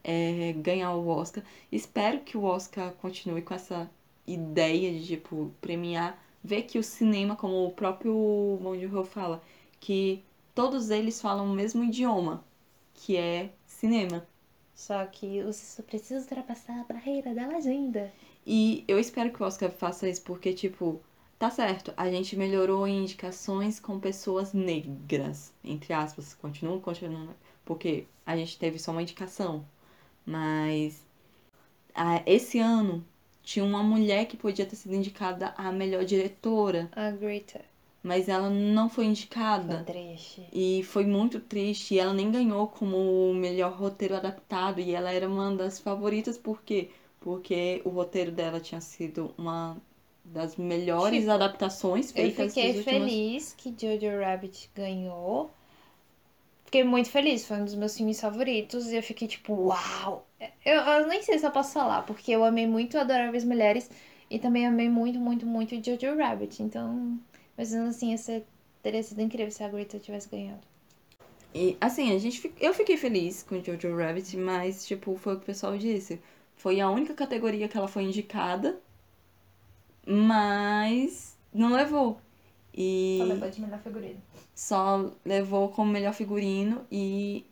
é, 0.03 0.53
ganhar 0.53 0.93
o 0.95 1.07
Oscar. 1.07 1.43
Espero 1.71 2.21
que 2.21 2.37
o 2.37 2.43
Oscar 2.43 2.91
continue 2.93 3.41
com 3.41 3.53
essa 3.53 3.89
ideia 4.25 4.91
de, 4.93 5.05
tipo, 5.05 5.51
premiar, 5.61 6.17
ver 6.47 6.63
que 6.63 6.79
o 6.79 6.83
cinema, 6.83 7.35
como 7.35 7.65
o 7.65 7.71
próprio 7.71 8.13
Bong 8.61 8.79
Joon-ho 8.79 9.03
fala, 9.03 9.43
que 9.81 10.23
todos 10.55 10.89
eles 10.89 11.21
falam 11.21 11.45
o 11.45 11.53
mesmo 11.53 11.83
idioma, 11.83 12.43
que 12.93 13.17
é 13.17 13.51
cinema. 13.65 14.25
Só 14.73 15.05
que 15.07 15.43
você 15.43 15.83
precisa 15.83 16.21
ultrapassar 16.21 16.79
a 16.79 16.83
barreira 16.85 17.35
da 17.35 17.47
legenda. 17.47 18.13
E 18.45 18.85
eu 18.87 18.97
espero 18.97 19.31
que 19.33 19.43
o 19.43 19.45
Oscar 19.45 19.69
faça 19.69 20.07
isso, 20.07 20.21
porque, 20.21 20.53
tipo, 20.53 21.01
tá 21.37 21.49
certo, 21.49 21.93
a 21.97 22.09
gente 22.09 22.37
melhorou 22.37 22.87
em 22.87 23.01
indicações 23.01 23.77
com 23.79 23.99
pessoas 23.99 24.53
negras, 24.53 25.53
entre 25.63 25.93
aspas, 25.93 26.33
continua 26.33 26.79
continuando, 26.79 27.35
porque 27.65 28.05
a 28.25 28.37
gente 28.37 28.57
teve 28.57 28.79
só 28.79 28.91
uma 28.91 29.01
indicação. 29.01 29.65
Mas 30.25 31.05
ah, 31.93 32.21
esse 32.25 32.59
ano 32.59 33.05
tinha 33.47 33.63
uma 33.65 33.81
mulher 33.83 34.25
que 34.27 34.37
podia 34.37 34.65
ter 34.65 34.75
sido 34.75 34.95
indicada 34.95 35.53
a 35.57 35.71
melhor 35.71 36.03
diretora, 36.05 36.91
A 36.91 37.11
Greta. 37.11 37.61
mas 38.03 38.27
ela 38.29 38.49
não 38.49 38.89
foi 38.89 39.05
indicada. 39.05 39.77
Foi 39.77 39.83
triste. 39.85 40.41
E 40.51 40.83
foi 40.83 41.05
muito 41.05 41.39
triste. 41.39 41.95
E 41.95 41.99
ela 41.99 42.13
nem 42.13 42.31
ganhou 42.31 42.67
como 42.67 42.97
o 43.31 43.33
melhor 43.33 43.73
roteiro 43.73 44.15
adaptado. 44.15 44.79
E 44.81 44.93
ela 44.93 45.11
era 45.11 45.27
uma 45.27 45.55
das 45.55 45.79
favoritas, 45.79 46.37
por 46.37 46.61
quê? 46.63 46.89
Porque 47.19 47.81
o 47.85 47.89
roteiro 47.89 48.31
dela 48.31 48.59
tinha 48.59 48.81
sido 48.81 49.33
uma 49.37 49.77
das 50.25 50.55
melhores 50.57 51.19
Tipo, 51.21 51.31
adaptações 51.31 52.09
Eu 52.09 52.13
feitas 52.15 52.53
fiquei 52.53 52.73
dos 52.73 52.85
últimos... 52.85 53.09
feliz 53.09 53.53
que 53.57 53.69
Jojo 53.79 54.19
Rabbit 54.21 54.69
ganhou. 54.75 55.49
Fiquei 56.65 56.83
muito 56.83 57.09
feliz, 57.09 57.45
foi 57.47 57.57
um 57.57 57.65
dos 57.65 57.75
meus 57.75 57.97
filmes 57.97 58.19
favoritos. 58.21 58.87
E 58.87 58.95
eu 58.97 59.03
fiquei 59.03 59.27
tipo, 59.27 59.53
uau! 59.53 60.26
Eu, 60.65 60.75
eu 60.81 61.07
nem 61.07 61.21
sei 61.23 61.39
se 61.39 61.45
eu 61.45 61.51
posso 61.51 61.73
falar, 61.73 62.03
porque 62.03 62.31
eu 62.31 62.43
amei 62.43 62.67
muito 62.67 62.97
Adoráveis 62.97 63.43
Mulheres. 63.43 63.89
E 64.29 64.37
também 64.39 64.67
amei 64.67 64.89
muito, 64.89 65.19
muito, 65.19 65.45
muito 65.45 65.75
Jojo 65.75 66.17
Rabbit. 66.17 66.61
Então, 66.61 67.17
mas 67.57 67.73
assim, 67.73 68.13
essa 68.13 68.43
teria 68.83 69.01
sido 69.01 69.21
incrível 69.21 69.51
se 69.51 69.63
a 69.63 69.69
Greta 69.69 69.99
tivesse 69.99 70.29
ganhado. 70.29 70.61
E 71.53 71.77
assim, 71.79 72.13
a 72.13 72.19
gente, 72.19 72.53
eu 72.59 72.73
fiquei 72.73 72.97
feliz 72.97 73.41
com 73.43 73.63
Jojo 73.63 73.95
Rabbit, 73.95 74.35
mas 74.37 74.85
tipo, 74.85 75.15
foi 75.15 75.33
o 75.33 75.37
que 75.37 75.43
o 75.43 75.45
pessoal 75.45 75.77
disse. 75.77 76.21
Foi 76.55 76.79
a 76.81 76.89
única 76.89 77.13
categoria 77.13 77.67
que 77.67 77.77
ela 77.77 77.87
foi 77.87 78.03
indicada, 78.03 78.79
mas 80.05 81.37
não 81.53 81.73
levou. 81.73 82.19
E 82.73 83.19
de 83.51 83.61
melhor 83.61 83.79
figurino. 83.79 84.21
só 84.53 85.11
levou 85.25 85.69
como 85.69 85.91
melhor 85.91 86.13
figurino 86.13 86.85
e 86.91 87.45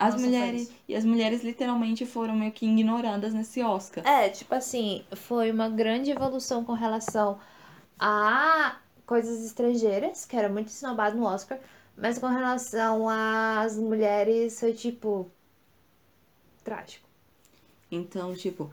as 0.00 0.14
Nossa, 0.14 0.16
mulheres 0.16 0.72
e 0.88 0.96
as 0.96 1.04
mulheres 1.04 1.44
literalmente 1.44 2.06
foram 2.06 2.34
meio 2.36 2.52
que 2.52 2.66
ignoradas 2.66 3.32
nesse 3.34 3.62
Oscar. 3.62 4.04
É, 4.04 4.28
tipo 4.30 4.54
assim, 4.54 5.04
foi 5.14 5.50
uma 5.50 5.68
grande 5.68 6.10
evolução 6.10 6.64
com 6.64 6.72
relação 6.72 7.38
a 7.98 8.80
coisas 9.06 9.44
estrangeiras, 9.44 10.24
que 10.26 10.36
era 10.36 10.48
muito 10.48 10.68
esnobado 10.68 11.16
no 11.18 11.24
Oscar, 11.26 11.60
mas 11.96 12.18
com 12.18 12.28
relação 12.28 13.08
às 13.08 13.76
mulheres 13.78 14.58
foi 14.60 14.72
tipo 14.74 15.30
trágico. 16.64 17.08
Então, 17.90 18.34
tipo, 18.34 18.72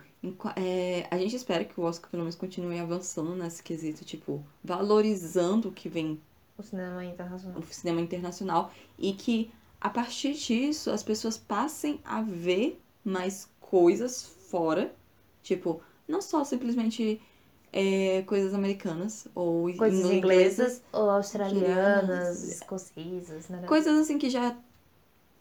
é, 0.56 1.08
a 1.12 1.18
gente 1.18 1.36
espera 1.36 1.66
que 1.66 1.80
o 1.80 1.84
Oscar 1.84 2.10
pelo 2.10 2.24
menos 2.24 2.36
continue 2.36 2.80
avançando 2.80 3.36
nesse 3.36 3.64
quesito, 3.64 4.06
tipo, 4.06 4.46
valorizando 4.64 5.70
o 5.70 5.72
que 5.72 5.90
vem 5.90 6.22
O 6.58 6.62
cinema 6.64 7.04
internacional. 7.06 7.62
no 7.62 7.66
cinema 7.68 8.02
internacional 8.02 8.72
e 8.98 9.14
que 9.14 9.52
a 9.80 9.90
partir 9.90 10.34
disso 10.34 10.92
as 10.92 11.04
pessoas 11.04 11.38
passem 11.38 12.00
a 12.04 12.22
ver 12.22 12.82
mais 13.04 13.50
coisas 13.60 14.24
fora, 14.50 14.94
tipo, 15.44 15.82
não 16.08 16.22
só 16.22 16.44
simplesmente 16.44 17.22
é, 17.72 18.22
coisas 18.24 18.54
americanas 18.54 19.28
ou 19.36 19.70
Coisas 19.78 20.00
inglesas, 20.12 20.18
inglesas 20.18 20.84
ou 20.94 21.10
australianas, 21.10 22.44
escocesas, 22.44 23.50
né? 23.50 23.64
coisas 23.68 23.98
assim 24.00 24.18
que 24.18 24.30
já 24.30 24.56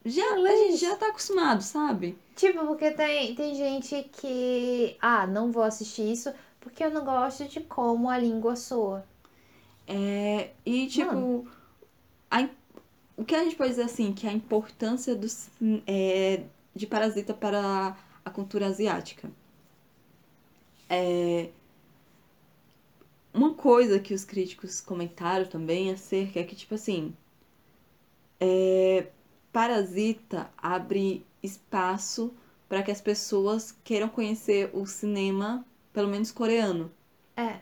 já 0.05 0.23
a 0.35 0.55
gente 0.55 0.77
já 0.77 0.95
tá 0.95 1.09
acostumado, 1.09 1.61
sabe? 1.61 2.17
Tipo, 2.35 2.65
porque 2.67 2.91
tem, 2.91 3.33
tem 3.35 3.55
gente 3.55 4.03
que, 4.13 4.95
ah, 5.01 5.25
não 5.25 5.51
vou 5.51 5.63
assistir 5.63 6.11
isso 6.11 6.31
porque 6.59 6.83
eu 6.83 6.91
não 6.91 7.03
gosto 7.03 7.45
de 7.47 7.61
como 7.61 8.09
a 8.09 8.17
língua 8.17 8.55
soa. 8.55 9.03
É, 9.87 10.51
e 10.65 10.87
tipo, 10.87 11.47
a 12.29 12.41
im- 12.41 12.49
o 13.17 13.25
que 13.25 13.35
a 13.35 13.43
gente 13.43 13.55
pode 13.55 13.71
dizer 13.71 13.83
assim, 13.83 14.13
que 14.13 14.27
a 14.27 14.31
importância 14.31 15.15
do, 15.15 15.27
é, 15.87 16.43
de 16.75 16.85
Parasita 16.85 17.33
para 17.33 17.97
a 18.23 18.29
cultura 18.29 18.67
asiática. 18.67 19.29
É... 20.87 21.49
Uma 23.33 23.53
coisa 23.55 23.99
que 23.99 24.13
os 24.13 24.23
críticos 24.23 24.79
comentaram 24.79 25.45
também 25.45 25.91
acerca 25.91 26.39
é 26.39 26.43
que, 26.43 26.55
tipo 26.55 26.75
assim, 26.75 27.13
é... 28.39 29.07
Parasita 29.51 30.51
abre 30.55 31.25
espaço 31.41 32.31
para 32.69 32.83
que 32.83 32.91
as 32.91 33.01
pessoas 33.01 33.75
queiram 33.83 34.09
conhecer 34.09 34.69
o 34.73 34.85
cinema, 34.85 35.65
pelo 35.91 36.07
menos 36.07 36.31
coreano. 36.31 36.91
É. 37.35 37.61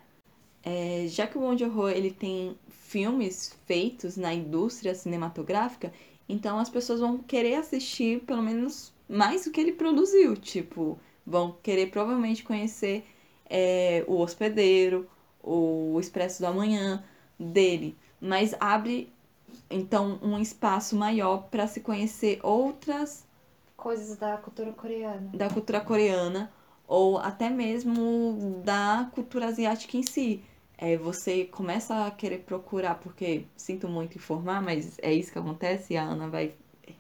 É, 0.64 1.08
já 1.08 1.28
que 1.28 1.38
o 1.38 1.42
Bong 1.42 1.58
Joon-ho 1.58 1.88
ele 1.88 2.12
tem 2.12 2.58
filmes 2.96 3.54
feitos 3.66 4.16
na 4.16 4.34
indústria 4.34 4.96
cinematográfica, 4.96 5.92
então 6.30 6.58
as 6.58 6.70
pessoas 6.70 7.02
vão 7.02 7.18
querer 7.18 7.56
assistir 7.56 8.22
pelo 8.22 8.42
menos 8.42 8.94
mais 9.10 9.44
do 9.44 9.52
que 9.52 9.60
ele 9.60 9.74
produziu, 9.74 10.38
tipo, 10.38 10.98
vão 11.28 11.58
querer 11.62 11.88
provavelmente 11.88 12.42
conhecer 12.42 13.06
é, 13.50 14.06
o 14.08 14.22
Hospedeiro, 14.22 15.10
o 15.44 15.98
Expresso 16.00 16.42
do 16.42 16.48
Amanhã 16.48 17.04
dele, 17.38 17.98
mas 18.22 18.56
abre 18.62 19.12
então 19.70 20.18
um 20.22 20.40
espaço 20.40 20.96
maior 20.96 21.50
para 21.52 21.68
se 21.68 21.82
conhecer 21.82 22.40
outras 22.42 23.26
Coisas 23.76 24.18
da 24.18 24.38
cultura 24.38 24.72
coreana. 24.72 25.32
da 25.34 25.50
cultura 25.50 25.82
coreana 25.82 26.50
ou 26.88 27.18
até 27.18 27.50
mesmo 27.50 28.62
da 28.64 29.10
cultura 29.14 29.48
asiática 29.48 29.98
em 29.98 30.04
si. 30.04 30.42
É, 30.78 30.98
você 30.98 31.46
começa 31.46 32.06
a 32.06 32.12
querer 32.12 32.40
procurar, 32.40 32.96
porque 32.96 33.46
sinto 33.56 33.88
muito 33.88 34.18
informar, 34.18 34.62
mas 34.62 34.98
é 35.02 35.14
isso 35.14 35.32
que 35.32 35.40
acontece 35.40 35.94
e 35.94 35.98
a 35.98 36.04
Ana 36.04 36.28
vai 36.28 36.54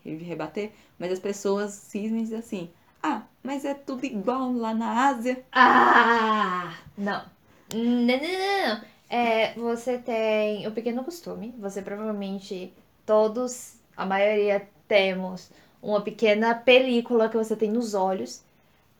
rebater, 0.03 0.71
mas 0.97 1.11
as 1.11 1.19
pessoas 1.19 1.71
cismem 1.73 2.33
assim, 2.35 2.69
ah, 3.03 3.23
mas 3.43 3.65
é 3.65 3.73
tudo 3.73 4.05
igual 4.05 4.51
lá 4.53 4.73
na 4.73 5.09
Ásia. 5.09 5.43
Ah! 5.51 6.75
Não. 6.97 7.23
Não, 7.73 7.83
não, 7.83 8.17
não, 8.17 8.67
não. 8.67 8.81
É, 9.09 9.53
você 9.53 9.97
tem 9.97 10.67
o 10.67 10.71
pequeno 10.71 11.03
costume. 11.03 11.53
Você 11.59 11.81
provavelmente, 11.81 12.73
todos, 13.05 13.75
a 13.95 14.05
maioria, 14.05 14.67
temos 14.87 15.51
uma 15.81 16.01
pequena 16.01 16.55
película 16.55 17.29
que 17.29 17.37
você 17.37 17.55
tem 17.55 17.71
nos 17.71 17.93
olhos. 17.93 18.43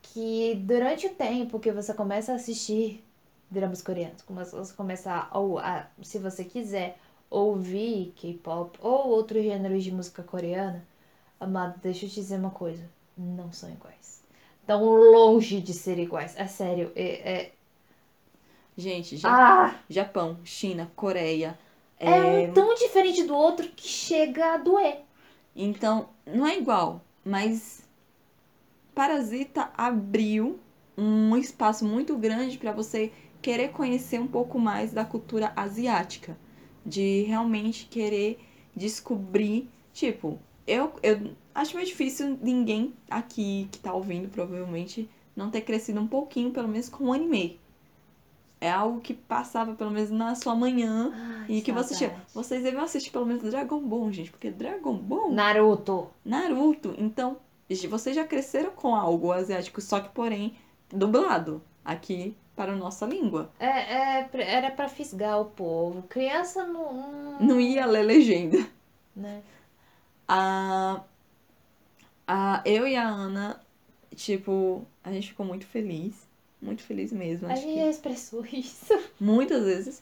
Que 0.01 0.55
durante 0.63 1.07
o 1.07 1.15
tempo 1.15 1.59
que 1.59 1.71
você 1.71 1.93
começa 1.93 2.32
a 2.32 2.36
assistir 2.36 3.03
dramas 3.50 3.82
coreanos, 3.82 4.22
como 4.22 4.43
você 4.43 4.74
começa 4.74 5.12
a, 5.32 5.38
ou 5.39 5.60
a, 5.60 5.88
se 6.04 6.20
você 6.20 6.43
quiser, 6.43 6.98
ouvir 7.30 8.14
K-pop 8.16 8.78
ou 8.82 9.10
outros 9.10 9.43
gêneros 9.43 9.84
de 9.84 9.91
música 9.91 10.24
coreana, 10.24 10.86
amado, 11.39 11.80
deixa 11.82 12.06
eu 12.06 12.10
te 12.10 12.16
dizer 12.16 12.39
uma 12.39 12.52
coisa. 12.52 12.89
Não 13.18 13.52
são 13.52 13.70
iguais. 13.70 14.22
Tão 14.66 14.84
longe 14.86 15.62
de 15.62 15.74
ser 15.74 16.00
iguais. 16.00 16.36
É 16.38 16.48
sério. 16.48 16.91
É, 16.96 17.32
é... 17.34 17.52
Gente, 18.78 19.18
ja- 19.18 19.30
Ah! 19.32 19.76
Japão, 19.89 20.38
China, 20.43 20.91
Coreia. 20.96 21.58
É 22.00 22.12
é, 22.12 22.48
um 22.50 22.54
tão 22.54 22.74
diferente 22.76 23.24
do 23.24 23.36
outro 23.36 23.68
que 23.70 23.88
chega 23.88 24.54
a 24.54 24.58
doer. 24.58 25.02
Então, 25.56 26.10
não 26.26 26.46
é 26.46 26.58
igual, 26.58 27.02
mas 27.24 27.84
Parasita 28.93 29.70
abriu 29.78 30.60
um 30.98 31.36
espaço 31.36 31.86
muito 31.86 32.16
grande 32.18 32.58
para 32.58 32.72
você 32.72 33.12
querer 33.46 33.70
conhecer 33.70 34.20
um 34.20 34.26
pouco 34.26 34.58
mais 34.58 34.91
da 34.91 35.06
cultura 35.06 35.54
asiática, 35.56 36.36
de 36.84 37.22
realmente 37.28 37.86
querer 37.86 38.39
descobrir, 38.76 39.70
tipo, 39.93 40.39
eu, 40.66 40.93
eu 41.04 41.30
acho 41.54 41.76
meio 41.76 41.86
difícil 41.86 42.39
ninguém 42.41 42.91
aqui 43.08 43.70
que 43.72 43.78
tá 43.78 43.93
ouvindo 43.93 44.30
provavelmente 44.30 45.08
não 45.36 45.52
ter 45.52 45.62
crescido 45.62 46.02
um 46.02 46.08
pouquinho, 46.08 46.50
pelo 46.50 46.68
menos 46.68 46.89
com 46.89 47.04
o 47.04 47.14
anime. 47.14 47.60
É 48.60 48.72
algo 48.72 49.00
que 49.00 49.14
passava 49.14 49.76
pelo 49.76 49.91
menos 49.91 50.10
na 50.10 50.34
sua 50.34 50.56
manhã 50.56 51.12
Ai, 51.14 51.58
e 51.58 51.62
que 51.62 51.72
você 51.72 51.93
saudade. 51.93 52.22
Vocês 52.34 52.64
deviam 52.64 52.84
assistir 52.84 53.12
pelo 53.12 53.28
menos 53.28 53.43
Dragon 53.43 53.80
Ball, 53.80 54.12
gente, 54.12 54.32
porque 54.32 54.50
Dragon 54.50 54.98
Ball 54.98 55.32
Naruto. 55.32 56.10
Naruto. 56.26 56.96
Então, 56.98 57.38
vocês 57.88 58.16
já 58.16 58.26
cresceram 58.26 58.72
com 58.72 58.96
algo 58.96 59.32
asiático, 59.32 59.80
só 59.82 60.00
que, 60.00 60.10
porém, 60.10 60.56
dublado 60.89 61.62
aqui 61.84 62.36
para 62.56 62.74
a 62.74 62.76
nossa 62.76 63.06
língua. 63.06 63.49
É, 63.60 63.66
é, 63.68 64.30
era 64.34 64.72
pra 64.72 64.88
fisgar 64.88 65.39
o 65.41 65.45
povo. 65.45 66.03
Criança 66.03 66.66
não. 66.66 66.93
não- 66.93 67.39
Não 67.39 67.60
ia 67.62 67.86
ler 67.86 68.03
legenda. 68.03 68.66
Né? 69.16 69.41
A, 70.28 71.01
a, 72.28 72.62
eu 72.66 72.88
e 72.88 72.95
a 72.95 73.08
Ana, 73.08 73.60
tipo, 74.16 74.86
a 75.03 75.12
gente 75.12 75.30
ficou 75.30 75.45
muito 75.45 75.66
feliz. 75.66 76.26
Muito 76.62 76.82
feliz 76.84 77.12
mesmo. 77.12 77.47
A 77.47 77.56
gente 77.56 77.80
expressou 77.80 78.43
isso. 78.51 78.97
muitas 79.20 79.64
vezes. 79.64 80.01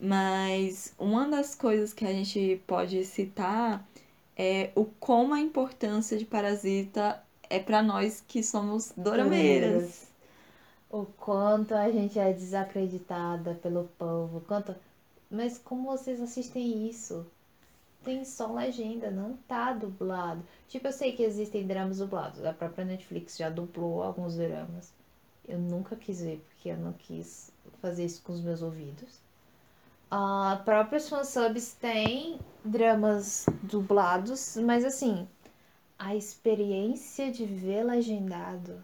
Mas 0.00 0.92
uma 0.98 1.26
das 1.28 1.54
coisas 1.54 1.92
que 1.94 2.04
a 2.04 2.12
gente 2.12 2.60
pode 2.66 3.02
citar 3.04 3.86
é 4.36 4.70
o 4.74 4.84
como 4.84 5.32
a 5.32 5.40
importância 5.40 6.18
de 6.18 6.24
Parasita 6.26 7.22
é 7.48 7.58
para 7.58 7.82
nós 7.82 8.22
que 8.26 8.42
somos 8.42 8.92
dorameiras. 8.96 10.06
O 10.96 11.04
quanto 11.18 11.74
a 11.74 11.90
gente 11.90 12.18
é 12.18 12.32
desacreditada 12.32 13.52
pelo 13.62 13.84
povo. 13.98 14.40
Quanto... 14.40 14.74
Mas 15.30 15.58
como 15.58 15.90
vocês 15.90 16.22
assistem 16.22 16.88
isso? 16.88 17.26
Tem 18.02 18.24
só 18.24 18.50
legenda, 18.50 19.10
não 19.10 19.36
tá 19.46 19.74
dublado. 19.74 20.42
Tipo, 20.70 20.86
eu 20.86 20.92
sei 20.92 21.12
que 21.12 21.22
existem 21.22 21.66
dramas 21.66 21.98
dublados. 21.98 22.42
A 22.46 22.52
própria 22.54 22.86
Netflix 22.86 23.36
já 23.36 23.50
dublou 23.50 24.02
alguns 24.02 24.36
dramas. 24.36 24.90
Eu 25.46 25.58
nunca 25.58 25.96
quis 25.96 26.22
ver, 26.22 26.42
porque 26.48 26.70
eu 26.70 26.78
não 26.78 26.94
quis 26.94 27.52
fazer 27.82 28.06
isso 28.06 28.22
com 28.22 28.32
os 28.32 28.40
meus 28.40 28.62
ouvidos. 28.62 29.20
Ah, 30.10 30.62
próprios 30.64 31.10
fansubs 31.10 31.74
têm 31.74 32.40
dramas 32.64 33.44
dublados, 33.62 34.56
mas 34.56 34.82
assim, 34.82 35.28
a 35.98 36.16
experiência 36.16 37.30
de 37.30 37.44
ver 37.44 37.84
legendado 37.84 38.82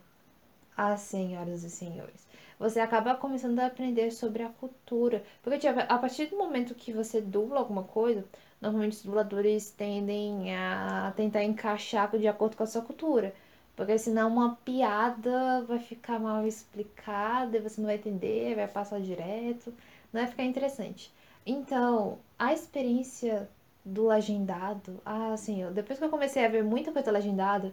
ah, 0.77 0.97
senhoras 0.97 1.65
e 1.65 1.71
senhores. 1.71 2.27
Você 2.59 2.81
acaba 2.81 3.15
começando 3.17 3.59
a 3.59 3.67
aprender 3.67 4.11
sobre 4.13 4.43
a 4.43 4.49
cultura. 4.49 5.25
Porque, 5.43 5.59
tipo, 5.59 5.81
a 5.81 5.99
partir 5.99 6.27
do 6.27 6.37
momento 6.39 6.75
que 6.75 6.93
você 6.93 7.21
dubla 7.21 7.59
alguma 7.59 7.83
coisa, 7.83 8.25
normalmente 8.61 8.97
os 8.99 9.03
dubladores 9.03 9.71
tendem 9.71 10.55
a 10.55 11.13
tentar 11.17 11.43
encaixar 11.43 12.17
de 12.17 12.29
acordo 12.29 12.57
com 12.57 12.63
a 12.63 12.67
sua 12.67 12.83
cultura. 12.83 13.35
Porque 13.75 13.99
senão 13.99 14.29
uma 14.29 14.57
piada 14.65 15.63
vai 15.67 15.79
ficar 15.79 16.19
mal 16.21 16.47
explicada 16.47 17.61
você 17.61 17.81
não 17.81 17.89
vai 17.89 17.97
entender, 17.97 18.55
vai 18.55 18.69
passar 18.69 19.01
direto, 19.01 19.75
não 20.13 20.21
vai 20.21 20.27
ficar 20.31 20.45
interessante. 20.45 21.13
Então, 21.45 22.19
a 22.39 22.53
experiência 22.53 23.49
do 23.85 24.07
legendado, 24.09 25.01
ah, 25.05 25.33
assim, 25.33 25.65
depois 25.73 25.99
que 25.99 26.05
eu 26.05 26.11
comecei 26.11 26.45
a 26.45 26.49
ver 26.49 26.63
muita 26.63 26.93
coisa 26.93 27.11
legendada, 27.11 27.73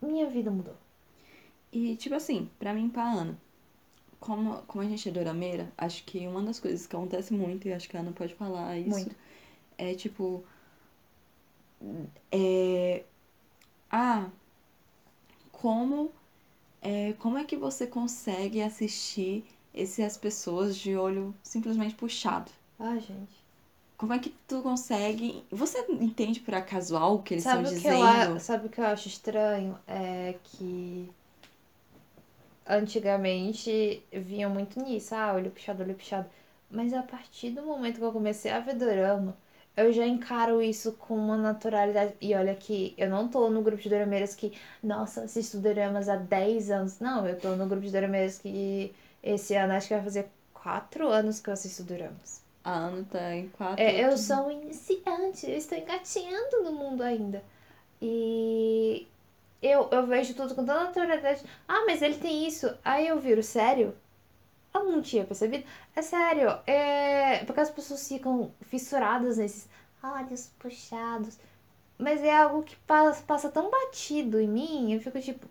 minha 0.00 0.26
vida 0.28 0.50
mudou. 0.50 0.83
E, 1.74 1.96
tipo 1.96 2.14
assim, 2.14 2.48
pra 2.58 2.72
mim 2.74 2.88
pra 2.88 3.04
Ana, 3.04 3.38
como, 4.20 4.62
como 4.64 4.84
a 4.84 4.88
gente 4.88 5.08
é 5.08 5.12
dorameira, 5.12 5.72
acho 5.78 6.04
que 6.04 6.26
uma 6.28 6.42
das 6.42 6.60
coisas 6.60 6.86
que 6.86 6.96
acontece 6.96 7.34
muito, 7.34 7.68
e 7.68 7.72
acho 7.74 7.88
que 7.88 7.96
a 7.96 8.00
Ana 8.00 8.12
pode 8.12 8.34
falar 8.34 8.78
isso, 8.78 8.90
Muito. 8.90 9.16
é 9.78 9.94
tipo. 9.94 10.44
É. 12.30 13.04
Ah, 13.90 14.30
como. 15.52 16.12
É, 16.82 17.14
como 17.14 17.38
é 17.38 17.44
que 17.44 17.56
você 17.56 17.86
consegue 17.86 18.62
assistir 18.62 19.44
essas 19.74 20.16
pessoas 20.16 20.76
de 20.76 20.96
olho 20.96 21.34
simplesmente 21.42 21.94
puxado? 21.94 22.52
Ah, 22.78 22.96
gente. 23.00 23.34
Como 23.96 24.12
é 24.12 24.18
que 24.20 24.30
tu 24.46 24.62
consegue. 24.62 25.44
Você 25.50 25.84
entende 25.90 26.38
por 26.40 26.54
acaso 26.54 26.96
algo 26.96 27.22
que 27.24 27.34
eles 27.34 27.44
Sabe 27.44 27.68
estão 27.68 27.72
o 27.72 27.74
eu, 27.88 28.02
dizendo? 28.02 28.02
a- 28.02 28.38
sabe 28.40 28.66
o 28.66 28.70
que 28.70 28.80
eu 28.80 28.86
acho 28.86 29.08
estranho? 29.08 29.78
É 29.86 30.34
que 30.42 31.08
antigamente 32.66 34.02
vinham 34.12 34.50
muito 34.50 34.80
nisso, 34.82 35.14
ah, 35.14 35.32
olho 35.34 35.50
puxado, 35.50 35.82
olho 35.82 35.94
puxado. 35.94 36.28
Mas 36.70 36.92
a 36.92 37.02
partir 37.02 37.50
do 37.50 37.62
momento 37.62 37.98
que 37.98 38.04
eu 38.04 38.12
comecei 38.12 38.50
a 38.50 38.60
ver 38.60 38.74
dorama, 38.74 39.36
eu 39.76 39.92
já 39.92 40.06
encaro 40.06 40.62
isso 40.62 40.92
com 40.92 41.14
uma 41.16 41.36
naturalidade. 41.36 42.14
E 42.20 42.34
olha 42.34 42.54
que 42.54 42.94
eu 42.96 43.08
não 43.10 43.28
tô 43.28 43.48
no 43.50 43.62
grupo 43.62 43.82
de 43.82 43.88
dorameiras 43.88 44.34
que, 44.34 44.52
nossa, 44.82 45.22
assisto 45.24 45.58
doramas 45.58 46.08
há 46.08 46.16
10 46.16 46.70
anos. 46.70 46.98
Não, 47.00 47.26
eu 47.26 47.38
tô 47.38 47.54
no 47.56 47.66
grupo 47.66 47.84
de 47.84 47.90
dorameiras 47.92 48.38
que 48.38 48.94
esse 49.22 49.54
ano 49.54 49.72
acho 49.74 49.88
que 49.88 49.94
vai 49.94 50.02
fazer 50.02 50.28
4 50.52 51.08
anos 51.08 51.40
que 51.40 51.48
eu 51.50 51.54
assisto 51.54 51.82
doramas. 51.82 52.42
A 52.64 52.72
Ana 52.72 53.04
tá 53.10 53.34
em 53.34 53.48
quatro. 53.50 53.82
É, 53.84 54.00
eu 54.00 54.04
outros- 54.04 54.20
sou 54.20 54.46
um 54.46 54.50
iniciante, 54.50 55.50
eu 55.50 55.56
estou 55.56 55.76
engatinhando 55.76 56.62
no 56.62 56.72
mundo 56.72 57.02
ainda. 57.02 57.42
E 58.00 59.06
eu, 59.66 59.88
eu 59.90 60.06
vejo 60.06 60.34
tudo 60.34 60.54
com 60.54 60.64
tanta 60.64 60.84
naturalidade. 60.84 61.42
Ah, 61.68 61.84
mas 61.86 62.02
ele 62.02 62.16
tem 62.18 62.46
isso. 62.46 62.66
Aí 62.84 63.08
eu 63.08 63.18
viro, 63.20 63.42
sério? 63.42 63.94
Eu 64.74 64.84
não 64.84 65.02
tinha 65.02 65.24
percebido. 65.24 65.64
É 65.96 66.02
sério, 66.02 66.50
é 66.66 67.44
porque 67.46 67.60
as 67.60 67.70
pessoas 67.70 68.06
ficam 68.08 68.52
fissuradas 68.62 69.38
nesses 69.38 69.68
olhos 70.02 70.50
puxados. 70.58 71.38
Mas 71.98 72.22
é 72.22 72.36
algo 72.36 72.62
que 72.64 72.76
passa, 72.78 73.22
passa 73.24 73.50
tão 73.50 73.70
batido 73.70 74.40
em 74.40 74.48
mim, 74.48 74.92
eu 74.92 75.00
fico 75.00 75.20
tipo, 75.20 75.48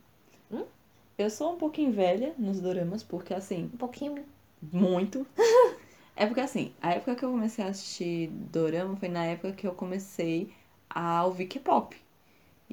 Eu 1.17 1.29
sou 1.29 1.53
um 1.53 1.57
pouquinho 1.57 1.91
velha 1.91 2.33
nos 2.37 2.59
doramas, 2.59 3.01
porque 3.03 3.33
assim, 3.33 3.65
um 3.73 3.77
pouquinho. 3.77 4.23
muito. 4.61 5.25
É 6.15 6.27
porque 6.27 6.41
assim, 6.41 6.75
a 6.81 6.91
época 6.93 7.15
que 7.15 7.25
eu 7.25 7.31
comecei 7.31 7.65
a 7.65 7.69
assistir 7.69 8.27
dorama 8.29 8.95
foi 8.97 9.09
na 9.09 9.25
época 9.25 9.53
que 9.53 9.65
eu 9.65 9.73
comecei 9.73 10.53
a 10.87 11.25
ouvir 11.25 11.47
K-pop. 11.47 11.95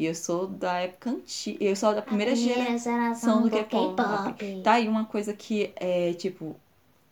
E 0.00 0.06
eu 0.06 0.14
sou 0.14 0.46
da 0.46 0.78
época 0.78 1.10
antiga, 1.10 1.62
eu 1.62 1.76
sou 1.76 1.94
da 1.94 2.00
primeira 2.00 2.34
geração 2.34 3.42
do 3.42 3.50
K-pop. 3.50 4.62
Tá 4.64 4.72
aí 4.72 4.88
uma 4.88 5.04
coisa 5.04 5.34
que 5.34 5.74
é, 5.76 6.14
tipo, 6.14 6.56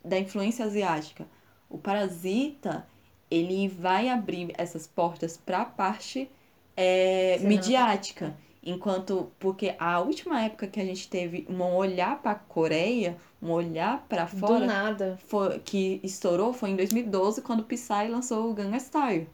da 0.03 0.17
influência 0.17 0.65
asiática. 0.65 1.27
O 1.69 1.77
Parasita, 1.77 2.87
ele 3.29 3.67
vai 3.67 4.09
abrir 4.09 4.55
essas 4.57 4.87
portas 4.87 5.37
pra 5.37 5.65
parte 5.65 6.27
é, 6.75 7.37
midiática. 7.43 8.35
Enquanto, 8.63 9.31
porque 9.37 9.75
a 9.77 9.99
última 9.99 10.41
época 10.41 10.65
que 10.65 10.79
a 10.79 10.85
gente 10.85 11.07
teve 11.07 11.45
um 11.47 11.61
olhar 11.61 12.19
pra 12.23 12.33
Coreia, 12.33 13.17
um 13.39 13.51
olhar 13.51 14.03
pra 14.09 14.23
Do 14.23 14.35
fora, 14.35 14.65
nada. 14.65 15.19
foi, 15.27 15.59
que 15.59 15.99
estourou 16.03 16.53
foi 16.53 16.71
em 16.71 16.75
2012, 16.75 17.43
quando 17.43 17.59
o 17.59 17.65
Psy 17.65 18.07
lançou 18.09 18.49
o 18.49 18.53
Gangnam 18.55 18.79
Style. 18.79 19.29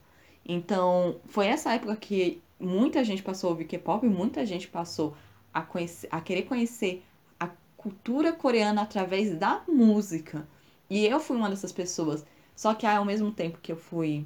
Então, 0.46 1.16
foi 1.26 1.48
essa 1.48 1.74
época 1.74 1.96
que 1.96 2.44
muita 2.60 3.04
gente 3.04 3.24
passou 3.24 3.50
a 3.50 3.52
ouvir 3.52 3.66
K-pop, 3.66 4.08
muita 4.08 4.46
gente 4.46 4.68
passou 4.68 5.16
a, 5.54 5.62
conhecer, 5.62 6.08
a 6.12 6.22
querer 6.22 6.44
conhecer 6.44 7.04
a 7.40 7.50
cultura 7.78 8.34
coreana 8.34 8.82
através 8.82 9.38
da 9.38 9.64
música. 9.68 10.48
E 10.90 11.06
eu 11.06 11.20
fui 11.20 11.38
uma 11.38 11.50
dessas 11.50 11.72
pessoas. 11.72 12.26
Só 12.56 12.74
que 12.74 12.86
ao 12.86 13.06
mesmo 13.06 13.32
tempo 13.32 13.60
que 13.62 13.72
eu 13.72 13.78
fui 13.78 14.26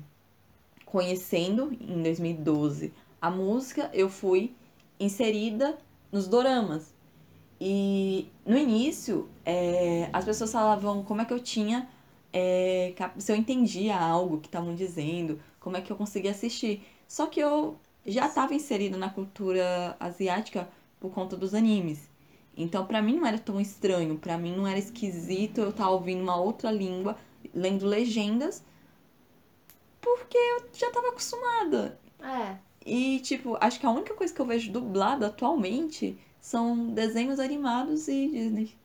conhecendo, 0.86 1.72
em 1.80 2.02
2012, 2.02 2.94
a 3.22 3.30
música, 3.30 3.90
eu 3.94 4.10
fui 4.10 4.54
inserida 5.00 5.78
nos 6.12 6.28
doramas. 6.28 6.94
E 7.60 8.28
no 8.46 8.58
início, 8.58 9.30
é, 9.46 10.10
as 10.14 10.24
pessoas 10.26 10.52
falavam 10.52 11.04
como 11.04 11.22
é 11.22 11.26
que 11.26 11.34
eu 11.34 11.40
tinha, 11.40 11.90
é, 12.32 12.94
se 13.18 13.32
eu 13.32 13.36
entendia 13.36 14.00
algo 14.00 14.40
que 14.40 14.48
estavam 14.48 14.74
dizendo, 14.76 15.40
como 15.60 15.76
é 15.76 15.82
que 15.82 15.92
eu 15.92 15.96
conseguia 15.98 16.32
assistir. 16.32 16.84
Só 17.08 17.28
que 17.28 17.40
eu 17.40 17.78
já 18.06 18.28
estava 18.28 18.54
inserida 18.54 18.98
na 18.98 19.10
cultura 19.10 19.96
asiática 20.00 20.68
por 21.00 21.12
conta 21.12 21.36
dos 21.36 21.54
animes. 21.54 22.10
Então, 22.56 22.86
pra 22.86 23.02
mim 23.02 23.18
não 23.18 23.26
era 23.26 23.38
tão 23.38 23.60
estranho, 23.60 24.18
pra 24.18 24.38
mim 24.38 24.56
não 24.56 24.68
era 24.68 24.78
esquisito 24.78 25.62
eu 25.62 25.70
estar 25.70 25.90
ouvindo 25.90 26.22
uma 26.22 26.36
outra 26.36 26.70
língua, 26.72 27.18
lendo 27.54 27.86
legendas, 27.86 28.64
porque 30.02 30.38
eu 30.38 30.68
já 30.74 30.88
estava 30.88 31.10
acostumada. 31.10 31.98
É. 32.22 32.58
E, 32.86 33.20
tipo, 33.22 33.58
acho 33.62 33.80
que 33.80 33.86
a 33.86 33.92
única 33.92 34.14
coisa 34.14 34.34
que 34.34 34.42
eu 34.42 34.46
vejo 34.46 34.72
dublada 34.72 35.28
atualmente 35.28 36.18
são 36.42 36.88
desenhos 36.88 37.40
animados 37.40 38.08
e 38.08 38.28
Disney. 38.28 38.76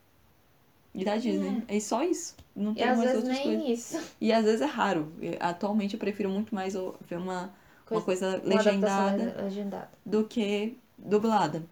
E 0.93 1.03
da 1.03 1.17
Disney. 1.17 1.63
É 1.67 1.79
só 1.79 2.03
isso. 2.03 2.35
Não 2.55 2.73
tem 2.73 2.85
mais 2.85 2.99
vezes 2.99 3.15
outras 3.17 3.39
coisas. 3.39 3.67
isso. 3.67 3.99
E 4.21 4.31
às 4.31 4.45
vezes 4.45 4.61
é 4.61 4.65
raro. 4.65 5.11
Atualmente 5.39 5.95
eu 5.95 5.99
prefiro 5.99 6.29
muito 6.29 6.55
mais 6.55 6.73
ver 7.01 7.17
uma 7.17 7.53
coisa 7.85 8.27
Uma 8.27 8.59
adaptação 8.59 9.05
legendada 9.05 9.41
legendada. 9.43 9.89
do 10.05 10.23
que 10.23 10.77
dublada. 10.97 11.63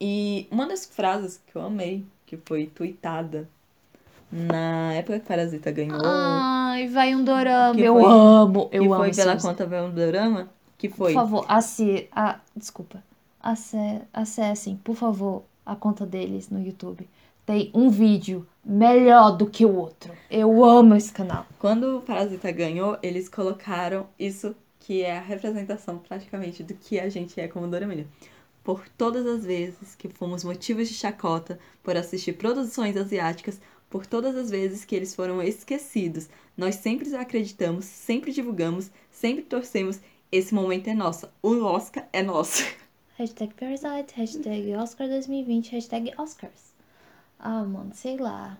E 0.00 0.48
uma 0.50 0.66
das 0.66 0.84
frases 0.86 1.40
que 1.46 1.56
eu 1.56 1.62
amei, 1.62 2.04
que 2.26 2.36
foi 2.36 2.66
tweetada 2.66 3.48
na 4.30 4.94
época 4.94 5.20
que 5.20 5.26
Parasita 5.26 5.70
ganhou, 5.70 6.00
Ai, 6.04 6.88
vai 6.88 7.14
um 7.14 7.22
dorama. 7.22 7.74
Que 7.74 7.82
eu 7.82 7.94
foi- 7.94 8.04
amo, 8.10 8.68
eu 8.72 8.82
que 8.82 8.88
amo 8.88 8.96
foi 8.96 9.10
pela 9.14 9.40
conta 9.40 9.66
do 9.66 9.92
drama, 9.92 10.48
que 10.78 10.88
foi 10.88 11.12
Por 11.12 11.20
favor, 11.20 11.44
assi... 11.48 12.08
ah, 12.12 12.40
desculpa. 12.56 13.02
Ace- 13.44 14.00
Acessem, 14.12 14.76
por 14.82 14.96
favor, 14.96 15.42
a 15.66 15.76
conta 15.76 16.06
deles 16.06 16.48
no 16.48 16.60
YouTube. 16.60 17.08
Tem 17.44 17.70
um 17.74 17.90
vídeo 17.90 18.46
melhor 18.64 19.32
do 19.36 19.46
que 19.46 19.66
o 19.66 19.74
outro. 19.76 20.12
Eu 20.30 20.64
amo 20.64 20.94
esse 20.94 21.12
canal. 21.12 21.44
Quando 21.58 21.98
o 21.98 22.00
Parasita 22.00 22.50
ganhou, 22.52 22.96
eles 23.02 23.28
colocaram 23.28 24.06
isso 24.18 24.54
que 24.82 25.02
é 25.02 25.16
a 25.16 25.20
representação 25.20 25.98
praticamente 25.98 26.62
do 26.64 26.74
que 26.74 26.98
a 26.98 27.08
gente 27.08 27.40
é 27.40 27.46
como 27.46 27.68
Doraemon. 27.68 28.04
Por 28.64 28.88
todas 28.88 29.24
as 29.26 29.44
vezes 29.44 29.94
que 29.94 30.08
fomos 30.08 30.42
motivos 30.42 30.88
de 30.88 30.94
chacota 30.94 31.58
por 31.82 31.96
assistir 31.96 32.32
produções 32.32 32.96
asiáticas, 32.96 33.60
por 33.88 34.06
todas 34.06 34.34
as 34.36 34.50
vezes 34.50 34.84
que 34.84 34.96
eles 34.96 35.14
foram 35.14 35.40
esquecidos, 35.40 36.28
nós 36.56 36.76
sempre 36.76 37.14
acreditamos, 37.14 37.84
sempre 37.84 38.32
divulgamos, 38.32 38.90
sempre 39.10 39.42
torcemos. 39.42 40.00
Esse 40.30 40.54
momento 40.54 40.88
é 40.88 40.94
nosso. 40.94 41.28
O 41.42 41.62
Oscar 41.62 42.08
é 42.12 42.22
nosso. 42.22 42.64
Hashtag 43.18 43.54
Parasite, 43.54 44.14
hashtag 44.16 44.74
Oscar 44.74 45.06
2020, 45.06 45.72
hashtag 45.72 46.12
Oscars. 46.18 46.72
Ah, 47.38 47.62
mano, 47.62 47.92
sei 47.94 48.16
lá. 48.16 48.58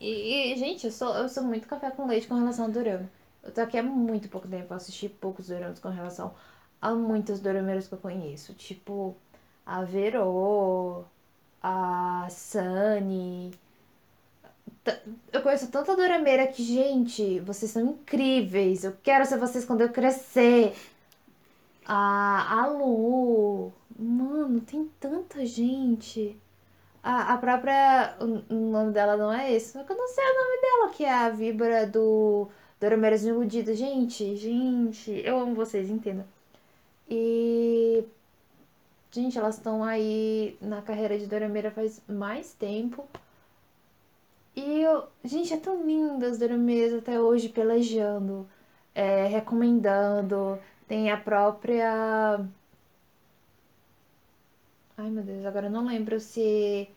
E, 0.00 0.52
e, 0.52 0.56
gente, 0.56 0.86
eu 0.86 0.90
sou, 0.90 1.14
eu 1.14 1.28
sou 1.28 1.44
muito 1.44 1.68
café 1.68 1.90
com 1.90 2.06
leite 2.06 2.26
com 2.26 2.34
relação 2.34 2.64
ao 2.64 2.70
dorama. 2.72 3.08
Eu 3.42 3.52
tô 3.52 3.60
aqui 3.60 3.76
há 3.76 3.82
muito 3.82 4.28
pouco 4.28 4.46
tempo, 4.46 4.72
assisti 4.72 5.08
poucos 5.08 5.48
doramas 5.48 5.80
com 5.80 5.88
relação 5.88 6.34
a 6.80 6.92
muitos 6.94 7.40
dorameiros 7.40 7.86
que 7.86 7.94
eu 7.94 7.98
conheço. 7.98 8.54
Tipo, 8.54 9.16
a 9.66 9.82
Vero, 9.82 11.04
a 11.62 12.26
Sunny. 12.30 13.52
Eu 15.32 15.42
conheço 15.42 15.70
tanta 15.70 15.94
dorameira 15.96 16.46
que, 16.48 16.62
gente, 16.62 17.40
vocês 17.40 17.70
são 17.70 17.82
incríveis. 17.82 18.84
Eu 18.84 18.96
quero 19.02 19.24
ser 19.24 19.38
vocês 19.38 19.64
quando 19.64 19.82
eu 19.82 19.90
crescer. 19.90 20.74
A, 21.86 22.62
a 22.62 22.66
Lu. 22.66 23.72
Mano, 23.96 24.60
tem 24.60 24.90
tanta 25.00 25.44
gente. 25.46 26.36
A, 27.02 27.34
a 27.34 27.38
própria. 27.38 28.16
O, 28.20 28.54
nome 28.54 28.92
dela 28.92 29.16
não 29.16 29.32
é 29.32 29.52
esse, 29.52 29.76
eu 29.76 29.84
não 29.84 30.08
sei 30.08 30.24
o 30.24 30.34
nome 30.34 30.60
dela, 30.60 30.92
que 30.92 31.04
é 31.04 31.12
a 31.12 31.28
Víbora 31.30 31.86
do 31.86 32.48
Dorameiras 32.82 33.24
Iludidas. 33.24 33.78
Gente, 33.78 34.34
gente, 34.36 35.12
eu 35.24 35.38
amo 35.38 35.54
vocês, 35.54 35.88
entenda. 35.88 36.26
E. 37.08 38.04
Gente, 39.12 39.38
elas 39.38 39.56
estão 39.56 39.84
aí 39.84 40.56
na 40.60 40.82
carreira 40.82 41.16
de 41.16 41.26
Dorameira 41.26 41.70
faz 41.70 42.02
mais 42.08 42.54
tempo. 42.54 43.06
E 44.56 44.80
eu. 44.82 45.06
Gente, 45.24 45.54
é 45.54 45.58
tão 45.58 45.86
lindo 45.86 46.26
as 46.26 46.38
Dorameiras 46.38 46.94
até 46.98 47.20
hoje 47.20 47.48
pelejando, 47.48 48.48
é, 48.94 49.26
recomendando. 49.26 50.58
Tem 50.88 51.10
a 51.12 51.16
própria. 51.16 52.44
Ai 54.96 55.10
meu 55.10 55.22
Deus, 55.22 55.46
agora 55.46 55.66
eu 55.66 55.70
não 55.70 55.86
lembro 55.86 56.18
se. 56.18 56.88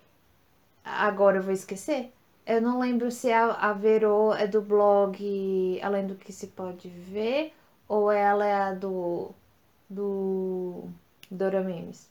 Agora 0.84 1.38
eu 1.38 1.44
vou 1.44 1.54
esquecer. 1.54 2.12
Eu 2.46 2.62
não 2.62 2.80
lembro 2.80 3.10
se 3.12 3.32
a, 3.32 3.52
a 3.54 3.74
Vero 3.74 4.32
é 4.34 4.46
do 4.48 4.62
blog 4.62 5.80
Além 5.82 6.06
do 6.08 6.16
que 6.16 6.32
se 6.32 6.48
pode 6.48 6.88
ver 6.90 7.54
ou 7.88 8.12
ela 8.12 8.46
é 8.46 8.54
a 8.54 8.74
do. 8.74 9.32
do. 9.90 10.84
Dora 11.30 11.62
Memes. 11.64 12.08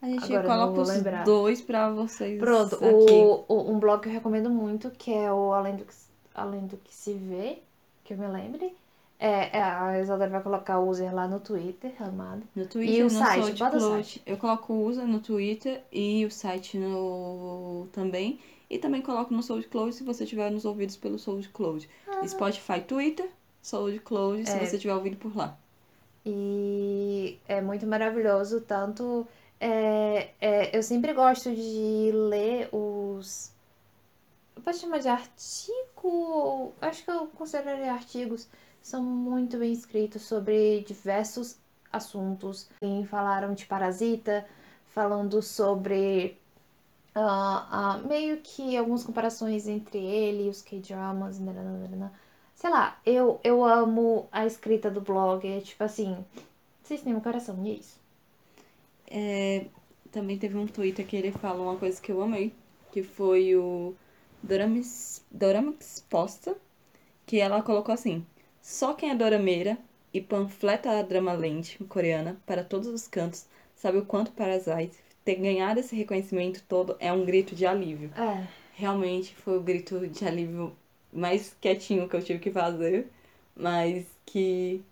A 0.00 0.06
gente 0.06 0.24
Agora 0.34 0.46
coloca 0.48 0.80
os 0.82 0.88
lembrar. 0.88 1.24
dois 1.24 1.60
pra 1.60 1.90
vocês 1.90 2.38
Pronto, 2.38 2.76
o, 2.82 3.44
o- 3.48 3.70
um 3.72 3.78
blog 3.78 4.00
que 4.02 4.08
eu 4.08 4.12
recomendo 4.12 4.48
muito, 4.50 4.90
que 4.90 5.12
é 5.12 5.32
o 5.32 5.52
Além 5.52 5.76
do 5.76 5.84
que, 5.84 5.94
Além 6.34 6.66
do 6.66 6.76
que 6.76 6.94
se 6.94 7.12
vê, 7.14 7.58
que 8.04 8.12
eu 8.14 8.18
me 8.18 8.26
lembre. 8.28 8.74
É, 9.18 9.56
é, 9.58 9.62
a 9.62 9.98
Isadora 9.98 10.28
vai 10.30 10.42
colocar 10.42 10.78
o 10.78 10.88
user 10.90 11.14
lá 11.14 11.26
no 11.26 11.40
Twitter, 11.40 11.92
amado. 12.00 12.42
No 12.54 12.66
Twitter, 12.66 12.94
E 12.96 13.02
o 13.02 13.08
site, 13.08 13.58
site. 13.58 14.22
Eu 14.26 14.36
coloco 14.36 14.74
o 14.74 14.84
usa 14.84 15.04
no 15.06 15.20
Twitter 15.20 15.82
e 15.90 16.24
o 16.26 16.30
site 16.30 16.76
no 16.76 17.88
também. 17.92 18.38
E 18.68 18.78
também 18.78 19.00
coloco 19.00 19.32
no 19.32 19.42
SoundCloud 19.42 19.94
se 19.94 20.02
você 20.02 20.26
tiver 20.26 20.50
nos 20.50 20.64
ouvidos 20.64 20.96
pelo 20.96 21.18
SoundCloud. 21.18 21.88
Spotify, 22.26 22.80
Twitter, 22.80 23.28
SoundCloud, 23.62 24.44
se 24.44 24.52
Ah. 24.52 24.56
É. 24.62 24.66
você 24.66 24.78
tiver 24.78 24.94
ouvido 24.94 25.16
por 25.16 25.36
lá. 25.36 25.56
E 26.24 27.38
é 27.46 27.60
muito 27.60 27.86
maravilhoso, 27.86 28.60
tanto. 28.60 29.26
é, 29.60 30.30
é, 30.40 30.76
eu 30.76 30.82
sempre 30.82 31.12
gosto 31.14 31.54
de 31.54 32.10
ler 32.12 32.68
os. 32.72 33.52
Eu 34.56 34.62
posso 34.62 34.80
chamar 34.80 34.98
de 34.98 35.08
artigo? 35.08 36.72
Acho 36.80 37.04
que 37.04 37.10
eu 37.10 37.26
consideraria 37.28 37.92
artigos. 37.92 38.48
São 38.82 39.02
muito 39.02 39.56
bem 39.58 39.72
escritos 39.72 40.22
sobre 40.22 40.80
diversos 40.82 41.56
assuntos. 41.92 42.68
Falaram 43.08 43.54
de 43.54 43.64
Parasita, 43.66 44.44
falando 44.94 45.40
sobre 45.40 46.36
ah, 47.18 47.66
ah, 47.70 47.98
meio 48.06 48.42
que 48.42 48.76
algumas 48.76 49.02
comparações 49.02 49.66
entre 49.66 49.98
ele 49.98 50.46
e 50.46 50.48
os 50.50 50.60
K-dramas. 50.60 51.38
nananana. 51.40 52.12
Sei 52.54 52.68
lá, 52.70 53.00
eu, 53.06 53.40
eu 53.42 53.64
amo 53.64 54.28
a 54.30 54.44
escrita 54.46 54.90
do 54.90 55.00
blog. 55.00 55.46
É 55.48 55.60
tipo 55.60 55.82
assim, 55.82 56.22
vocês 56.82 57.02
têm 57.02 57.14
um 57.14 57.20
coração, 57.20 57.58
e 57.64 57.70
é 57.70 57.74
isso. 57.74 57.98
É, 59.08 59.66
também 60.12 60.38
teve 60.38 60.58
um 60.58 60.66
Twitter 60.66 61.06
que 61.06 61.16
ele 61.16 61.32
fala 61.32 61.62
uma 61.62 61.76
coisa 61.78 62.00
que 62.00 62.12
eu 62.12 62.20
amei, 62.20 62.52
que 62.92 63.02
foi 63.02 63.56
o 63.56 63.94
Doramis, 64.42 65.24
Dorama 65.30 65.74
Exposta, 65.80 66.54
que 67.24 67.40
ela 67.40 67.62
colocou 67.62 67.94
assim, 67.94 68.26
só 68.60 68.92
quem 68.94 69.10
é 69.10 69.14
dorameira 69.14 69.78
e 70.12 70.20
panfleta 70.20 70.90
a 70.90 71.02
Dramaland 71.02 71.78
coreana 71.88 72.36
para 72.46 72.64
todos 72.64 72.88
os 72.88 73.08
cantos, 73.08 73.46
sabe 73.74 73.98
o 73.98 74.04
quanto 74.04 74.32
Parasite 74.32 74.98
ter 75.26 75.34
ganhado 75.34 75.80
esse 75.80 75.94
reconhecimento 75.96 76.62
todo 76.68 76.96
é 77.00 77.12
um 77.12 77.24
grito 77.24 77.52
de 77.54 77.66
alívio. 77.66 78.12
É. 78.16 78.46
Realmente 78.72 79.34
foi 79.34 79.58
o 79.58 79.60
grito 79.60 80.06
de 80.06 80.24
alívio 80.24 80.74
mais 81.12 81.56
quietinho 81.60 82.08
que 82.08 82.14
eu 82.14 82.22
tive 82.22 82.38
que 82.38 82.50
fazer, 82.52 83.10
mas 83.56 84.06
que. 84.24 84.82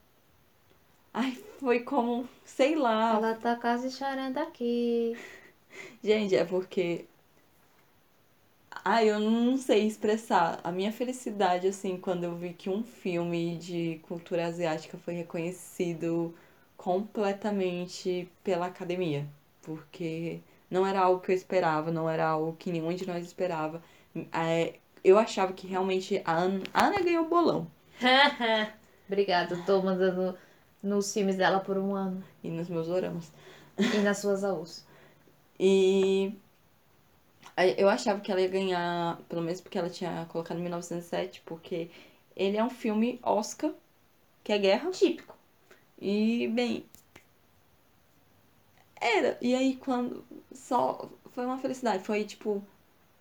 Ai, 1.13 1.39
foi 1.61 1.81
como, 1.81 2.29
sei 2.45 2.75
lá. 2.75 3.15
Ela 3.15 3.35
tá 3.35 3.55
quase 3.55 3.93
chorando 3.93 4.39
aqui. 4.39 5.17
Gente, 6.03 6.35
é 6.35 6.45
porque. 6.45 7.05
Ai, 8.85 9.09
eu 9.09 9.21
não 9.21 9.57
sei 9.57 9.87
expressar 9.87 10.61
a 10.65 10.73
minha 10.73 10.93
felicidade, 10.93 11.69
assim, 11.69 11.97
quando 11.97 12.25
eu 12.25 12.35
vi 12.35 12.53
que 12.53 12.69
um 12.69 12.83
filme 12.83 13.57
de 13.57 14.01
cultura 14.09 14.47
asiática 14.47 14.99
foi 14.99 15.15
reconhecido 15.15 16.35
completamente 16.77 18.29
pela 18.43 18.67
academia. 18.67 19.27
Porque 19.65 20.41
não 20.71 20.87
era 20.87 21.01
algo 21.01 21.21
que 21.21 21.31
eu 21.33 21.37
esperava, 21.37 21.91
não 21.91 22.09
era 22.09 22.27
algo 22.27 22.57
que 22.57 22.71
nenhum 22.71 22.95
de 22.95 23.07
nós 23.07 23.25
esperava. 23.25 23.83
É, 24.33 24.75
eu 25.03 25.19
achava 25.19 25.53
que 25.53 25.67
realmente 25.67 26.21
a 26.25 26.33
Ana, 26.33 26.63
a 26.73 26.87
Ana 26.87 27.01
ganhou 27.01 27.25
o 27.25 27.29
bolão. 27.29 27.67
Obrigada, 29.07 29.57
tô 29.67 29.83
mandando 29.83 30.37
nos 30.83 31.13
filmes 31.13 31.37
dela 31.37 31.61
por 31.61 31.79
um 31.79 31.95
ano. 31.95 32.23
E 32.43 32.49
nos 32.49 32.69
meus 32.69 32.89
oramas. 32.89 33.33
E 33.79 33.99
nas 33.99 34.19
suas 34.19 34.45
AUs. 34.45 34.85
E 35.59 36.37
eu 37.77 37.89
achava 37.89 38.21
que 38.21 38.31
ela 38.31 38.41
ia 38.41 38.49
ganhar, 38.49 39.19
pelo 39.29 39.43
menos 39.43 39.61
porque 39.61 39.79
ela 39.79 39.89
tinha 39.89 40.27
colocado 40.27 40.59
em 40.59 40.63
1907, 40.63 41.43
porque 41.45 41.91
ele 42.35 42.57
é 42.57 42.65
um 42.65 42.71
filme 42.71 43.21
Oscar, 43.23 43.73
que 44.43 44.53
é 44.53 44.59
guerra. 44.59 44.91
Típico. 44.91 45.37
E, 46.01 46.49
bem. 46.49 46.85
Era. 49.05 49.39
E 49.41 49.55
aí, 49.55 49.77
quando. 49.77 50.25
Só. 50.53 51.09
Foi 51.33 51.45
uma 51.47 51.59
felicidade. 51.59 52.03
Foi 52.05 52.25
tipo. 52.25 52.63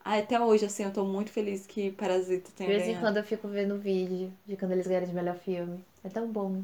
Até 0.05 0.39
hoje, 0.39 0.65
assim, 0.65 0.84
eu 0.84 0.91
tô 0.93 1.05
muito 1.05 1.31
feliz 1.31 1.65
que 1.65 1.91
Parasita 1.91 2.51
De 2.55 2.55
tenha 2.55 2.69
vez 2.69 2.88
em 2.88 2.95
ganhado. 2.95 2.99
quando 2.99 3.17
eu 3.17 3.23
fico 3.23 3.47
vendo 3.47 3.77
vídeo 3.79 4.34
de 4.45 4.57
quando 4.57 4.73
eles 4.73 4.88
ganharam 4.88 5.07
de 5.07 5.13
melhor 5.13 5.36
filme. 5.38 5.84
É 6.03 6.09
tão 6.09 6.27
bom. 6.31 6.63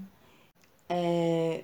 É. 0.90 1.64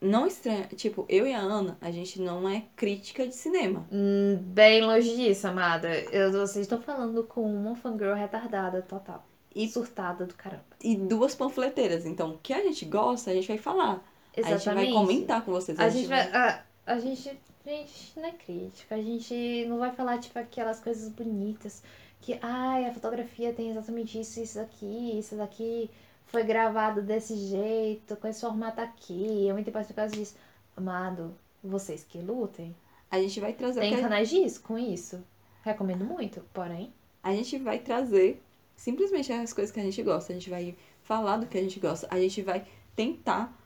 Não 0.00 0.26
estranha. 0.26 0.66
Tipo, 0.76 1.06
eu 1.08 1.26
e 1.26 1.32
a 1.32 1.38
Ana, 1.38 1.78
a 1.80 1.90
gente 1.90 2.20
não 2.20 2.48
é 2.48 2.64
crítica 2.76 3.26
de 3.26 3.34
cinema. 3.36 3.86
Hum, 3.92 4.36
bem 4.42 4.82
longe 4.82 5.14
disso, 5.16 5.46
amada. 5.46 5.88
Eu, 6.10 6.32
vocês 6.32 6.64
estão 6.64 6.82
falando 6.82 7.22
com 7.24 7.42
uma 7.42 7.76
fangirl 7.76 8.14
retardada 8.14 8.82
total. 8.82 9.24
E 9.54 9.68
surtada 9.68 10.26
do 10.26 10.34
caramba. 10.34 10.64
E 10.82 10.96
duas 10.96 11.34
panfleteiras. 11.34 12.04
Então, 12.04 12.32
o 12.32 12.38
que 12.38 12.52
a 12.52 12.62
gente 12.62 12.84
gosta, 12.84 13.30
a 13.30 13.34
gente 13.34 13.46
vai 13.48 13.58
falar. 13.58 14.02
Exatamente. 14.36 14.68
A 14.68 14.84
gente 14.84 14.92
vai 14.94 15.02
comentar 15.02 15.44
com 15.44 15.52
vocês. 15.52 15.78
A 15.78 15.88
gente 15.88 16.08
vai. 16.08 16.20
A, 16.32 16.62
a 16.86 16.98
gente. 16.98 17.28
A 17.64 17.68
gente 17.70 18.12
não 18.16 18.24
é 18.24 18.32
crítica. 18.32 18.94
A 18.94 19.02
gente 19.02 19.66
não 19.68 19.78
vai 19.78 19.92
falar, 19.92 20.18
tipo, 20.18 20.38
aquelas 20.38 20.80
coisas 20.80 21.08
bonitas. 21.08 21.82
Que, 22.20 22.38
ai, 22.42 22.86
a 22.86 22.92
fotografia 22.94 23.52
tem 23.52 23.70
exatamente 23.70 24.18
isso, 24.20 24.40
isso 24.40 24.60
aqui, 24.60 25.18
isso 25.18 25.36
daqui. 25.36 25.90
Foi 26.26 26.44
gravado 26.44 27.02
desse 27.02 27.36
jeito, 27.36 28.16
com 28.16 28.26
esse 28.28 28.40
formato 28.40 28.80
aqui. 28.80 29.48
É 29.48 29.52
muito 29.52 29.68
importante 29.68 29.88
por 29.92 29.96
causa 29.96 30.16
disso. 30.16 30.34
Amado, 30.76 31.34
vocês 31.62 32.02
que 32.04 32.18
lutem. 32.18 32.74
A 33.10 33.18
gente 33.20 33.38
vai 33.40 33.52
trazer. 33.52 33.80
Tem 33.80 33.94
a- 33.94 34.00
canais 34.00 34.28
disso 34.30 34.60
com 34.62 34.78
isso. 34.78 35.22
Recomendo 35.64 36.04
muito, 36.04 36.40
porém. 36.52 36.92
a 37.22 37.32
gente 37.32 37.56
vai 37.58 37.78
trazer 37.78 38.42
simplesmente 38.74 39.32
as 39.32 39.52
coisas 39.52 39.72
que 39.72 39.78
a 39.78 39.82
gente 39.84 40.02
gosta. 40.02 40.32
A 40.32 40.34
gente 40.34 40.50
vai 40.50 40.74
falar 41.04 41.36
do 41.36 41.46
que 41.46 41.56
a 41.58 41.62
gente 41.62 41.78
gosta. 41.78 42.08
A 42.10 42.18
gente 42.18 42.42
vai 42.42 42.64
tentar 42.96 43.56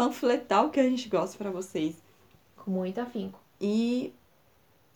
panfletar 0.00 0.64
o 0.64 0.70
que 0.70 0.80
a 0.80 0.88
gente 0.88 1.10
gosta 1.10 1.36
pra 1.36 1.50
vocês. 1.50 1.94
Com 2.56 2.70
muito 2.70 2.98
afinco. 2.98 3.38
E 3.60 4.14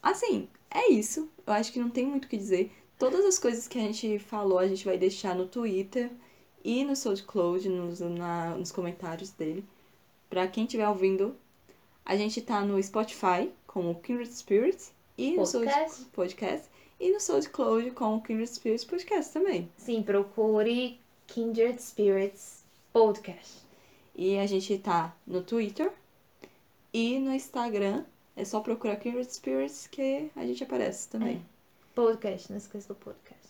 assim, 0.03 0.49
é 0.71 0.91
isso. 0.91 1.29
Eu 1.47 1.53
acho 1.53 1.71
que 1.71 1.79
não 1.79 1.91
tem 1.91 2.07
muito 2.07 2.25
o 2.25 2.29
que 2.29 2.39
dizer. 2.39 2.73
Todas 2.99 3.23
as 3.27 3.39
coisas 3.39 3.69
que 3.69 3.77
a 3.79 3.83
gente 3.83 4.19
falou, 4.19 4.59
a 4.59 4.67
gente 4.67 4.83
vai 4.83 4.97
deixar 4.97 5.35
no 5.35 5.47
Twitter 5.47 6.11
e 6.65 6.83
no 6.87 6.97
SoundCloud, 6.97 7.69
nos, 7.69 8.01
na, 8.01 8.57
nos 8.57 8.73
comentários 8.73 9.29
dele. 9.31 9.63
Pra 10.31 10.47
quem 10.49 10.65
estiver 10.65 10.89
ouvindo, 10.89 11.37
a 12.03 12.17
gente 12.17 12.41
tá 12.41 12.63
no 12.63 12.83
Spotify 12.83 13.53
como 13.67 13.95
Kindred 14.01 14.33
Spirits 14.33 14.91
e 15.19 15.37
no 15.37 15.45
Sound- 15.45 15.67
Podcast. 15.67 16.05
Podcast 16.15 16.69
e 16.99 17.13
no 17.13 17.21
SoundCloud 17.21 17.91
como 17.91 18.23
Kindred 18.23 18.49
Spirits 18.49 18.87
Podcast 18.87 19.35
também. 19.35 19.71
Sim, 19.77 20.03
procure 20.03 20.99
Kindred 21.27 21.79
Spirits 21.83 22.65
Podcast. 22.91 23.64
E 24.15 24.39
a 24.39 24.47
gente 24.47 24.79
tá 24.79 25.15
no 25.27 25.43
Twitter 25.43 25.93
e 26.93 27.19
no 27.19 27.33
Instagram. 27.33 28.05
É 28.37 28.45
só 28.45 28.61
procurar 28.61 28.97
Kindred 28.97 29.33
Spirits 29.33 29.87
que 29.87 30.31
a 30.35 30.45
gente 30.45 30.63
aparece 30.65 31.09
também. 31.09 31.45
Podcast, 31.95 32.51
não 32.51 32.59
esqueça 32.59 32.89
do 32.89 32.95
podcast. 32.99 33.45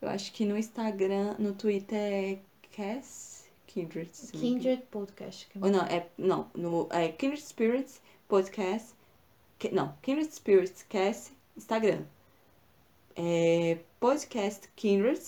Eu 0.00 0.08
acho 0.08 0.32
que 0.32 0.44
no 0.44 0.56
Instagram, 0.56 1.36
no 1.38 1.52
Twitter 1.54 1.98
é 1.98 2.38
Cass 2.74 3.44
Kindred. 3.66 4.10
Kindred 4.32 4.82
Podcast. 4.90 5.48
é 5.54 5.64
Ou 5.64 5.70
não, 5.70 5.80
é, 5.84 6.06
não, 6.16 6.50
no, 6.54 6.88
é 6.90 7.08
Kindred 7.08 7.42
Spirits 7.42 8.00
Podcast. 8.28 8.94
que- 9.58 9.70
não, 9.70 9.94
Kindred 10.02 10.32
Spirits 10.34 10.82
Cast 10.88 11.32
Instagram. 11.56 12.02
É 13.14 13.78
Podcast 14.00 14.68
Kindred 14.74 15.20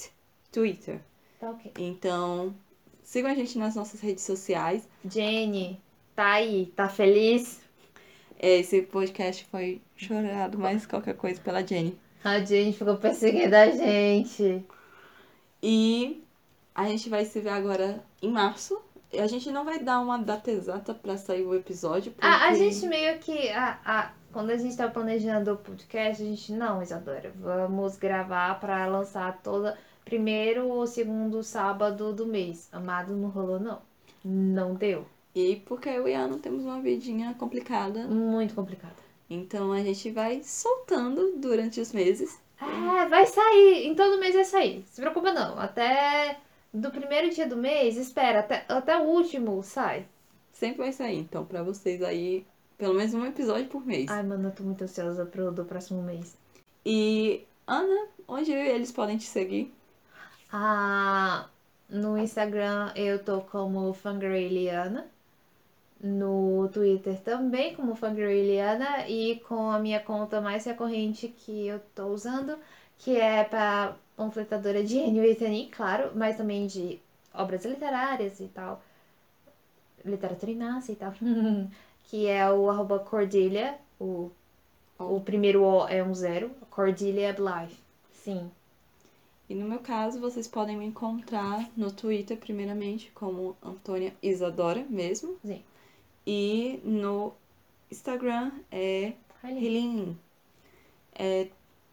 Twitter. 0.50 1.00
Tá 1.38 1.50
ok. 1.50 1.72
Então, 1.78 2.54
sigam 3.04 3.30
a 3.30 3.34
gente 3.34 3.56
nas 3.58 3.76
nossas 3.76 4.00
redes 4.00 4.24
sociais. 4.24 4.88
Jenny, 5.08 5.80
tá 6.16 6.32
aí, 6.32 6.72
tá 6.74 6.88
feliz? 6.88 7.60
Esse 8.40 8.82
podcast 8.82 9.46
foi 9.50 9.80
chorado 9.94 10.58
mais 10.58 10.84
qualquer 10.84 11.14
coisa 11.14 11.40
pela 11.40 11.64
Jenny. 11.64 11.96
A 12.24 12.40
Jenny 12.40 12.72
ficou 12.72 12.96
perseguindo 12.96 13.54
a 13.54 13.70
gente. 13.70 14.64
E 15.62 16.24
a 16.74 16.84
gente 16.88 17.08
vai 17.08 17.24
se 17.24 17.38
ver 17.40 17.50
agora 17.50 18.02
em 18.20 18.30
março. 18.30 18.82
E 19.12 19.20
A 19.20 19.26
gente 19.28 19.50
não 19.50 19.64
vai 19.64 19.78
dar 19.78 20.00
uma 20.00 20.18
data 20.18 20.50
exata 20.50 20.92
pra 20.92 21.16
sair 21.16 21.44
o 21.44 21.54
episódio. 21.54 22.12
Porque... 22.12 22.26
A, 22.26 22.48
a 22.48 22.54
gente 22.54 22.86
meio 22.86 23.18
que. 23.18 23.48
A, 23.50 23.78
a, 23.84 24.12
quando 24.32 24.50
a 24.50 24.56
gente 24.56 24.76
tava 24.76 24.90
planejando 24.90 25.52
o 25.52 25.56
podcast, 25.56 26.20
a 26.20 26.26
gente, 26.26 26.52
não, 26.52 26.82
Isadora, 26.82 27.32
vamos 27.36 27.96
gravar 27.96 28.58
pra 28.58 28.86
lançar 28.86 29.40
toda. 29.42 29.78
Primeiro 30.04 30.68
ou 30.68 30.86
segundo 30.86 31.42
sábado 31.42 32.12
do 32.12 32.26
mês. 32.26 32.68
Amado, 32.70 33.14
não 33.14 33.28
rolou, 33.28 33.58
não. 33.58 33.80
Não 34.24 34.74
deu. 34.74 35.06
E 35.34 35.56
porque 35.66 35.88
eu 35.88 36.06
e 36.06 36.14
a 36.14 36.20
Ana 36.20 36.38
temos 36.38 36.64
uma 36.64 36.80
vidinha 36.80 37.34
complicada. 37.34 38.06
Muito 38.06 38.54
complicado. 38.54 38.96
Então 39.28 39.72
a 39.72 39.82
gente 39.82 40.10
vai 40.10 40.42
soltando 40.42 41.38
durante 41.38 41.80
os 41.80 41.92
meses. 41.92 42.38
É, 42.60 43.08
vai 43.08 43.26
sair. 43.26 43.86
Em 43.86 43.94
todo 43.94 44.20
mês 44.20 44.34
vai 44.34 44.44
sair. 44.44 44.84
Se 44.90 45.00
preocupa 45.00 45.32
não. 45.32 45.58
Até 45.58 46.38
do 46.72 46.90
primeiro 46.90 47.30
dia 47.30 47.46
do 47.46 47.56
mês, 47.56 47.96
espera. 47.96 48.40
Até, 48.40 48.64
até 48.68 48.96
o 48.98 49.04
último 49.04 49.62
sai. 49.62 50.06
Sempre 50.52 50.78
vai 50.78 50.92
sair. 50.92 51.18
Então, 51.18 51.44
pra 51.44 51.62
vocês 51.62 52.02
aí, 52.02 52.46
pelo 52.78 52.94
menos 52.94 53.12
um 53.14 53.26
episódio 53.26 53.66
por 53.66 53.84
mês. 53.84 54.08
Ai, 54.08 54.22
mano, 54.22 54.48
eu 54.48 54.52
tô 54.52 54.62
muito 54.62 54.84
ansiosa 54.84 55.26
pro 55.26 55.50
do 55.50 55.64
próximo 55.64 56.02
mês. 56.02 56.36
E, 56.86 57.44
Ana, 57.66 58.08
onde 58.28 58.52
eles 58.52 58.92
podem 58.92 59.16
te 59.16 59.24
seguir? 59.24 59.72
Ah, 60.56 61.48
no 61.88 62.16
Instagram 62.16 62.92
eu 62.94 63.22
tô 63.24 63.40
como 63.40 63.92
Fangirliana. 63.92 65.10
No 66.00 66.68
Twitter 66.72 67.20
também 67.22 67.74
como 67.74 67.96
Fangirliana. 67.96 69.08
E 69.08 69.40
com 69.48 69.70
a 69.70 69.80
minha 69.80 69.98
conta 70.00 70.40
mais 70.40 70.64
recorrente 70.64 71.26
que 71.28 71.66
eu 71.66 71.80
tô 71.94 72.06
usando, 72.06 72.56
que 72.98 73.16
é 73.16 73.42
pra 73.42 73.96
panfletadora 74.16 74.84
de 74.84 74.96
e 74.96 75.34
Tani, 75.34 75.68
claro, 75.72 76.12
mas 76.14 76.36
também 76.36 76.68
de 76.68 77.00
obras 77.34 77.64
literárias 77.64 78.38
e 78.38 78.46
tal. 78.46 78.80
Literatura 80.04 80.52
em 80.52 80.56
e 80.92 80.96
tal. 80.96 81.12
que 82.04 82.28
é 82.28 82.48
o 82.48 82.70
arroba 82.70 83.00
Cordelia. 83.00 83.76
O, 83.98 84.30
o 85.00 85.20
primeiro 85.20 85.62
O 85.64 85.88
é 85.88 86.00
um 86.04 86.14
zero. 86.14 86.50
Cordelia 86.70 87.32
Blythe. 87.32 87.76
Sim. 88.12 88.50
E 89.48 89.54
no 89.54 89.68
meu 89.68 89.78
caso, 89.78 90.20
vocês 90.20 90.48
podem 90.48 90.76
me 90.76 90.86
encontrar 90.86 91.70
no 91.76 91.92
Twitter, 91.92 92.36
primeiramente, 92.36 93.10
como 93.14 93.56
Antônia 93.62 94.14
Isadora 94.22 94.86
mesmo. 94.88 95.36
Sim. 95.44 95.62
E 96.26 96.80
no 96.82 97.32
Instagram 97.90 98.50
é 98.72 99.12
Helin. 99.42 100.16
É, 101.14 101.48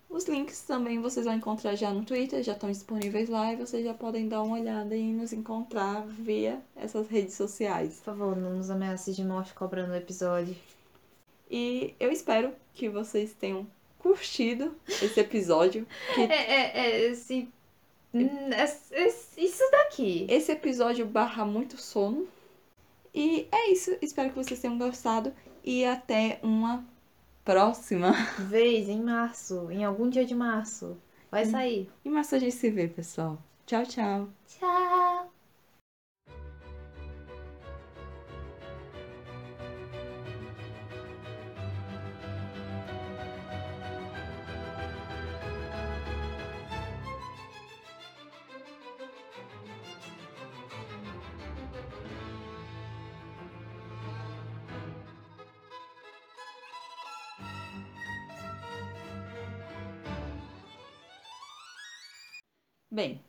os 0.09 0.25
links 0.25 0.61
também 0.61 1.01
vocês 1.01 1.25
vão 1.25 1.35
encontrar 1.35 1.75
já 1.75 1.91
no 1.91 2.05
Twitter, 2.05 2.43
já 2.43 2.53
estão 2.53 2.71
disponíveis 2.71 3.29
lá 3.29 3.53
e 3.53 3.57
vocês 3.57 3.83
já 3.83 3.93
podem 3.93 4.27
dar 4.27 4.41
uma 4.41 4.57
olhada 4.57 4.95
e 4.95 5.13
nos 5.13 5.33
encontrar 5.33 6.05
via 6.07 6.61
essas 6.75 7.07
redes 7.07 7.35
sociais. 7.35 7.97
Por 7.97 8.05
favor, 8.05 8.35
não 8.35 8.57
nos 8.57 8.69
ameace 8.69 9.13
de 9.13 9.23
morte 9.23 9.53
cobrando 9.53 9.91
o 9.91 9.95
episódio. 9.95 10.55
E 11.49 11.93
eu 11.99 12.11
espero 12.11 12.53
que 12.73 12.89
vocês 12.89 13.33
tenham 13.33 13.67
curtido 14.01 14.75
esse 14.87 15.19
episódio. 15.19 15.85
Que 16.15 16.21
É, 16.21 16.25
é, 16.25 16.79
é, 16.79 16.99
esse 17.11 17.47
Hum, 18.13 18.49
es- 18.51 18.91
es- 18.91 19.37
Isso 19.37 19.63
daqui. 19.71 20.25
Esse 20.29 20.51
episódio 20.51 21.05
barra 21.05 21.45
muito 21.45 21.77
sono. 21.77 22.27
E 23.15 23.47
é 23.51 23.71
isso. 23.71 23.95
Espero 24.01 24.29
que 24.29 24.35
vocês 24.35 24.59
tenham 24.59 24.77
gostado. 24.77 25.33
E 25.63 25.85
até 25.85 26.37
uma 26.43 26.83
próxima. 27.45 28.11
Vez 28.39 28.89
em 28.89 29.01
março, 29.01 29.71
em 29.71 29.85
algum 29.85 30.09
dia 30.09 30.25
de 30.25 30.35
março. 30.35 30.97
Vai 31.29 31.45
sair. 31.45 31.89
E 32.03 32.09
mais 32.09 32.33
a 32.33 32.39
gente 32.39 32.55
se 32.55 32.69
vê, 32.69 32.87
pessoal. 32.89 33.37
Tchau, 33.65 33.85
tchau. 33.85 34.27
Tchau. 34.59 35.30
Bem, 63.01 63.19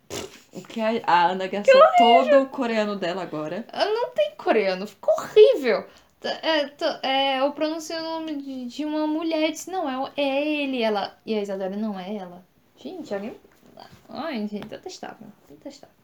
o 0.53 0.61
que 0.61 0.81
a, 0.83 1.31
Ana 1.31 1.47
gastou 1.47 1.81
todo 1.97 2.43
o 2.43 2.47
coreano 2.47 2.95
dela 2.97 3.23
agora. 3.23 3.65
Não 3.73 4.11
tem 4.11 4.33
coreano, 4.37 4.87
ficou 4.87 5.15
horrível. 5.15 5.87
É, 6.23 6.71
é, 7.03 7.41
eu 7.41 7.51
pronunciei 7.53 7.99
o 7.99 8.03
nome 8.03 8.37
de, 8.37 8.67
de 8.67 8.85
uma 8.85 9.07
mulher 9.07 9.49
e 9.49 9.53
disse, 9.53 9.71
não, 9.71 9.89
é, 9.89 10.13
é 10.15 10.47
ele, 10.47 10.83
ela. 10.83 11.19
E 11.25 11.35
a 11.35 11.41
Isadora, 11.41 11.75
não 11.75 11.99
é 11.99 12.15
ela. 12.15 12.45
Gente, 12.77 13.15
alguém. 13.15 13.35
Ai, 14.11 14.47
gente, 14.47 14.67
detestável. 14.67 15.27
Detestável. 15.49 15.97